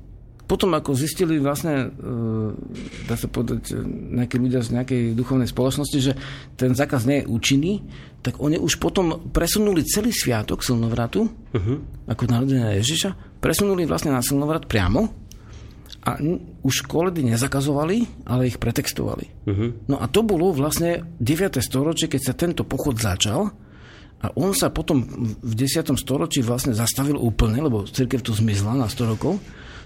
[0.47, 2.07] potom ako zistili vlastne, e,
[3.03, 3.83] dá sa povedať, e,
[4.15, 6.15] nejakí ľudia z nejakej duchovnej spoločnosti, že
[6.55, 7.83] ten zákaz nie je účinný,
[8.27, 11.77] tak oni už potom presunuli celý sviatok silnovratu, uh-huh.
[12.11, 15.07] ako narodenia Ježiša, presunuli vlastne na silnovrat priamo
[16.03, 16.19] a
[16.67, 19.47] už koledy nezakazovali, ale ich pretextovali.
[19.47, 19.71] Uh-huh.
[19.87, 21.63] No a to bolo vlastne 9.
[21.63, 23.55] storočie, keď sa tento pochod začal
[24.17, 25.05] A on sa potom
[25.45, 25.93] v 10.
[25.93, 29.37] storočí vlastne zastavil úplne, lebo církev tu zmizla na 100 rokov.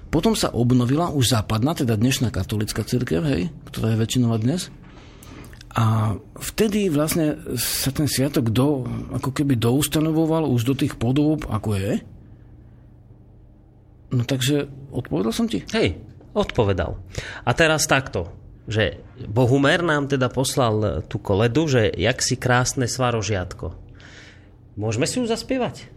[0.08, 4.72] Potom sa obnovila už západná, teda dnešná katolická církev, hej, ktorá je väčšinová dnes.
[5.72, 8.84] A vtedy vlastne sa ten sviatok do,
[9.16, 11.94] ako keby doustanovoval už do tých podob, ako je.
[14.12, 15.64] No takže odpovedal som ti?
[15.72, 15.96] Hej,
[16.36, 17.00] odpovedal.
[17.48, 18.28] A teraz takto,
[18.68, 19.00] že
[19.32, 23.72] Bohumer nám teda poslal tú koledu, že jak si krásne svarožiatko.
[24.76, 25.88] Môžeme si ju zaspievať?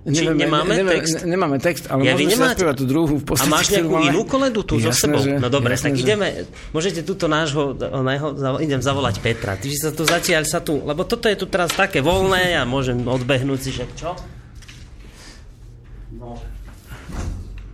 [0.00, 1.14] Či Nevieme- nemáme nevieme- text?
[1.20, 2.64] ne- Nemáme text, ale Ja, môžeme nemáte?
[2.72, 4.08] tú druhú v A máš nejakú máme.
[4.08, 5.20] inú koledu tu so Jasné, sebou?
[5.20, 6.26] že- no dobre, jasné, tak že- ideme,
[6.72, 8.26] môžete túto nášho, oného,
[8.58, 9.60] idem zavolať Petra.
[9.60, 12.96] Ty sa tu zatiaľ sa tu, lebo toto je tu teraz také voľné a môžem
[12.96, 14.16] odbehnúť si, že čo?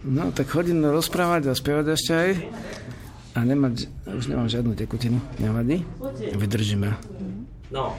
[0.03, 2.31] No, tak chodím rozprávať a spievať ešte aj.
[3.35, 3.75] A nemať,
[4.09, 5.83] už nemám žiadnu tekutinu, nevadí.
[6.33, 6.95] Vydržíme.
[7.71, 7.99] No,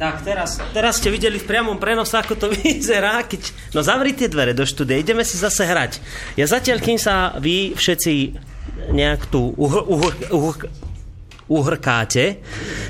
[0.00, 3.20] tak teraz, teraz ste videli v priamom prenose, ako to vyzerá.
[3.28, 3.72] Keď...
[3.76, 6.00] No zavri tie dvere do štúdia, ideme si zase hrať.
[6.40, 8.14] Ja zatiaľ, kým sa vy všetci
[8.90, 10.56] nejak tu uhr, uhr, uhr,
[11.48, 12.40] uhrkáte,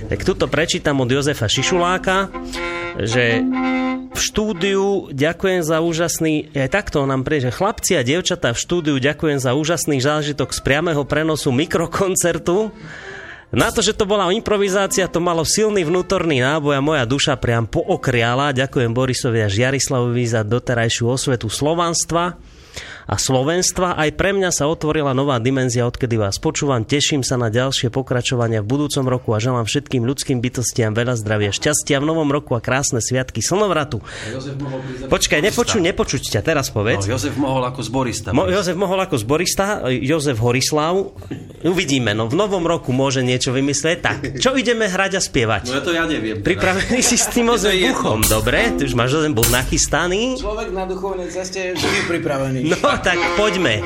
[0.06, 2.30] tak tuto prečítam od Jozefa Šišuláka,
[3.02, 3.42] že
[4.14, 8.96] v štúdiu ďakujem za úžasný, aj takto nám prie, že chlapci a dievčatá v štúdiu
[9.02, 12.70] ďakujem za úžasný zážitok z priamého prenosu mikrokoncertu.
[13.54, 17.70] Na to, že to bola improvizácia, to malo silný vnútorný náboj a moja duša priam
[17.70, 18.50] pookriala.
[18.50, 22.34] Ďakujem Borisovi a Žiarislavovi za doterajšiu osvetu slovanstva
[23.04, 23.94] a slovenstva.
[23.94, 26.82] Aj pre mňa sa otvorila nová dimenzia, odkedy vás počúvam.
[26.82, 31.52] Teším sa na ďalšie pokračovania v budúcom roku a želám všetkým ľudským bytostiam veľa zdravia,
[31.52, 34.00] šťastia v novom roku a krásne sviatky slnovratu.
[35.06, 37.04] Počkaj, nepočuť, nepočuť ťa, teraz No, povedz.
[37.06, 38.32] Jozef mohol ako zborista.
[38.32, 41.12] Mo- Jozef mohol ako zborista, Jozef Horislav.
[41.62, 43.98] Uvidíme, no v novom roku môže niečo vymyslieť.
[44.00, 45.68] Tak, čo ideme hrať a spievať?
[45.68, 46.40] No ja to ja neviem.
[46.40, 46.46] teda.
[46.46, 47.94] Pripravený si s tým ozem jedno.
[47.94, 48.74] buchom, dobre?
[48.74, 50.40] Ty už máš ozem buch nachystaný.
[50.40, 52.60] Človek na duchovnej ceste je vždy pripravený.
[52.74, 53.80] No tak poďme.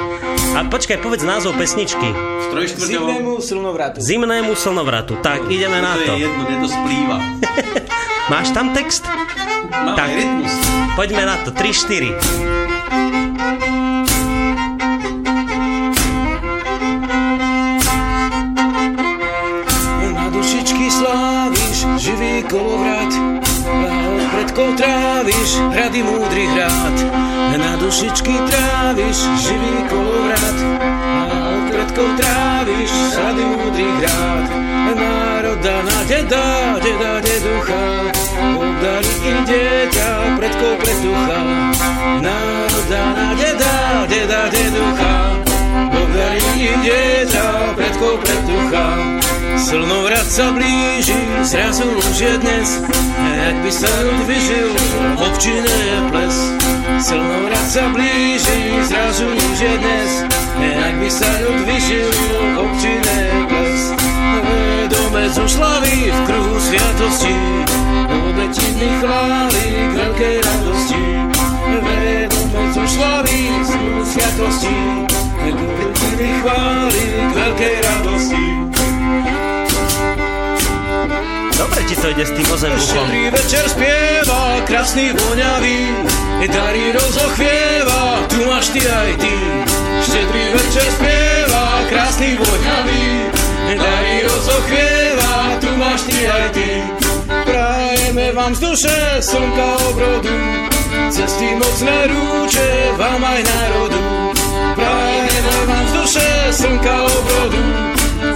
[0.53, 2.11] A počkaj, povedz názov pesničky.
[2.75, 4.01] Zimnému silnovratu.
[4.01, 5.21] Zimnému slnovratu.
[5.21, 6.13] Tak, ideme na To to.
[6.13, 7.17] je jedno, mne to splýva.
[8.33, 9.05] Máš tam text?
[9.71, 10.11] Mám Tak.
[10.11, 10.53] rytmus.
[10.95, 11.51] Poďme na to.
[11.53, 12.17] 3-4.
[20.09, 23.13] Na dušičky sláviš živý kolovrat
[24.59, 26.97] predkov tráviš hrady múdry hrad.
[27.63, 30.59] Na dušičky tráviš živý kolovrat
[30.91, 34.51] a od predkov tráviš hrady múdry hrad.
[34.99, 37.83] Národa na deda, deda, deducha,
[38.59, 40.11] oddali im dieťa
[40.43, 41.39] predkov preducha.
[42.19, 43.38] Národa na
[46.59, 47.47] im dieťa
[47.79, 48.87] predkov preducha.
[49.59, 52.69] Slnovrat sa blíži, zrazu už je dnes,
[53.19, 54.71] jak by sa ľud vyžil,
[55.19, 56.37] občine je ples.
[57.03, 60.11] Slnovrat sa blíži, zrazu už je dnes,
[60.63, 62.11] jak by sa ľud vyžil,
[62.59, 63.83] občine je ples.
[64.39, 67.37] Vedomec oslaví v kruhu sviatosti,
[68.09, 71.05] obetiny chváli k veľkej radosti.
[71.83, 74.77] Vedomec oslaví v kruhu sviatosti,
[77.59, 78.45] veľkej radosti.
[81.59, 82.87] Dobre ti to ide s tým ozem buchom.
[82.87, 85.79] Štedrý večer spieva, krásny voňavý,
[86.47, 89.35] dary rozochvieva, tu máš ty aj ty.
[90.07, 93.05] Štedrý večer spieva, krásny voňavý,
[93.75, 96.71] dary rozochvieva, tu máš ty aj ty.
[97.27, 100.37] Prajeme vám z duše slnka obrodu,
[101.11, 104.38] cesty mocné rúče vám aj národu.
[104.79, 107.63] Pragnienie dorwać duszę, synka obrodu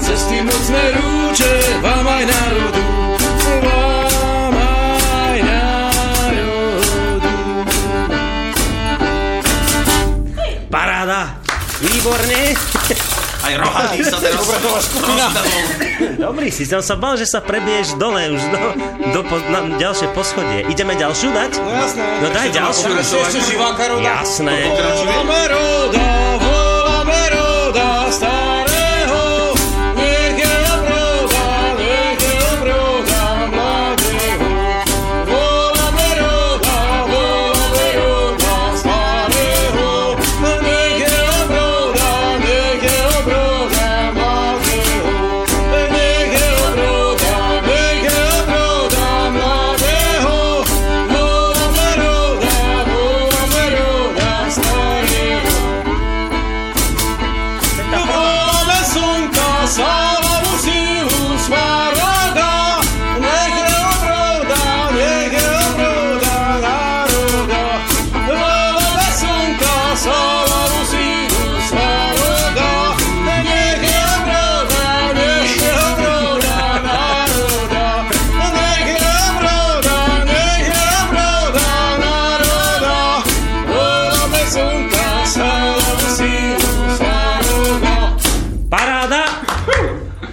[0.00, 2.78] Ceszki mocne rucze, łamaj narodu
[3.64, 5.42] Łamaj
[10.70, 11.26] Parada!
[11.80, 13.11] Výborne!
[13.42, 15.62] Aj rohatý sa teraz rozdavol.
[16.14, 18.60] Dobrý si, som sa bál, že sa prebiješ dole už do,
[19.10, 20.62] do po, na ďalšie poschodie.
[20.70, 21.52] Ideme ďalšiu dať?
[21.58, 22.06] No jasné.
[22.22, 22.90] No daj ďalšiu.
[23.02, 24.22] Ešte živáka roda.
[24.22, 24.56] Jasné.
[24.70, 26.06] Voláme roda,
[26.38, 28.41] voláme roda starého.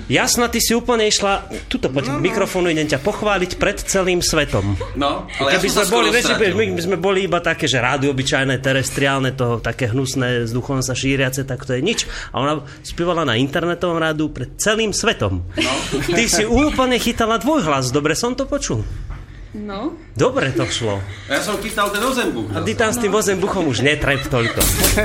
[0.10, 2.26] Jasná, ty si úplne išla, tuto poď no, no.
[2.26, 4.74] mikrofónu, idem ťa pochváliť pred celým svetom.
[4.98, 8.10] No, ale Keby ja sme boli, vieš, my, my sme boli iba také, že rádio
[8.18, 12.10] obyčajné, terestriálne, to také hnusné, s duchom sa šíriace, tak to je nič.
[12.34, 15.46] A ona spievala na internetovom rádu pred celým svetom.
[15.46, 15.74] No.
[16.10, 18.82] Ty si úplne chytala dvojhlas, dobre som to počul.
[19.60, 21.04] No, Dobre to šlo.
[21.28, 22.48] Ja som chytal ten ozembuch.
[22.56, 24.60] A ty tam s tým vozem buchom už netreb toľko.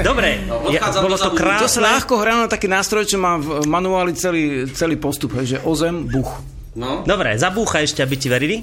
[0.07, 1.43] Dobre, ja, odchádzam bolo to zábudu.
[1.43, 1.83] To sa krásne.
[1.91, 6.07] ľahko hrá na taký nástroj, čo má v manuáli celý, celý postup, hej, že ozem,
[6.07, 6.31] buch.
[6.75, 7.03] No.
[7.07, 8.63] Dobre, zabúcha ešte, aby ti verili.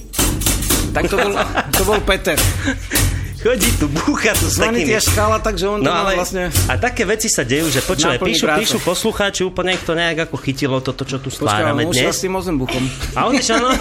[0.91, 1.31] Tak to bol,
[1.71, 2.35] to bol Peter.
[3.41, 4.85] Chodí tu, búcha tu s takými...
[5.01, 6.53] škála, takže on No ale vlastne...
[6.69, 8.59] a také veci sa dejú, že počúvaj, píšu, práce.
[8.61, 12.13] píšu poslucháči, úplne ich to nejak ako chytilo toto, čo tu Počkaj, stvárame dnes.
[12.13, 12.85] s tým ozembuchom.
[13.17, 13.73] A on čo, no?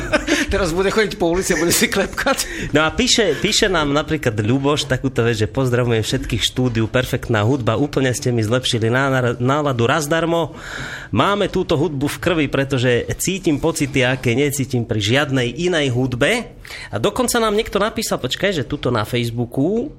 [0.52, 2.72] Teraz bude chodiť po ulici a bude si klepkať.
[2.72, 7.76] No a píše, píše nám napríklad Ľuboš takúto vec, že pozdravujem všetkých štúdiu, perfektná hudba,
[7.76, 8.88] úplne ste mi zlepšili
[9.36, 10.56] náladu raz darmo.
[11.12, 16.56] Máme túto hudbu v krvi, pretože cítim pocity, aké necítim pri žiadnej inej hudbe.
[16.90, 19.90] A dokonca nám niekto napísal, počkaj, že tuto na Facebooku,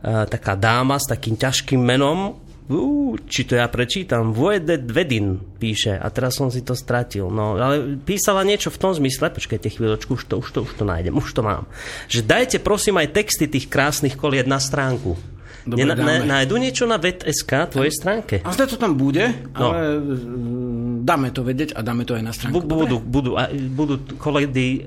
[0.00, 2.36] a, taká dáma s takým ťažkým menom,
[2.70, 7.26] Ú, či to ja prečítam, Voedet Vedin píše a teraz som si to stratil.
[7.26, 10.84] No, ale písala niečo v tom zmysle, počkajte chvíľočku, už to, už to, už to
[10.86, 11.66] nájdem, už to mám.
[12.06, 15.18] Že dajte prosím aj texty tých krásnych koliet na stránku.
[15.66, 16.22] Dobre, Nena- dáme.
[16.30, 18.38] nájdu niečo na vet.sk, tvojej stránke?
[18.46, 19.74] A zde to tam bude, No.
[19.74, 22.62] ale mm, dáme to vedieť a dáme to aj na stránku.
[22.62, 23.34] Bu- budú, budú,
[23.74, 24.86] budú koledy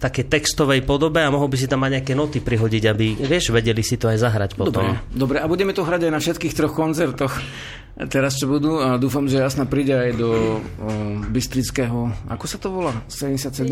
[0.00, 3.84] takej textovej podobe a mohol by si tam mať nejaké noty prihodiť, aby, vieš, vedeli
[3.84, 4.96] si to aj zahrať potom.
[4.96, 7.36] Dobre, dobre, a budeme to hrať aj na všetkých troch koncertoch.
[8.00, 10.60] Teraz čo budú, a dúfam, že Jasna príde aj do o,
[11.28, 12.96] Bystrického, ako sa to volá?
[13.12, 13.68] 77?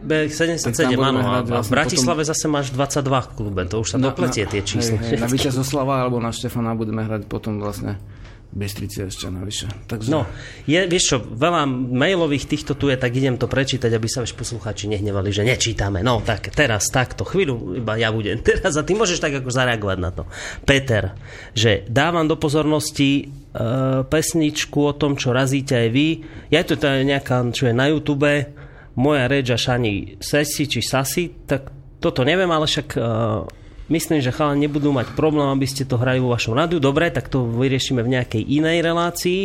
[0.00, 1.20] B- 77, Tak tam budeme áno.
[1.20, 4.96] A, v vlastne Bratislave zase máš 22 v klube, to už sa dopletie tie čísla.
[5.04, 8.00] Hej, hej, na Víťazoslava alebo na Štefana budeme hrať potom vlastne
[8.48, 9.68] Bystrici ešte navyše.
[9.84, 10.24] Takže, No,
[10.64, 14.32] je, vieš čo, veľa mailových týchto tu je, tak idem to prečítať, aby sa vieš
[14.32, 16.00] poslucháči nehnevali, že nečítame.
[16.00, 19.98] No, tak teraz, takto, chvíľu, iba ja budem teraz a ty môžeš tak ako zareagovať
[20.00, 20.24] na to.
[20.64, 21.12] Peter,
[21.52, 23.24] že dávam do pozornosti e,
[24.08, 26.08] pesničku o tom, čo razíte aj vy.
[26.48, 28.48] Ja to je nejaká, čo je na YouTube,
[28.96, 31.68] moja reč až ani sesi či sasi, tak
[32.00, 33.00] toto neviem, ale však e,
[33.88, 36.80] myslím, že chalani nebudú mať problém, aby ste to hrali vo vašom rádiu.
[36.80, 39.42] Dobre, tak to vyriešime v nejakej inej relácii.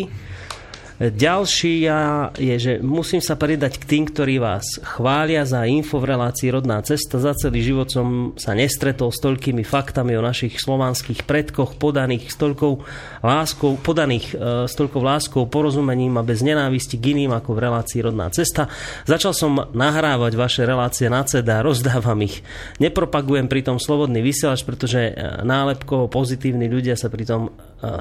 [1.03, 6.47] Ďalšia je, že musím sa pridať k tým, ktorí vás chvália za info v relácii
[6.47, 7.19] Rodná cesta.
[7.19, 12.39] Za celý život som sa nestretol s toľkými faktami o našich slovanských predkoch, podaných s
[12.39, 12.73] toľkou
[13.19, 17.99] láskou, podaných e, s toľkou láskou, porozumením a bez nenávisti k iným ako v relácii
[17.99, 18.71] Rodná cesta.
[19.03, 22.47] Začal som nahrávať vaše relácie na CD a rozdávam ich.
[22.79, 25.13] Nepropagujem pritom slobodný vysielač, pretože e,
[25.43, 27.51] nálepkovo pozitívni ľudia sa pritom e,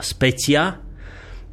[0.06, 0.91] spätia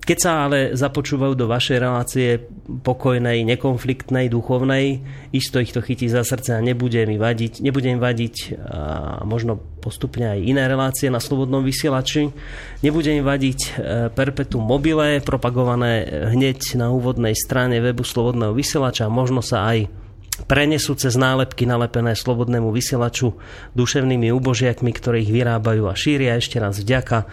[0.10, 6.26] keď sa ale započúvajú do vašej relácie pokojnej, nekonfliktnej, duchovnej, isto ich to chytí za
[6.26, 11.22] srdce a nebude mi vadiť, nebude im vadiť a možno postupne aj iné relácie na
[11.22, 12.34] slobodnom vysielači.
[12.82, 13.70] Nebude im vadiť e,
[14.10, 19.94] perpetuum mobile, propagované hneď na úvodnej strane webu slobodného vysielača možno sa aj
[20.50, 23.36] prenesú cez nálepky nalepené slobodnému vysielaču
[23.76, 26.40] duševnými úbožiakmi, ktoré ich vyrábajú a šíria.
[26.40, 27.28] Ešte raz vďaka.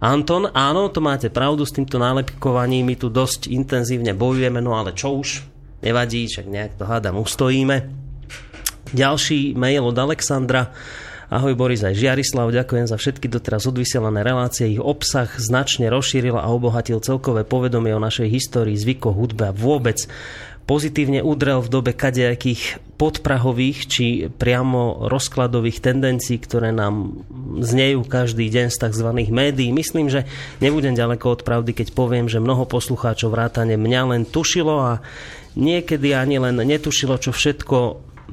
[0.00, 4.96] Anton, áno, to máte pravdu, s týmto nálepkovaním my tu dosť intenzívne bojujeme, no ale
[4.96, 5.44] čo už,
[5.84, 7.84] nevadí, však nejak to hádam ustojíme.
[8.96, 10.72] Ďalší mail od Alexandra.
[11.30, 14.72] Ahoj Boris aj Žiarislav, ďakujem za všetky doteraz odvysielané relácie.
[14.72, 20.10] Ich obsah značne rozšíril a obohatil celkové povedomie o našej histórii, zvykoch, hudbe a vôbec
[20.68, 27.24] pozitívne udrel v dobe kadejakých podprahových či priamo rozkladových tendencií, ktoré nám
[27.64, 29.08] znejú každý deň z tzv.
[29.32, 29.72] médií.
[29.72, 30.28] Myslím, že
[30.60, 34.92] nebudem ďaleko od pravdy, keď poviem, že mnoho poslucháčov vrátane mňa len tušilo a
[35.56, 37.78] niekedy ani len netušilo, čo všetko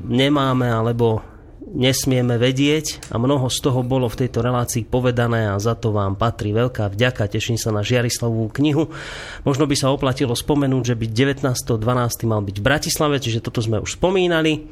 [0.03, 1.23] nemáme alebo
[1.67, 6.15] nesmieme vedieť a mnoho z toho bolo v tejto relácii povedané a za to vám
[6.15, 7.27] patrí veľká vďaka.
[7.27, 8.87] Teším sa na Žiarislavú knihu.
[9.43, 12.23] Možno by sa oplatilo spomenúť, že by 19.12.
[12.23, 14.71] mal byť v Bratislave, čiže toto sme už spomínali.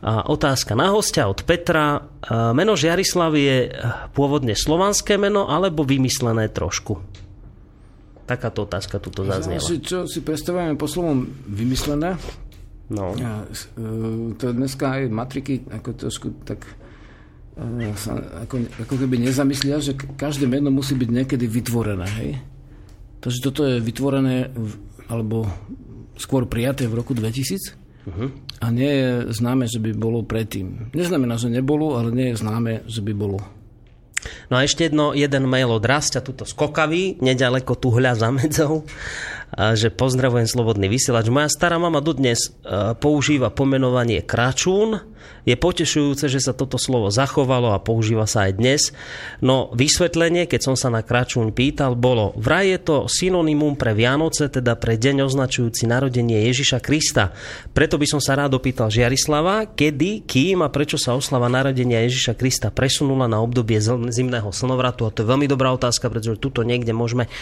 [0.00, 2.08] A otázka na hostia od Petra.
[2.24, 3.68] A Meno Žiarislav je
[4.16, 6.96] pôvodne slovanské meno alebo vymyslené trošku?
[8.24, 9.60] Takáto otázka tuto zaznela.
[9.60, 12.16] Záleží, čo si predstavujeme po slovom vymyslené.
[12.90, 13.14] No.
[13.14, 16.66] Ja, e, to dneska aj matriky ako trošku tak
[17.54, 22.06] e, sa ako, ako keby nezamyslia, že každé meno musí byť niekedy vytvorené.
[22.18, 22.30] Hej?
[23.22, 24.72] Takže toto je vytvorené v,
[25.06, 25.46] alebo
[26.18, 27.78] skôr prijaté v roku 2000
[28.10, 28.28] uh-huh.
[28.58, 30.90] a nie je známe, že by bolo predtým.
[30.90, 33.40] Neznamená, že nebolo, ale nie je známe, že by bolo.
[34.52, 38.84] No a ešte jedno, jeden mail od Rastia, tuto skokavý, nedaleko tu hľa za medzou.
[39.54, 41.26] Že pozdravujem Slobodný vysielač.
[41.26, 45.02] Moja stará mama dodnes uh, používa pomenovanie kračún.
[45.48, 48.82] Je potešujúce, že sa toto slovo zachovalo a používa sa aj dnes.
[49.40, 54.52] No vysvetlenie, keď som sa na kračún pýtal, bolo vraj je to synonymum pre Vianoce,
[54.52, 57.32] teda pre deň označujúci narodenie Ježiša Krista.
[57.72, 62.36] Preto by som sa rád opýtal Žiarislava, kedy, kým a prečo sa oslava narodenia Ježiša
[62.36, 63.80] Krista presunula na obdobie
[64.12, 65.08] zimného slnovratu.
[65.08, 67.32] A to je veľmi dobrá otázka, pretože tuto niekde môžeme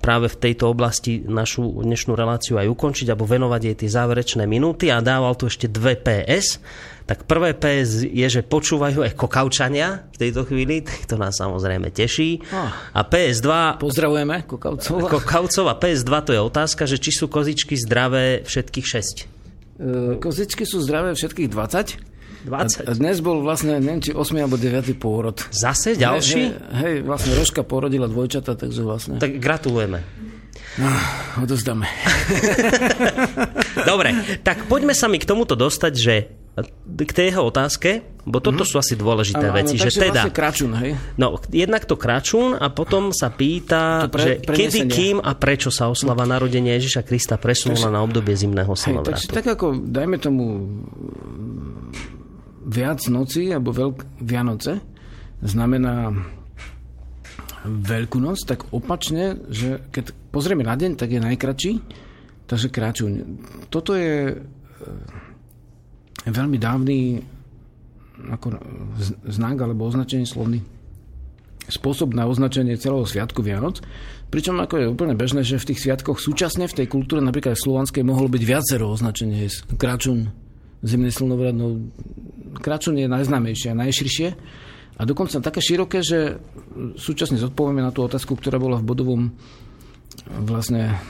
[0.00, 4.88] práve v tejto oblasti našu dnešnú reláciu aj ukončiť alebo venovať jej tie záverečné minúty
[4.88, 6.58] a dával tu ešte dve PS.
[7.06, 12.40] Tak prvé PS je, že počúvajú aj kokaučania v tejto chvíli, to nás samozrejme teší.
[12.94, 13.80] A PS2...
[13.80, 15.08] Pozdravujeme kokaucov.
[15.08, 20.20] Kokaucov a PS2 to je otázka, že či sú kozičky zdravé všetkých 6.
[20.20, 22.10] Kozičky sú zdravé všetkých 20.
[22.44, 22.88] 20.
[22.88, 25.36] A dnes bol vlastne, neviem, či 8 alebo 9 pôrod.
[25.52, 26.40] Zase ďalší?
[26.56, 29.20] Hej, hej, vlastne Rožka porodila dvojčata, takže vlastne...
[29.20, 30.00] Tak gratulujeme.
[30.80, 30.88] No,
[31.44, 31.84] odozdáme.
[33.90, 36.14] Dobre, tak poďme sa mi k tomuto dostať, že
[36.86, 38.68] k tej jeho otázke, bo toto mm.
[38.68, 39.74] sú asi dôležité ano, veci.
[39.80, 40.90] Ano, že teda, vlastne kračún, hej?
[41.16, 45.88] No, jednak to kračún a potom sa pýta, pre, že kedy, kým a prečo sa
[45.88, 49.16] oslava narodenia Ježiša Krista presunula takže, na obdobie zimného slnovratu.
[49.16, 50.44] Takže tak ako, dajme tomu
[52.68, 54.78] viac noci alebo veľk, Vianoce
[55.40, 56.12] znamená
[57.60, 61.72] Veľkú noc, tak opačne, že keď pozrieme na deň, tak je najkračší,
[62.48, 63.10] takže kráčuň.
[63.68, 64.40] Toto je
[66.28, 66.98] veľmi dávny
[68.20, 68.60] ako
[69.24, 70.60] znak alebo označenie slovný
[71.70, 73.80] spôsob na označenie celého sviatku Vianoc.
[74.28, 77.62] Pričom ako je úplne bežné, že v tých sviatkoch súčasne v tej kultúre, napríklad v
[77.62, 79.46] slovanskej, mohlo byť viacero označenie.
[79.78, 80.30] Kráčun,
[80.82, 81.90] zimný slnovrat, no
[82.58, 84.28] Kračun je najznámejšie a najširšie.
[85.00, 86.42] A dokonca také široké, že
[86.98, 89.22] súčasne zodpovieme na tú otázku, ktorá bola v bodovom
[90.44, 91.00] vlastne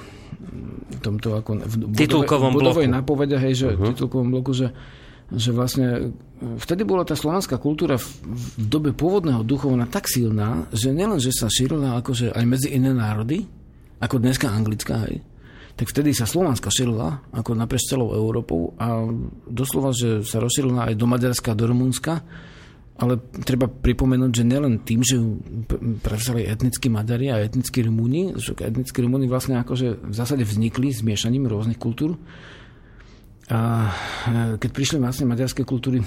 [1.02, 2.96] tomto ako v bodove, titulkovom bodovej bloku.
[2.96, 3.90] nápovede, hej, že uh-huh.
[3.92, 4.70] titulkovom bloku, že,
[5.30, 6.10] že vlastne
[6.58, 11.30] vtedy bola tá slovanská kultúra v, v dobe pôvodného duchovna tak silná, že nielen, že
[11.30, 13.46] sa šírila akože aj medzi iné národy,
[14.02, 15.22] ako dneska anglická, hej,
[15.78, 19.06] tak vtedy sa Slovánska šírila ako naprieč celou Európou a
[19.46, 22.20] doslova, že sa rozšírila aj do Maďarska, do Rumunska,
[23.00, 25.16] ale treba pripomenúť, že nielen tým, že
[26.04, 31.48] prevzali etnickí Maďari a etnickí Rumúni, že etnickí Rumúni vlastne akože v zásade vznikli miešaním
[31.48, 32.20] rôznych kultúr.
[33.50, 33.92] A e,
[34.62, 35.98] keď prišli vlastne maďarské kultúry,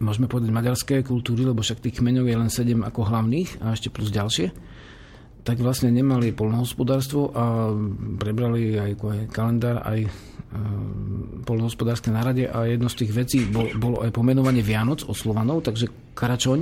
[0.00, 3.92] môžeme povedať maďarské kultúry, lebo však tých kmeňov je len sedem ako hlavných a ešte
[3.92, 4.48] plus ďalšie,
[5.44, 7.72] tak vlastne nemali polnohospodárstvo a
[8.20, 10.10] prebrali aj, aj kalendár, aj e,
[11.44, 16.16] polnohospodárske nárade a jedno z tých vecí bol, bolo aj pomenovanie Vianoc od Slovanov, takže
[16.16, 16.60] Karačoň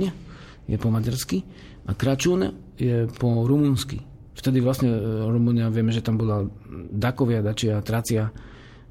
[0.67, 1.43] je po maďarsky
[1.87, 4.03] a Kračún je po rumunsky.
[4.35, 6.45] Vtedy vlastne e, Rumunia, vieme, že tam bola
[6.91, 8.29] Dakovia, Dačia, Tracia,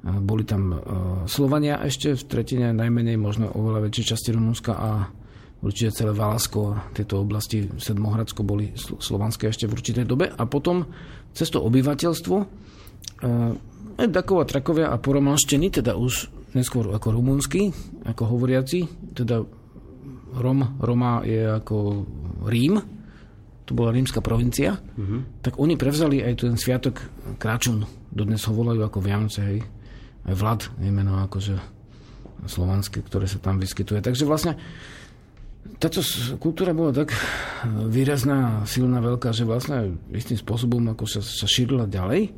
[0.03, 0.77] boli tam e,
[1.25, 4.91] Slovania ešte v tretine, najmenej možno oveľa väčšej časti Rumunska a
[5.65, 10.85] určite celé Valasko tieto oblasti Sedmohradsko boli slovanské ešte v určitej dobe a potom
[11.33, 12.45] cez to obyvateľstvo e,
[13.97, 17.73] Dakova, Trakovia a poromanštení, teda už neskôr ako rumúnsky,
[18.05, 18.85] ako hovoriaci,
[19.17, 19.41] teda
[20.37, 22.05] Rom, Roma je ako
[22.45, 22.77] Rím,
[23.67, 25.43] to bola rímska provincia, mm-hmm.
[25.43, 27.01] tak oni prevzali aj ten sviatok
[27.41, 27.83] Kračun,
[28.13, 29.59] dodnes ho volajú ako Vianoce, hej.
[30.27, 31.55] Vlad je meno akože
[32.45, 34.03] slovanské, ktoré sa tam vyskytuje.
[34.03, 34.59] Takže vlastne
[35.79, 35.99] táto
[36.39, 37.11] kultúra bola tak
[37.67, 42.31] výrazná, silná, veľká, že vlastne istým spôsobom ako sa, sa šírila ďalej.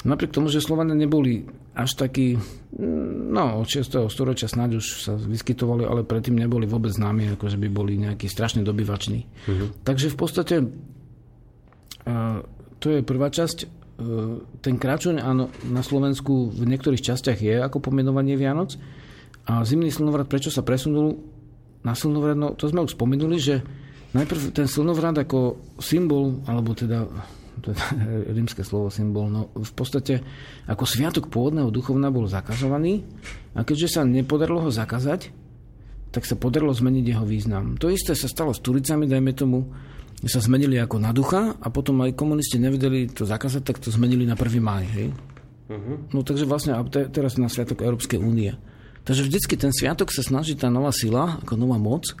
[0.00, 1.44] Napriek tomu, že Slovania neboli
[1.76, 2.40] až takí,
[2.76, 4.08] no od 6.
[4.08, 8.24] storočia snáď už sa vyskytovali, ale predtým neboli vôbec známi, ako že by boli nejakí
[8.24, 9.28] strašne dobyvační.
[9.28, 9.68] Uh-huh.
[9.84, 10.54] Takže v podstate
[12.80, 13.79] to je prvá časť.
[14.00, 18.80] E, ten kráčoň áno, na Slovensku v niektorých častiach je ako pomenovanie Vianoc.
[19.44, 21.20] A zimný slnovrat, prečo sa presunul
[21.84, 23.60] na slnovrat, no to sme už spomenuli, že
[24.16, 27.04] najprv ten slnovrat ako symbol, alebo teda
[27.60, 27.76] to
[28.36, 30.24] rímske slovo symbol, no v podstate
[30.64, 33.04] ako sviatok pôvodného duchovna bol zakazovaný
[33.52, 35.28] a keďže sa nepodarilo ho zakázať,
[36.10, 37.78] tak sa podarilo zmeniť jeho význam.
[37.78, 39.70] To isté sa stalo s Turicami, dajme tomu,
[40.28, 44.28] sa zmenili ako na ducha a potom aj komunisti nevedeli to zakázať, tak to zmenili
[44.28, 44.60] na 1.
[44.60, 44.84] máj.
[44.92, 45.08] Hej?
[45.70, 45.96] Uh-huh.
[46.12, 48.52] No takže vlastne te, teraz na Sviatok Európskej únie.
[49.08, 52.12] Takže vždycky ten sviatok sa snaží tá nová sila, ako nová moc,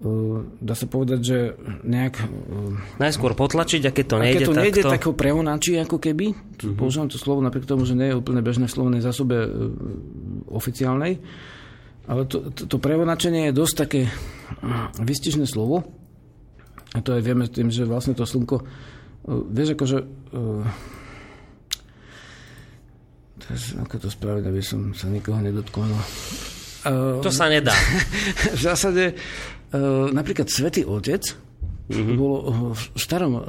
[0.00, 1.38] Uh, dá sa povedať, že
[1.84, 2.24] nejak...
[2.24, 4.92] Uh, Najskôr potlačiť, a keď to nejde, keď to nejde, tak to...
[4.96, 6.32] tak ho preonáči ako keby.
[6.32, 6.72] Uh-huh.
[6.72, 9.68] Používam to slovo napriek tomu, že nie je úplne bežné v slovnej zásobe uh,
[10.56, 11.20] oficiálnej.
[12.08, 14.00] Ale to, to, to preonáčenie je dosť také
[15.04, 15.84] vystižné slovo.
[16.94, 18.62] A to aj vieme tým, že vlastne to slnko...
[19.26, 19.98] Uh, vieš, akože...
[20.34, 20.66] Uh,
[23.40, 25.88] Teraz, ako to spraviť, aby som sa nikoho nedotkol.
[25.88, 25.98] No.
[27.24, 27.72] To sa nedá.
[28.56, 31.24] v zásade uh, napríklad Svetý Otec
[31.88, 32.16] mm-hmm.
[32.16, 32.36] bolo
[32.76, 33.42] v starom uh,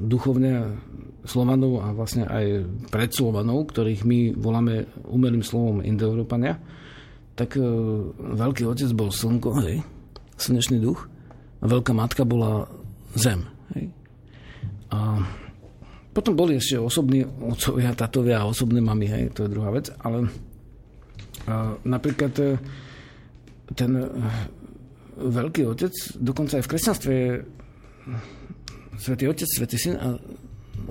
[0.00, 0.80] duchovne
[1.28, 6.56] Slovanov a vlastne aj pred Slovanov, ktorých my voláme umelým slovom Indoeurópania,
[7.36, 7.64] tak uh,
[8.16, 9.84] Veľký Otec bol slnko, hej,
[10.40, 11.08] slnečný duch
[11.58, 12.70] Veľká Matka bola
[13.18, 13.42] zem.
[13.74, 13.90] Hej.
[14.94, 15.20] A
[16.18, 20.26] potom boli ešte osobní otcovia, tatovia a osobné mamy, hej, to je druhá vec, ale
[21.86, 22.58] napríklad e,
[23.78, 24.02] ten e,
[25.14, 27.30] veľký otec, dokonca aj v kresťanstve je
[28.98, 30.18] svetý otec, svetý syn a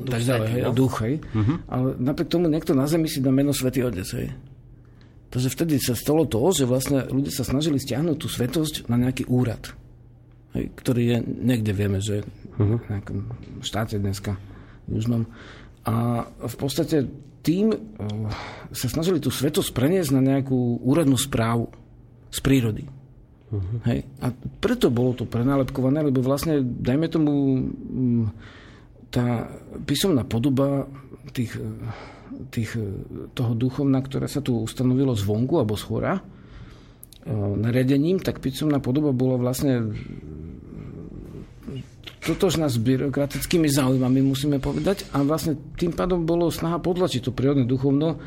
[0.07, 0.75] tak ďalej, hej, a no.
[0.77, 1.19] duch, hej.
[1.19, 1.57] Uh-huh.
[1.67, 4.31] Ale napriek tomu niekto na zemi si dá meno svetý otec, hej.
[5.27, 9.27] Takže vtedy sa stalo to, že vlastne ľudia sa snažili stiahnuť tú svetosť na nejaký
[9.27, 9.75] úrad,
[10.65, 12.25] ktorý je niekde, vieme, že
[12.57, 12.81] uh-huh.
[12.81, 13.19] v nejakom
[13.61, 14.35] štáte dneska
[14.89, 15.27] južnom.
[15.87, 17.07] A v podstate
[17.45, 17.79] tým eh,
[18.75, 21.71] sa snažili tú svetosť preniesť na nejakú úradnú správu
[22.27, 22.83] z prírody.
[23.47, 23.79] Uh-huh.
[23.87, 24.03] Hej.
[24.19, 27.31] A preto bolo to prenálepkované, lebo vlastne, dajme tomu,
[27.63, 28.25] mm,
[29.07, 29.47] tá
[29.87, 30.83] písomná podoba
[31.31, 31.71] tých, eh,
[32.51, 32.83] tých, eh,
[33.31, 36.19] toho duchovna, ktoré sa tu ustanovilo zvonku alebo z hora,
[37.35, 39.91] nariadením, tak písomná podoba bola vlastne
[42.27, 45.07] totožná s byrokratickými záujmami, musíme povedať.
[45.15, 48.19] A vlastne tým pádom bolo snaha podlačiť to prírodné duchovno.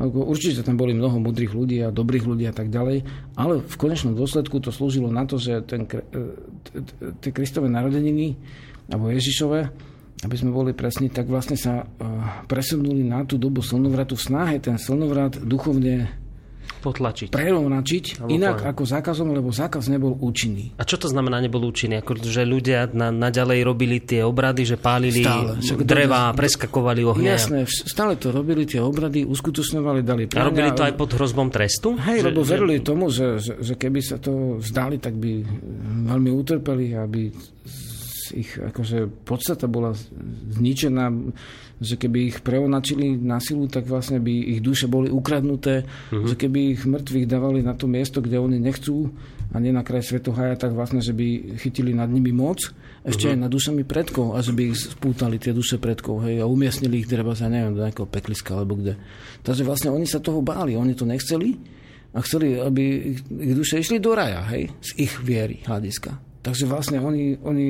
[0.00, 3.04] Určite tam boli mnoho mudrých ľudí a dobrých ľudí a tak ďalej,
[3.36, 5.84] ale v konečnom dôsledku to slúžilo na to, že e,
[7.20, 8.40] tie Kristové narodeniny,
[8.88, 9.60] alebo Ježišové,
[10.24, 12.08] aby sme boli presní, tak vlastne sa e,
[12.48, 16.21] presunuli na tú dobu slnovratu v snahe ten slnovrat duchovne
[16.82, 17.30] potlačiť.
[17.30, 20.74] Prerovnačiť, inak ako zákazom, lebo zákaz nebol účinný.
[20.74, 22.02] A čo to znamená nebol účinný?
[22.02, 27.32] Ako, že ľudia na, naďalej robili tie obrady, že pálili stále, dreva, preskakovali ohňa.
[27.38, 30.42] Jasné, stále to robili tie obrady, uskutočňovali, dali prania.
[30.42, 31.94] A robili to aj pod hrozbom trestu?
[31.94, 32.84] Hej, že, lebo verili že...
[32.84, 35.46] tomu, že, že, že keby sa to vzdali, tak by
[36.10, 37.30] veľmi utrpeli, aby
[38.32, 39.92] ich akože podstata bola
[40.56, 41.12] zničená,
[41.82, 46.26] že keby ich preonačili na silu, tak vlastne by ich duše boli ukradnuté, uh-huh.
[46.26, 49.10] že keby ich mŕtvych dávali na to miesto, kde oni nechcú
[49.52, 52.72] a nie na kraj svetohaja, tak vlastne, že by chytili nad nimi moc,
[53.02, 53.34] ešte uh-huh.
[53.36, 57.02] aj nad dušami predkov a že by ich spútali tie duše predkov hej, a umiestnili
[57.02, 58.96] ich treba sa neviem, do nejakého pekliska alebo kde.
[59.42, 61.58] Takže vlastne oni sa toho báli, oni to nechceli
[62.14, 62.82] a chceli, aby
[63.26, 66.31] ich duše išli do raja, hej, z ich viery hľadiska.
[66.42, 67.68] Takže vlastne oni, oni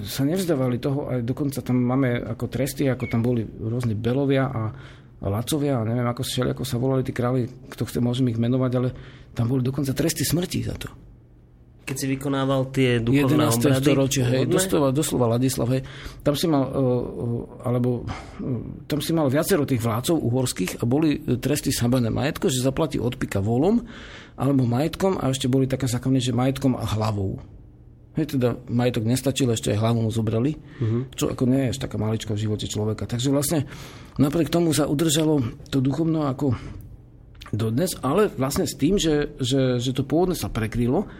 [0.00, 4.72] sa nevzdávali toho, aj dokonca tam máme ako tresty, ako tam boli rôzni belovia a,
[5.20, 8.40] a lacovia a neviem, ako, šeli, ako sa volali tí králi, kto chce, môžem ich
[8.40, 8.88] menovať, ale
[9.36, 10.88] tam boli dokonca tresty smrti za to.
[11.84, 13.60] Keď si vykonával tie duchovné 11.
[13.60, 13.84] obrady?
[13.84, 15.84] storočie, hej, doslova, doslova Ladislav, hej,
[16.24, 21.20] tam si mal, uh, alebo uh, tam si mal viacero tých vládcov uhorských a boli
[21.44, 23.84] tresty sabené majetko, že zaplatí odpika volom,
[24.40, 27.36] alebo majetkom a ešte boli také zákony, že majetkom a hlavou.
[28.14, 31.10] Hej, teda majetok nestačil, ešte aj hlavu mu zobrali, uh-huh.
[31.18, 33.10] čo ako nie je taká malička v živote človeka.
[33.10, 33.66] Takže vlastne
[34.22, 36.54] napriek tomu sa udržalo to duchovno ako
[37.50, 41.10] dodnes, ale vlastne s tým, že, že, že to pôvodne sa prekrylo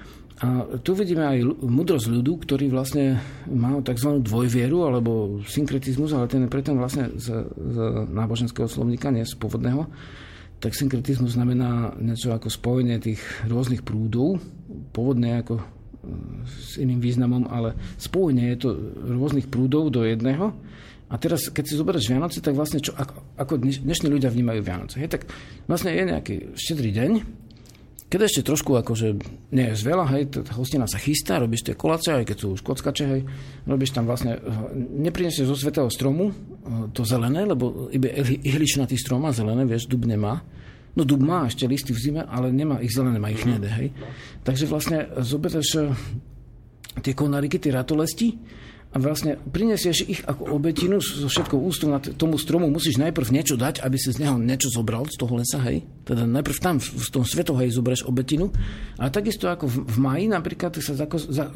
[0.43, 4.19] a tu vidíme aj mudrosť ľudu, ktorý vlastne má tzv.
[4.19, 7.77] dvojvieru alebo synkretizmus, ale ten je preto vlastne z, z
[8.11, 9.87] náboženského slovníka, nie z pôvodného.
[10.59, 14.43] Tak synkretizmus znamená niečo ako spojenie tých rôznych prúdov,
[14.91, 15.63] pôvodne ako
[16.47, 18.69] s iným významom, ale spojenie je to
[19.05, 20.53] rôznych prúdov do jedného.
[21.13, 24.97] A teraz, keď si zoberieš Vianoce, tak vlastne čo, ako, ako dnešní ľudia vnímajú Vianoce.
[24.99, 25.23] Hej, tak
[25.69, 27.11] vlastne je nejaký štedrý deň,
[28.15, 29.19] keď ešte trošku akože
[29.51, 32.63] nie je veľa, hej, tá hostina sa chystá, robíš tie kolace, aj keď sú už
[32.63, 33.21] kockače, hej,
[33.67, 34.39] robíš tam vlastne,
[35.03, 36.35] neprinesieš zo svetého stromu eh,
[36.95, 40.47] to zelené, lebo iba ihličnatý strom má zelené, vieš, dub nemá.
[40.95, 43.89] No dub má ešte listy v zime, ale nemá ich zelené, má ich hnedé, hej.
[44.47, 45.91] Takže vlastne zoberieš eh,
[47.03, 48.39] tie konáriky, tie ratolesti
[48.95, 53.59] a vlastne prinesieš ich ako obetinu so všetkou ústou na tomu stromu, musíš najprv niečo
[53.59, 55.83] dať, aby si z neho niečo zobral z toho lesa, hej.
[56.07, 58.55] Teda najprv tam v tom svetohej zoberieš obetinu.
[59.03, 60.95] A takisto ako v, v maji napríklad sa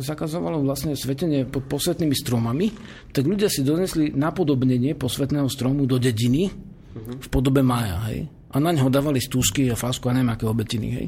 [0.03, 2.75] zakazovalo vlastne svetenie pod posvetnými stromami,
[3.15, 6.51] tak ľudia si donesli napodobnenie posvetného stromu do dediny
[6.99, 10.89] v podobe mája, hej a na neho dávali stúžky a fásku a neviem aké obetiny.
[10.95, 11.07] Hej.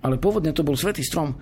[0.00, 1.36] Ale pôvodne to bol svetý strom,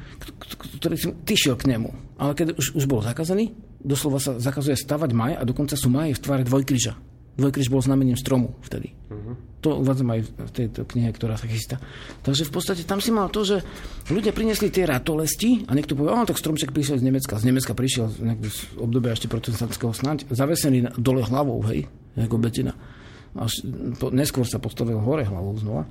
[0.81, 2.19] ktorý ty šiel k nemu.
[2.19, 6.19] Ale keď už, už bol zakazený, doslova sa zakazuje stavať maj a dokonca sú maje
[6.19, 6.99] v tvare dvojkryža.
[7.39, 8.99] Dvojkryž bol znamením stromu vtedy.
[9.15, 9.39] Uh-huh.
[9.62, 11.79] To uvádzam aj v tejto knihe, ktorá sa chystá.
[12.27, 13.62] Takže v podstate tam si mal to, že
[14.11, 17.39] ľudia priniesli tie ratolesti a niekto povedal, tak stromček prišiel z Nemecka.
[17.39, 21.87] Z Nemecka prišiel z obdobia ešte protestantského snáď, zavesený dole hlavou, hej,
[22.19, 22.75] ako betina.
[23.39, 23.62] Až
[23.97, 25.86] po, neskôr sa postavil hore hlavou znova,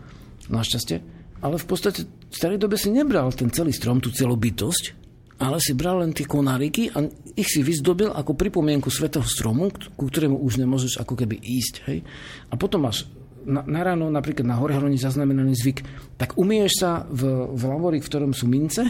[0.52, 1.00] našťastie.
[1.42, 5.08] Ale v podstate v starej dobe si nebral ten celý strom, tú celú bytosť,
[5.38, 7.06] ale si bral len tie konáriky a
[7.38, 11.86] ich si vyzdobil ako pripomienku svetého stromu, ku ktorému už nemôžeš ako keby ísť.
[11.86, 12.02] Hej?
[12.50, 13.06] A potom máš
[13.48, 15.80] na, na ráno, napríklad na Horhroni zaznamenaný zvyk,
[16.20, 18.84] tak umieš sa v, v lavori, v ktorom sú mince,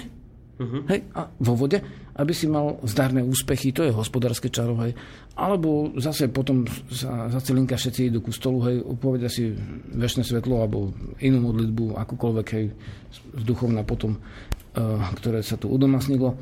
[0.58, 0.82] uh-huh.
[0.90, 1.78] hej, a vo vode,
[2.18, 4.98] aby si mal zdarné úspechy, to je hospodárske čaro, hej.
[5.38, 9.54] Alebo zase potom za, za celinka všetci idú ku stolu, hej, povedia si
[9.94, 10.90] väčšie svetlo alebo
[11.22, 12.66] inú modlitbu, akúkoľvek, hej,
[13.14, 16.34] z duchovná potom, uh, ktoré sa tu udomasnilo.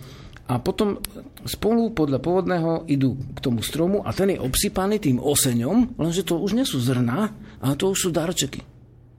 [0.46, 1.02] A potom
[1.44, 6.38] spolu podľa pôvodného idú k tomu stromu a ten je obsypaný tým oseňom, lenže to
[6.38, 8.62] už nie sú zrná, ale to už sú darčeky.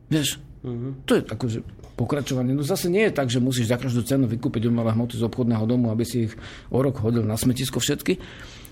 [0.07, 0.39] Vieš?
[0.62, 0.95] Uh-huh.
[1.03, 1.59] To je akože
[1.97, 2.52] pokračovanie.
[2.52, 5.64] No zase nie je tak, že musíš za každú cenu vykúpiť umelé hmoty z obchodného
[5.64, 6.35] domu, aby si ich
[6.68, 8.20] o rok hodil na smetisko všetky.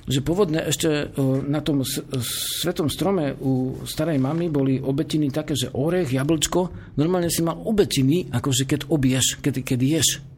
[0.05, 1.81] Že pôvodne ešte e, na tom
[2.61, 8.29] svetom strome u starej mamy boli obetiny také, že orech, jablčko, normálne si mal obetiny,
[8.29, 10.34] akože keď obješ, keď, keď ješ.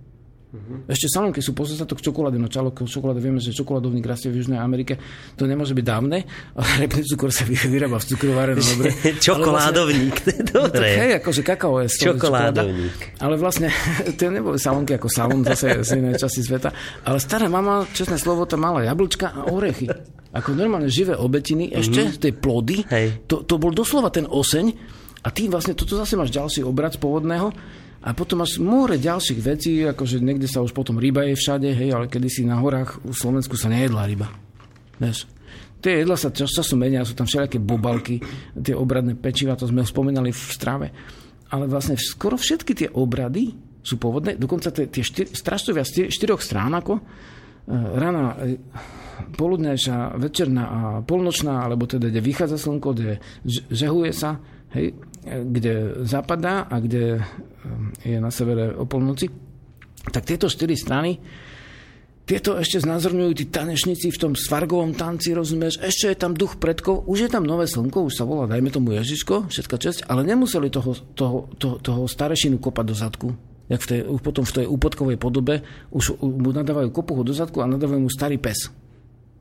[0.46, 0.86] Uh-huh.
[0.86, 4.94] Ešte salonky sú pozostatok čokolády, no čalo, čokoláda, vieme, že čokoládovník rastie v Južnej Amerike,
[5.34, 6.22] to nemôže byť dávne,
[6.54, 8.88] ale repný cukor sa vyrába v cukrováre, no dobre.
[9.18, 10.86] Čokoládovník, to je dobre.
[10.86, 13.18] Hej, akože kakao je Čokoládovník.
[13.18, 13.74] Ale vlastne,
[14.18, 16.70] to neboli salonky ako salon zase z inej časti sveta,
[17.02, 19.90] ale stará mama, čestné slovo, tam mala jablčka a orechy.
[20.30, 22.22] Ako normálne živé obetiny, ešte mm-hmm.
[22.22, 23.26] tej plody, hej.
[23.26, 24.94] To, to bol doslova ten oseň,
[25.26, 27.50] a tým vlastne, toto zase máš ďalší obrad z pôvodného,
[28.06, 31.90] a potom máš more ďalších vecí, akože niekde sa už potom ryba je všade, hej,
[31.90, 34.30] ale kedysi na horách v Slovensku sa nejedla ryba.
[35.02, 35.26] Vieš?
[35.82, 38.22] Tie jedla sa čas času menia, sú tam všelijaké bobalky,
[38.54, 40.86] tie obradné pečiva, to sme spomínali v strave.
[41.50, 46.42] Ale vlastne skoro všetky tie obrady sú pôvodné, dokonca tie, tie štyr, straštovia z štyroch
[46.42, 47.02] strán, ako e,
[47.74, 48.58] rana, e,
[49.34, 53.22] poludnejšia, večerná a polnočná, alebo teda, kde vychádza slnko, kde
[53.70, 54.42] žehuje sa,
[54.74, 54.94] hej,
[55.26, 59.26] kde zapadá a kde um, je na severe o polnoci,
[60.06, 61.18] tak tieto štyri strany
[62.26, 65.78] tieto ešte znázorňujú tí tanečníci v tom svargovom tanci, rozumieš?
[65.78, 68.98] Ešte je tam duch predkov, už je tam nové slnko, už sa volá, dajme tomu
[68.98, 73.28] Ježiško, všetka časť, ale nemuseli toho, toho, toho, toho starešinu kopať do zadku.
[73.70, 75.62] Jak v tej, potom v tej úpodkovej podobe
[75.94, 78.74] už mu nadávajú kopuhu do zadku a nadávajú mu starý pes.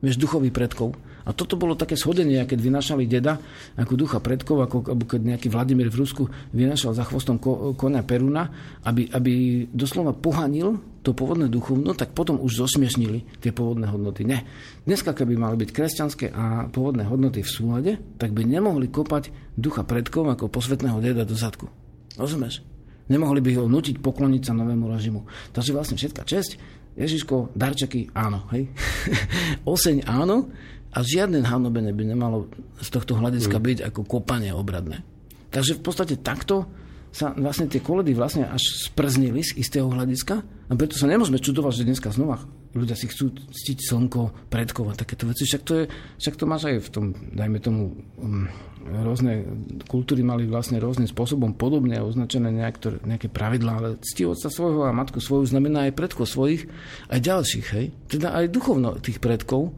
[0.06, 0.94] Vieš, duchový predkov.
[1.26, 3.34] A toto bolo také shodenie, keď vynašali deda
[3.74, 8.46] ako ducha predkov, ako keď nejaký Vladimír v Rusku vynašal za chvostom ko, konia Peruna,
[8.86, 14.22] aby, aby doslova pohanil to pôvodné duchovno, tak potom už zosmiešnili tie pôvodné hodnoty.
[14.22, 14.46] Ne.
[14.86, 17.92] Dneska, keby mali byť kresťanské a pôvodné hodnoty v súlade,
[18.22, 21.66] tak by nemohli kopať ducha predkov ako posvetného deda do zadku.
[22.14, 22.62] Rozumieš?
[23.06, 25.30] Nemohli by ho nutiť pokloniť sa novému režimu.
[25.54, 28.48] Takže vlastne všetká česť, Ježiško, darčeky, áno.
[28.52, 28.72] Hej?
[29.76, 30.48] Oseň, áno
[30.96, 32.48] a žiadne hanobenie by nemalo
[32.80, 33.64] z tohto hľadiska mm.
[33.68, 35.04] byť ako kopanie obradné.
[35.52, 36.64] Takže v podstate takto
[37.12, 41.84] sa vlastne tie koledy vlastne až sprznili z istého hľadiska a preto sa nemôžeme čudovať,
[41.84, 42.40] že dneska znova
[42.76, 45.48] ľudia si chcú ctiť slnko, predkov a takéto veci.
[45.48, 45.84] Však to, je,
[46.20, 48.46] však to máš aj v tom, dajme tomu, um,
[48.86, 49.42] rôzne
[49.90, 54.94] kultúry mali vlastne rôznym spôsobom podobne označené nejaké, nejaké pravidlá, ale cti otca svojho a
[54.94, 56.70] matku svoju znamená aj predkov svojich,
[57.10, 57.86] aj ďalších, hej?
[58.06, 59.74] Teda aj duchovno tých predkov,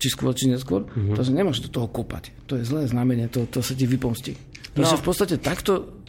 [0.00, 1.16] či skôr, či neskôr, mm-hmm.
[1.16, 2.32] takže nemáš do toho kopať.
[2.48, 4.36] To je zlé znamenie, to, to sa ti vypomstí.
[4.78, 4.86] No.
[4.86, 5.99] v podstate takto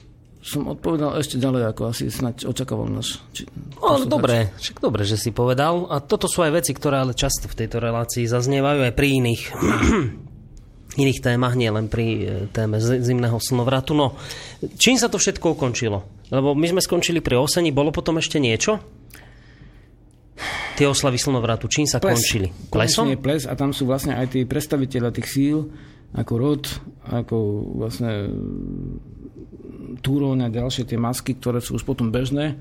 [0.42, 3.22] som odpovedal ešte ďalej, ako asi snať očakával náš.
[3.30, 3.46] Či,
[3.78, 5.86] no, dobre, však dobre, že si povedal.
[5.94, 9.42] A toto sú aj veci, ktoré ale často v tejto relácii zaznievajú aj pri iných
[11.06, 13.96] iných témach, nie len pri e, téme zimného slnovratu.
[13.96, 14.18] No,
[14.76, 16.04] čím sa to všetko ukončilo?
[16.34, 18.82] Lebo my sme skončili pri oseni, bolo potom ešte niečo?
[20.82, 22.18] tie oslavy slnovratu, čím sa ples.
[22.18, 22.50] končili?
[22.74, 23.06] Plesom?
[23.14, 25.70] je ples a tam sú vlastne aj tí predstaviteľa tých síl,
[26.18, 26.64] ako rod,
[27.06, 27.38] ako
[27.78, 28.34] vlastne
[30.00, 32.60] túroň a ďalšie tie masky, ktoré sú už potom bežné.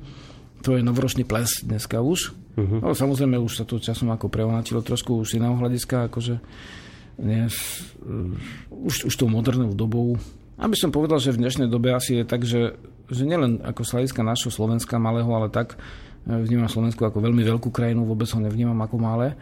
[0.67, 2.37] To je novoročný ples dneska už.
[2.57, 2.79] Uh-huh.
[2.85, 6.37] No, samozrejme už sa to časom ako preonačilo trošku už iného hľadiska, akože
[7.21, 7.49] nie,
[8.69, 10.21] už, už tou modernou dobou.
[10.61, 12.77] Aby som povedal, že v dnešnej dobe asi je tak, že,
[13.09, 15.81] že nielen ako sladiska našho Slovenska malého, ale tak
[16.29, 19.41] vnímam Slovensku ako veľmi veľkú krajinu, vôbec ho nevnímam ako malé.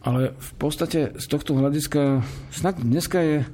[0.00, 3.44] Ale v podstate z tohto hľadiska snad dneska je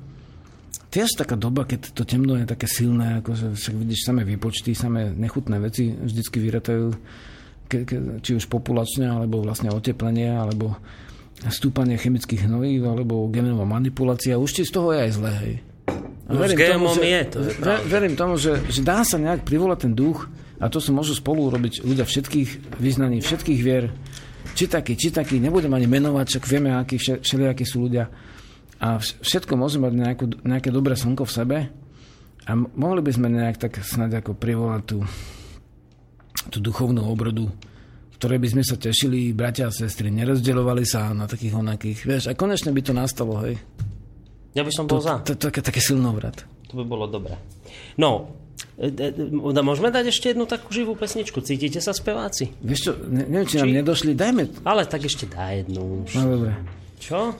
[0.90, 4.72] tiež taká doba, keď to temno je také silné, ako že však vidíš samé výpočty,
[4.72, 6.86] samé nechutné veci vždycky vyratajú,
[7.66, 10.78] ke, ke, či už populačne, alebo vlastne oteplenie, alebo
[11.52, 14.40] stúpanie chemických hnojív, alebo genová manipulácia.
[14.40, 15.54] Už ti z toho je aj zlé, hej.
[16.26, 17.50] No, verím tomu, že, je, to je
[17.86, 20.26] verím tomu, že, že dá sa nejak privolať ten duch
[20.58, 23.94] a to sa môžu spolu robiť ľudia všetkých vyznaní, všetkých vier,
[24.58, 28.10] či taký, či taký, nebudem ani menovať, však vieme, akí všelijakí sú ľudia.
[28.76, 31.58] A všetko môže mať nejakú, nejaké dobré slnko v sebe,
[32.46, 34.98] A mohli by sme nejak tak snad ako privolať tú,
[36.54, 41.26] tú duchovnú obrodu, v ktorej by sme sa tešili, bratia a sestry, nerozdeľovali sa na
[41.26, 43.58] takých onakých, vieš, a konečne by to nastalo, hej.
[44.54, 45.20] Ja by som bol za.
[45.26, 46.46] To je také, silnovrat.
[46.70, 47.34] To by bolo dobré.
[47.98, 48.30] No,
[48.78, 51.42] e, e, e, môžeme dať ešte jednu takú živú pesničku.
[51.42, 52.54] Cítite sa speváci?
[52.62, 54.64] Vieš čo, ne, neviem, či nám nedošli, dajme...
[54.64, 56.06] Ale tak ešte dá jednu.
[56.06, 56.14] už.
[56.14, 56.56] No dobre.
[57.02, 57.36] Čo?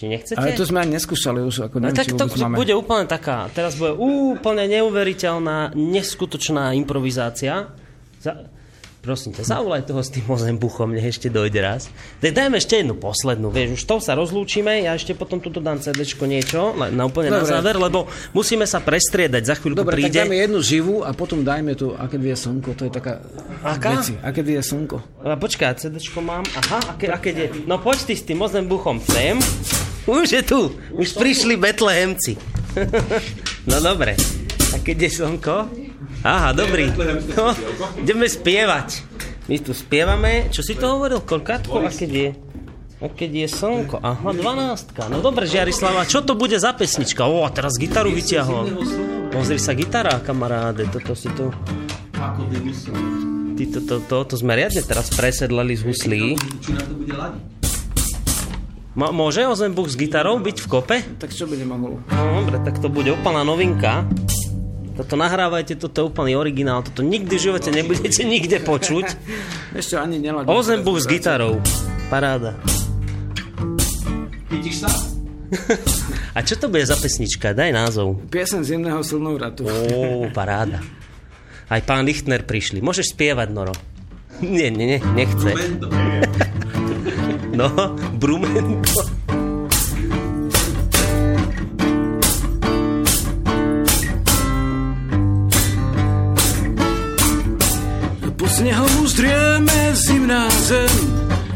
[0.00, 0.32] Či nechcete?
[0.34, 2.56] Ale to sme ani neskúšali už, ako No neviem, tak či to máme.
[2.56, 7.68] bude úplne taká, teraz bude úplne neuveriteľná, neskutočná improvizácia.
[8.16, 8.48] Za,
[9.00, 11.88] prosím ťa, zavolaj toho s tým ozembuchom, nech ešte dojde raz.
[12.20, 15.76] Daj, dajme ešte jednu poslednú, vieš, už to sa rozlúčime, ja ešte potom tuto dám
[15.76, 17.48] CDčko niečo, na, na úplne na Dobre.
[17.50, 20.12] záver, lebo musíme sa prestriedať, za chvíľku Dobre, príde.
[20.12, 23.20] tak dáme jednu živú a potom dajme tu, aké vie slnko, to je taká
[23.60, 24.00] Aká?
[24.00, 24.16] veci.
[24.16, 25.24] Aké vie slnko.
[25.24, 26.44] A počkaj, CDčko mám.
[26.56, 27.46] Aha, aké, aké je?
[27.64, 29.36] No poď ty s tým ozembuchom sem.
[30.08, 30.72] Už je tu.
[30.96, 32.38] Už prišli Betlehemci.
[33.70, 34.16] no dobre.
[34.70, 35.56] A keď je slnko?
[36.22, 36.92] Aha, dobrý.
[37.36, 37.52] No,
[37.98, 39.02] ideme spievať.
[39.50, 40.46] My tu spievame.
[40.54, 41.24] Čo si to hovoril?
[41.26, 41.82] Koľkátko?
[41.82, 42.30] A keď je?
[43.00, 43.96] A keď je slnko?
[43.98, 45.08] Aha, dvanástka.
[45.08, 47.24] No dobre, Žiarislava, čo to bude za pesnička?
[47.24, 48.68] O, teraz gitaru vytiahol.
[49.32, 50.86] Pozri sa, gitara, kamaráde.
[50.92, 51.48] Toto si tu...
[53.56, 56.24] Ty, to, to, to, to sme riadne teraz presedlali z huslí.
[58.90, 60.96] Mo- môže Ozembuch s gitarou byť v kope?
[61.22, 62.02] Tak čo by nemohol?
[62.10, 64.02] No dobre, tak to bude úplná novinka.
[64.98, 69.06] Toto nahrávajte, toto je úplný originál, toto nikdy v živote nebudete nikde počuť.
[69.78, 70.50] Ešte ani neladím.
[70.50, 71.62] Ozembuch s gitarou.
[72.10, 72.58] Paráda.
[74.50, 74.90] Vidíš sa?
[76.36, 77.54] A čo to bude za pesnička?
[77.54, 78.22] Daj názov.
[78.26, 79.66] Piesen zimného slnovratu.
[79.66, 80.82] Ó, paráda.
[81.70, 82.82] Aj pán Lichtner prišli.
[82.82, 83.74] Môžeš spievať, Noro.
[84.42, 85.54] Nie, nie, nie, nechce.
[87.60, 87.68] No,
[88.16, 89.04] Brumento.
[98.32, 100.88] Po snehu už drieme zimná zem,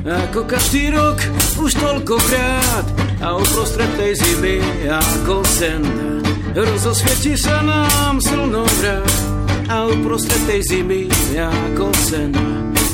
[0.04, 1.16] ako každý rok
[1.56, 2.84] už toľkokrát.
[3.24, 5.80] A uprostred tej zimy ako sen,
[6.52, 9.08] rozosvieti sa nám slnovrat.
[9.72, 12.36] A uprostred tej zimy ako sen,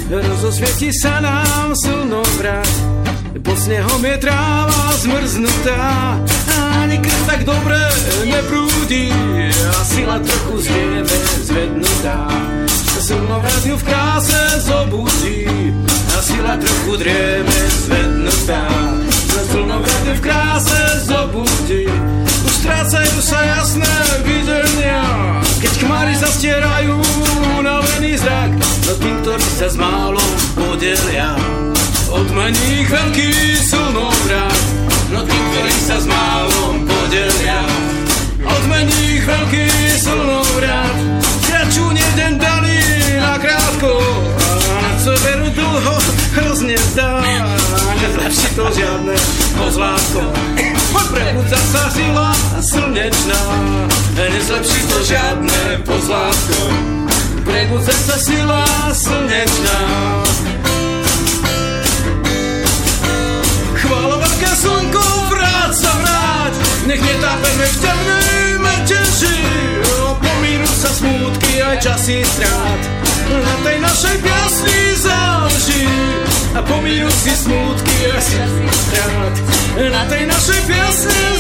[0.07, 2.99] rozosvieti sa nám slnovrat.
[3.41, 6.16] Pod snehom je tráva zmrznutá,
[6.82, 7.78] ani krv tak dobre
[8.28, 9.09] neprúdi,
[9.51, 12.28] a sila trochu zvieme zvednutá.
[13.01, 15.49] Slnovrat ju v kráse zobudí,
[15.89, 17.59] a sila trochu drieme
[17.89, 18.62] zvednutá.
[19.51, 21.89] Slnovrat ju v kráse zobudí,
[22.45, 25.03] už strácajú sa jasné videnia,
[25.65, 26.95] keď chmári zastierajú
[27.57, 31.35] unavený zrak, no tým, ktorí sa s málom podelia.
[32.11, 33.31] Odmení veľký
[33.70, 34.62] slnovrat,
[35.15, 37.62] no tí, ktorí sa s málom podelia.
[38.43, 39.66] Odmení veľký
[40.03, 40.97] slnovrat,
[41.47, 42.82] kračú jeden daný
[43.15, 43.95] na krátko,
[44.37, 44.49] a
[44.82, 45.95] na co veru dlho
[46.35, 47.23] hrozne zdá.
[48.01, 49.16] Nezlepší to žiadne
[49.55, 50.23] pozlátko,
[51.15, 53.43] prebudza sa sila slnečná,
[54.19, 56.59] nezlepší to žiadne pozlátko.
[57.47, 58.62] Prebudza sa sila
[58.95, 59.78] slnečná,
[64.61, 66.55] slnko, vráť sa vráť,
[66.85, 69.39] nech netápeme v temnej meteži.
[70.20, 72.81] Pomínu sa smútky aj časy strát,
[73.31, 75.85] na tej našej piasni záleží.
[76.51, 79.35] A pomínu si smútky aj časy strát,
[79.81, 81.39] na tej našej piasni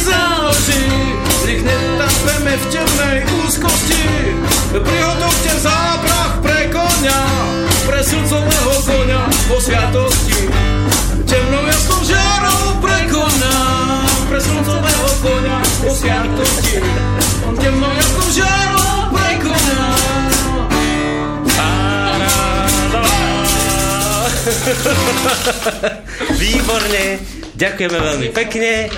[26.38, 27.20] Výborne.
[27.60, 28.88] Ďakujeme veľmi pekne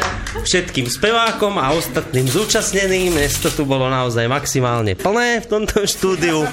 [0.46, 3.10] všetkým spevákom a ostatným zúčastneným.
[3.18, 6.46] Dnes to tu bolo naozaj maximálne plné v tomto štúdiu.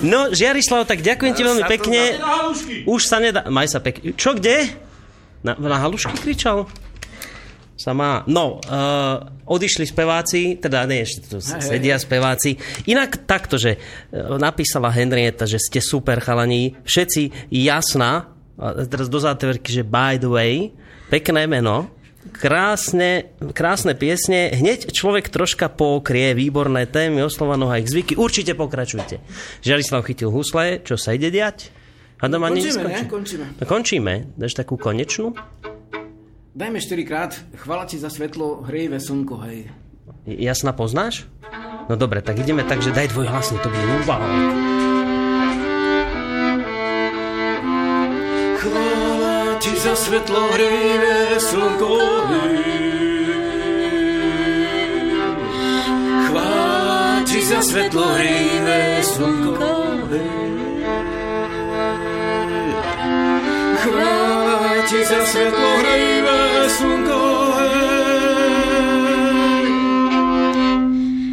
[0.00, 2.16] No, Žiarislav, tak ďakujem ti veľmi pekne.
[2.88, 3.44] Už sa nedá...
[3.52, 4.16] Maj sa pekne.
[4.16, 4.72] Čo, kde?
[5.44, 6.72] Na, na halušky kričal?
[7.76, 8.24] Sa má.
[8.24, 12.56] No, uh, odišli speváci, teda nie, ešte tu sedia speváci.
[12.88, 18.32] Inak takto, že uh, napísala Henrieta, že ste super chalani, všetci jasná,
[18.62, 20.70] a teraz do zátverky, že by the way,
[21.10, 21.90] pekné meno,
[22.30, 29.18] krásne, krásne piesne, hneď človek troška pokrie, výborné témy, oslovaného aj zvyky, určite pokračujte.
[29.66, 31.74] Žarislav chytil husle, čo sa ide diať?
[32.22, 33.00] Hádam, ani Končíme, ne?
[33.10, 33.46] Končíme.
[33.58, 34.12] No, končíme.
[34.38, 35.34] Dáš takú konečnú?
[36.54, 39.66] Dajme 4 krát, chvala ti za svetlo, hrejivé slnko, hej.
[40.22, 41.26] Jasná poznáš?
[41.90, 44.91] No dobre, tak ideme tak, že daj dvojhlasne, to bude úvaho.
[49.82, 51.98] Za svetlo hrivé slnko.
[56.26, 59.74] Chvála ti za svetlo hrivé slnko.
[63.82, 66.42] Chvála ti za svetlo hrivé
[66.78, 67.22] slnko.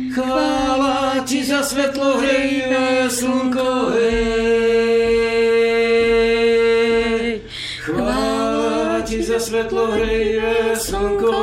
[0.09, 3.69] Chvála ti za svetlo hrivé slnko.
[3.93, 4.48] Chvála
[9.59, 11.35] svetlo hrivé slnko.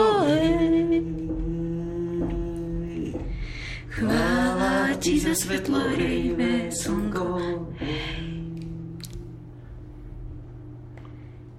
[3.93, 7.25] Chvála ti za svetlo hrivé slnko.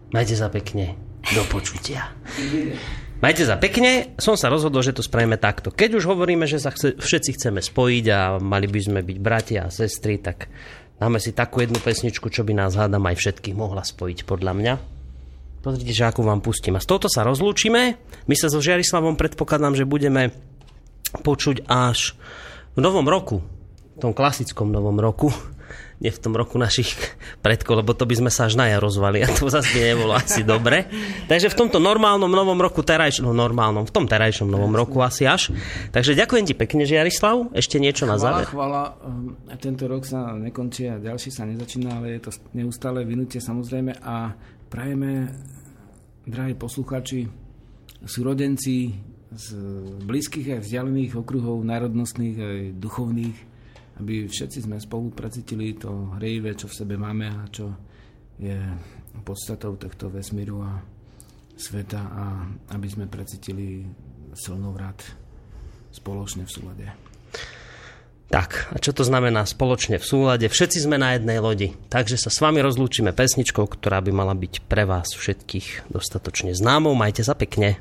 [0.10, 0.98] Majte sa pekne.
[1.30, 2.10] Do počutia.
[3.22, 4.18] Majte sa pekne.
[4.18, 5.70] Som sa rozhodol, že to spravíme takto.
[5.70, 9.70] Keď už hovoríme, že sa chce, všetci chceme spojiť a mali by sme byť bratia
[9.70, 10.50] a sestry, tak
[10.98, 14.97] dáme si takú jednu pesničku, čo by nás hádam aj všetkých mohla spojiť podľa mňa.
[15.62, 16.78] Pozrite, že akú vám pustím.
[16.78, 17.98] A s touto sa rozlúčime.
[18.30, 20.32] My sa so Žiarislavom predpokladám, že budeme
[21.26, 22.14] počuť až
[22.78, 23.42] v novom roku.
[23.98, 25.34] V tom klasickom novom roku
[26.04, 26.94] nie v tom roku našich
[27.42, 30.14] predkov, lebo to by sme sa až na jar rozvali a to zase by nebolo
[30.14, 30.86] asi dobre.
[31.26, 35.26] Takže v tomto normálnom novom roku, terajšom, no normálnom, v tom terajšom novom roku asi
[35.26, 35.50] až.
[35.90, 37.50] Takže ďakujem ti pekne, Žiarislav.
[37.58, 38.46] Ešte niečo na záver.
[38.46, 39.58] Chvala, chvala.
[39.58, 44.38] Tento rok sa nekončí a ďalší sa nezačína, ale je to neustále vynutie samozrejme a
[44.68, 45.32] prajeme,
[46.28, 47.28] drahí posluchači,
[48.04, 48.94] súrodenci
[49.32, 49.46] z
[50.04, 53.38] blízkych a vzdialených okruhov národnostných aj duchovných,
[54.00, 57.74] aby všetci sme spolu precítili to hrejivé, čo v sebe máme a čo
[58.38, 58.56] je
[59.26, 60.78] podstatou tohto vesmíru a
[61.58, 62.24] sveta a
[62.78, 63.82] aby sme precítili
[64.78, 65.02] vrat
[65.90, 67.07] spoločne v súlade.
[68.28, 70.52] Tak, a čo to znamená spoločne v súlade?
[70.52, 74.68] Všetci sme na jednej lodi, takže sa s vami rozlúčime pesničkou, ktorá by mala byť
[74.68, 76.92] pre vás všetkých dostatočne známou.
[76.92, 77.80] Majte sa pekne.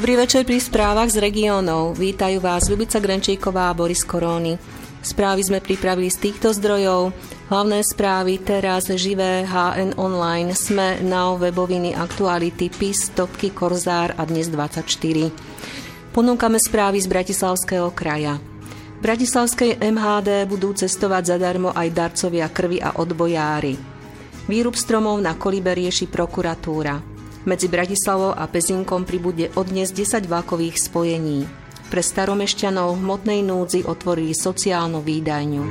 [0.00, 1.92] Dobrý večer pri správach z regiónov.
[1.92, 4.56] Vítajú vás Ľubica Grenčíková a Boris Koróny.
[5.04, 7.12] Správy sme pripravili z týchto zdrojov.
[7.52, 14.48] Hlavné správy teraz živé HN Online, sme na weboviny Aktuality, PIS, Topky, Korzár a dnes
[14.48, 14.88] 24.
[16.16, 18.40] Ponúkame správy z Bratislavského kraja.
[18.40, 23.76] V Bratislavskej MHD budú cestovať zadarmo aj darcovia krvi a odbojári.
[24.48, 27.09] Výrub stromov na kolibe rieši prokuratúra.
[27.40, 31.48] Medzi Bratislavou a Pezinkom pribude od dnes 10 vlakových spojení.
[31.88, 35.64] Pre staromešťanov hmotnej núdzi otvorili sociálnu výdajňu.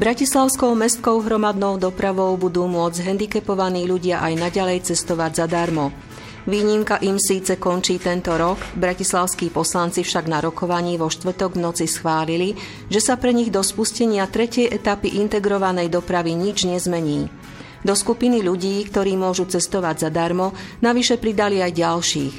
[0.00, 5.92] Bratislavskou mestskou hromadnou dopravou budú môcť handicapovaní ľudia aj naďalej cestovať zadarmo.
[6.48, 11.84] Výnimka im síce končí tento rok, bratislavskí poslanci však na rokovaní vo štvrtok v noci
[11.84, 12.56] schválili,
[12.88, 17.28] že sa pre nich do spustenia tretej etapy integrovanej dopravy nič nezmení.
[17.86, 20.50] Do skupiny ľudí, ktorí môžu cestovať zadarmo,
[20.82, 22.34] navyše pridali aj ďalších.